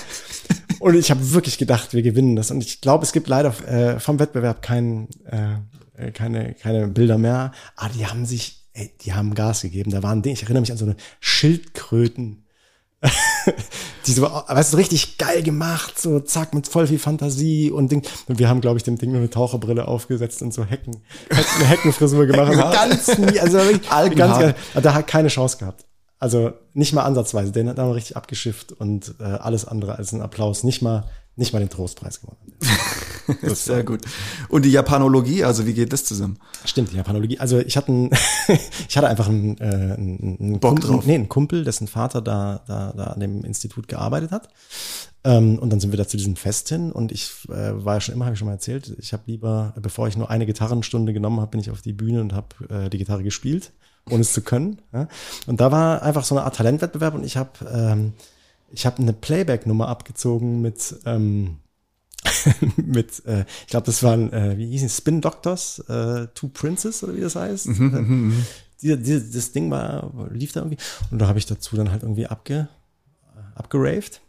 Und 0.79 0.95
ich 0.95 1.11
habe 1.11 1.33
wirklich 1.33 1.57
gedacht, 1.57 1.93
wir 1.93 2.01
gewinnen 2.01 2.35
das. 2.35 2.51
Und 2.51 2.63
ich 2.63 2.81
glaube, 2.81 3.03
es 3.03 3.13
gibt 3.13 3.27
leider 3.27 3.53
äh, 3.67 3.99
vom 3.99 4.19
Wettbewerb 4.19 4.61
kein, 4.61 5.07
äh, 5.25 6.11
keine, 6.11 6.53
keine 6.55 6.87
Bilder 6.87 7.17
mehr. 7.17 7.51
Aber 7.75 7.93
die 7.93 8.05
haben 8.05 8.25
sich, 8.25 8.65
ey, 8.73 8.91
die 9.01 9.13
haben 9.13 9.35
Gas 9.35 9.61
gegeben. 9.61 9.91
Da 9.91 10.03
waren 10.03 10.21
Dinge, 10.21 10.33
ich 10.33 10.43
erinnere 10.43 10.61
mich 10.61 10.71
an 10.71 10.77
so 10.77 10.85
eine 10.85 10.95
Schildkröten. 11.19 12.39
die 14.07 14.13
so, 14.13 14.23
weißt 14.23 14.73
du, 14.73 14.77
richtig 14.77 15.17
geil 15.17 15.43
gemacht, 15.43 15.99
so 15.99 16.21
zack, 16.21 16.53
mit 16.53 16.69
voll 16.69 16.87
viel 16.87 16.99
Fantasie 16.99 17.69
und 17.69 17.91
Ding. 17.91 18.01
Und 18.27 18.39
wir 18.39 18.47
haben, 18.47 18.61
glaube 18.61 18.77
ich, 18.77 18.83
dem 18.83 18.97
Ding 18.97 19.11
nur 19.11 19.19
eine 19.19 19.29
Taucherbrille 19.29 19.87
aufgesetzt 19.87 20.41
und 20.41 20.53
so 20.53 20.63
Hecken, 20.63 21.01
eine 21.29 21.65
Heckenfrisur 21.65 22.25
gemacht. 22.25 22.57
Also 22.57 22.61
ganz 22.61 23.17
nie, 23.17 23.39
also 23.39 23.57
wirklich, 23.57 23.89
ganz 24.15 24.39
geil. 24.39 24.55
Da 24.81 24.93
hat 24.93 25.07
keine 25.07 25.27
Chance 25.27 25.57
gehabt. 25.57 25.85
Also 26.23 26.53
nicht 26.73 26.93
mal 26.93 27.03
ansatzweise. 27.03 27.51
Den 27.51 27.67
hat 27.67 27.77
er 27.77 27.83
mal 27.83 27.91
richtig 27.91 28.15
abgeschifft 28.15 28.71
und 28.71 29.13
äh, 29.19 29.23
alles 29.23 29.65
andere 29.65 29.97
als 29.97 30.13
ein 30.13 30.21
Applaus. 30.21 30.63
Nicht 30.63 30.81
mal, 30.81 31.03
nicht 31.35 31.51
mal 31.51 31.59
den 31.59 31.69
Trostpreis 31.69 32.21
gewonnen. 32.21 32.39
Das 33.41 33.53
ist 33.53 33.65
sehr 33.65 33.85
gut. 33.85 34.01
Und 34.49 34.65
die 34.65 34.69
Japanologie, 34.69 35.45
also 35.45 35.65
wie 35.65 35.73
geht 35.73 35.93
das 35.93 36.03
zusammen? 36.03 36.37
Stimmt, 36.65 36.91
die 36.91 36.97
Japanologie. 36.97 37.39
Also 37.39 37.57
ich 37.59 37.77
hatte, 37.77 37.87
einen, 37.87 38.09
ich 38.89 38.97
hatte 38.97 39.07
einfach 39.07 39.29
einen, 39.29 39.57
äh, 39.59 39.63
einen, 39.63 40.37
einen, 40.41 40.59
Bock 40.59 40.71
Kumpel, 40.71 40.89
drauf. 40.89 41.05
Nee, 41.05 41.15
einen 41.15 41.29
Kumpel, 41.29 41.63
dessen 41.63 41.87
Vater 41.87 42.21
da, 42.21 42.63
da, 42.67 42.91
da 42.91 43.03
an 43.05 43.21
dem 43.21 43.45
Institut 43.45 43.87
gearbeitet 43.87 44.31
hat. 44.31 44.49
Ähm, 45.23 45.57
und 45.57 45.69
dann 45.69 45.79
sind 45.79 45.93
wir 45.93 45.97
da 45.97 46.05
zu 46.05 46.17
diesem 46.17 46.35
Fest 46.35 46.67
hin 46.67 46.91
und 46.91 47.13
ich 47.13 47.31
äh, 47.47 47.85
war 47.85 47.93
ja 47.93 48.01
schon 48.01 48.13
immer, 48.13 48.25
habe 48.25 48.33
ich 48.33 48.39
schon 48.39 48.47
mal 48.47 48.55
erzählt, 48.55 48.93
ich 48.99 49.13
habe 49.13 49.23
lieber, 49.25 49.73
bevor 49.81 50.09
ich 50.09 50.17
nur 50.17 50.29
eine 50.29 50.45
Gitarrenstunde 50.45 51.13
genommen 51.13 51.39
habe, 51.39 51.51
bin 51.51 51.61
ich 51.61 51.71
auf 51.71 51.81
die 51.81 51.93
Bühne 51.93 52.19
und 52.19 52.33
habe 52.33 52.47
äh, 52.69 52.89
die 52.89 52.97
Gitarre 52.97 53.23
gespielt, 53.23 53.71
ohne 54.09 54.21
es 54.21 54.33
zu 54.33 54.41
können. 54.41 54.81
Ja? 54.91 55.07
Und 55.47 55.61
da 55.61 55.71
war 55.71 56.01
einfach 56.01 56.23
so 56.23 56.35
eine 56.35 56.45
Art 56.45 56.55
Talentwettbewerb 56.55 57.13
und 57.13 57.23
ich 57.23 57.37
habe 57.37 57.51
ähm, 57.71 58.13
ich 58.71 58.85
habe 58.85 59.01
eine 59.01 59.13
Playback-Nummer 59.13 59.87
abgezogen 59.87 60.61
mit 60.61 60.95
ähm, 61.05 61.57
mit, 62.77 63.25
äh, 63.25 63.45
ich 63.61 63.67
glaube, 63.67 63.85
das 63.85 64.03
waren, 64.03 64.31
äh, 64.31 64.57
wie 64.57 64.67
hießen 64.67 64.87
die? 64.87 64.93
Spin 64.93 65.21
Doctors, 65.21 65.79
äh, 65.89 66.27
Two 66.33 66.49
Princes 66.49 67.03
oder 67.03 67.15
wie 67.15 67.21
das 67.21 67.35
heißt. 67.35 67.67
äh, 67.67 68.31
die, 68.81 68.97
die, 68.97 69.31
das 69.31 69.51
Ding 69.51 69.69
war, 69.71 70.11
lief 70.31 70.51
da 70.53 70.61
irgendwie. 70.61 70.77
Und 71.11 71.19
da 71.19 71.27
habe 71.27 71.39
ich 71.39 71.45
dazu 71.45 71.75
dann 71.75 71.91
halt 71.91 72.03
irgendwie 72.03 72.27
abge, 72.27 72.67
abgeraved. 73.55 74.21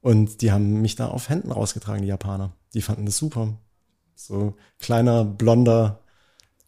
Und 0.00 0.42
die 0.42 0.50
haben 0.50 0.82
mich 0.82 0.96
da 0.96 1.08
auf 1.08 1.28
Händen 1.28 1.52
rausgetragen, 1.52 2.02
die 2.02 2.08
Japaner. 2.08 2.52
Die 2.74 2.82
fanden 2.82 3.06
das 3.06 3.18
super. 3.18 3.54
So 4.14 4.56
kleiner, 4.78 5.24
blonder. 5.24 6.00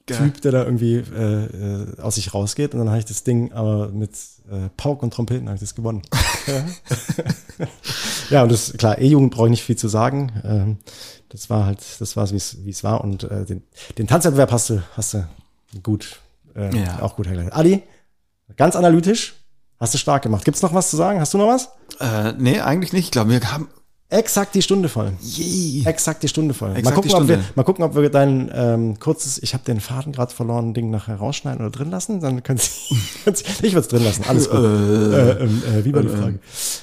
Typ, 0.07 0.43
der 0.43 0.53
da 0.53 0.65
irgendwie 0.65 0.97
äh, 0.97 1.45
äh, 1.45 2.01
aus 2.01 2.17
sich 2.17 2.35
rausgeht. 2.35 2.75
Und 2.75 2.81
dann 2.81 2.89
habe 2.91 2.99
ich 2.99 3.05
das 3.07 3.25
Ding 3.25 3.53
aber 3.53 3.89
mit 3.89 4.11
äh, 4.51 4.69
Pauk 4.77 5.03
und 5.03 5.15
Trompeten 5.15 5.47
habe 5.49 5.55
ich 5.57 5.61
das 5.61 5.75
gewonnen. 5.75 6.03
ja, 8.31 8.43
und 8.43 8.53
das, 8.53 8.75
klar, 8.75 8.99
E-Jugend 8.99 9.33
brauche 9.33 9.47
ich 9.47 9.53
nicht 9.53 9.65
viel 9.65 9.77
zu 9.77 9.89
sagen. 9.89 10.33
Ähm, 10.45 10.77
das 11.31 11.49
war 11.51 11.67
halt, 11.67 11.81
das 12.01 12.17
war 12.17 12.31
wie 12.31 12.37
es 12.37 12.65
wie 12.65 12.71
es 12.71 12.85
war. 12.85 13.03
Und 13.03 13.25
äh, 13.25 13.45
den, 13.45 13.63
den 13.99 14.07
Tanzwettbewerb 14.07 14.53
hast 14.53 14.71
du, 14.71 14.83
hast 14.97 15.15
du 15.15 15.27
gut, 15.83 16.21
äh, 16.55 16.77
Ja. 16.77 17.01
auch 17.01 17.17
gut 17.17 17.27
hergeleitet. 17.27 17.55
Ali, 17.55 17.83
ganz 18.57 18.77
analytisch, 18.77 19.35
hast 19.81 19.95
du 19.95 19.99
stark 19.99 20.23
gemacht. 20.23 20.45
Gibt's 20.45 20.63
noch 20.63 20.75
was 20.75 20.91
zu 20.91 20.97
sagen? 20.97 21.21
Hast 21.21 21.33
du 21.35 21.39
noch 21.39 21.49
was? 21.49 21.71
Äh, 22.01 22.33
nee, 22.39 22.61
eigentlich 22.61 22.93
nicht. 22.93 23.07
Ich 23.07 23.11
glaube, 23.11 23.31
wir 23.31 23.53
haben. 23.53 23.69
Exakt 24.11 24.55
die 24.55 24.63
Stunde 24.63 24.89
voll. 24.89 25.13
Yay. 25.21 25.85
Exakt 25.87 26.23
die 26.23 26.29
Stunde 26.29 26.55
voll. 26.55 26.71
mal, 26.71 26.79
Exakt 26.79 26.95
gucken, 26.95 27.09
die 27.11 27.15
Ob 27.17 27.29
wir, 27.29 27.35
Stunde. 27.37 27.53
mal 27.57 27.63
gucken, 27.65 27.85
ob 27.85 27.97
wir 27.97 28.11
dein 28.11 28.51
ähm, 28.55 28.99
kurzes, 29.01 29.43
ich 29.43 29.55
habe 29.55 29.65
den 29.65 29.81
Faden 29.81 30.13
gerade 30.13 30.33
verloren, 30.33 30.75
Ding 30.75 30.91
nachher 30.91 31.17
rausschneiden 31.17 31.61
oder 31.61 31.71
drin 31.71 31.91
lassen. 31.91 32.21
Dann 32.21 32.43
können 32.43 32.59
Sie, 32.59 32.95
ich 33.27 33.73
würde 33.73 33.81
es 33.81 33.89
drin 33.89 34.05
lassen. 34.05 34.25
Alles 34.29 34.49
gut. 34.49 34.59
äh, 34.61 35.31
ähm, 35.45 35.63
äh, 35.67 35.85
wie 35.85 35.93
war 35.95 36.03
die 36.03 36.09
Frage? 36.09 36.39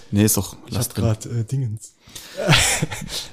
Nee, 0.09 0.23
ist 0.23 0.35
doch. 0.35 0.57
Ich 0.67 0.73
Lass 0.73 0.89
habe 0.89 0.95
drin. 0.95 1.03
gerade 1.05 1.29
äh, 1.41 1.43
Dingens. 1.45 1.93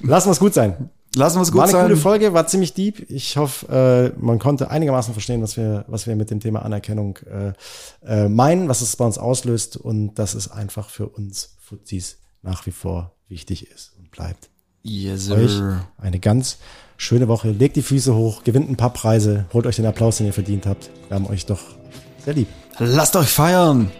Lassen 0.01 0.27
wir 0.27 0.31
es 0.31 0.39
gut 0.39 0.53
sein. 0.53 0.89
Lassen 1.15 1.37
wir 1.37 1.41
es 1.41 1.51
gut 1.51 1.57
War 1.57 1.63
eine 1.65 1.71
sein. 1.71 1.83
coole 1.87 1.97
Folge, 1.97 2.33
war 2.33 2.45
ziemlich 2.45 2.73
deep. 2.75 3.09
Ich 3.09 3.35
hoffe, 3.35 4.13
äh, 4.15 4.21
man 4.23 4.37
konnte 4.37 4.69
einigermaßen 4.69 5.13
verstehen, 5.13 5.41
was 5.41 5.57
wir, 5.57 5.83
was 5.87 6.05
wir 6.05 6.15
mit 6.15 6.29
dem 6.29 6.39
Thema 6.39 6.61
Anerkennung 6.63 7.17
äh, 7.25 7.53
äh, 8.05 8.29
meinen, 8.29 8.69
was 8.69 8.81
es 8.81 8.95
bei 8.95 9.05
uns 9.05 9.17
auslöst 9.17 9.75
und 9.75 10.13
dass 10.15 10.35
es 10.35 10.51
einfach 10.51 10.89
für 10.89 11.07
uns 11.09 11.55
Fuzis 11.59 12.19
nach 12.43 12.65
wie 12.67 12.71
vor 12.71 13.15
wichtig 13.29 13.69
ist 13.71 13.93
und 13.97 14.11
bleibt. 14.11 14.49
Yes, 14.83 15.29
Euch 15.29 15.51
sir. 15.51 15.87
eine 15.97 16.19
ganz 16.19 16.57
schöne 16.97 17.27
Woche. 17.27 17.51
Legt 17.51 17.75
die 17.75 17.81
Füße 17.81 18.15
hoch, 18.15 18.43
gewinnt 18.43 18.69
ein 18.69 18.77
paar 18.77 18.93
Preise, 18.93 19.45
holt 19.53 19.65
euch 19.65 19.75
den 19.75 19.85
Applaus, 19.85 20.17
den 20.17 20.27
ihr 20.27 20.33
verdient 20.33 20.65
habt. 20.65 20.89
Wir 21.07 21.15
haben 21.15 21.27
euch 21.27 21.45
doch 21.45 21.61
sehr 22.23 22.33
lieb. 22.33 22.47
Lasst 22.79 23.15
euch 23.15 23.29
feiern. 23.29 23.91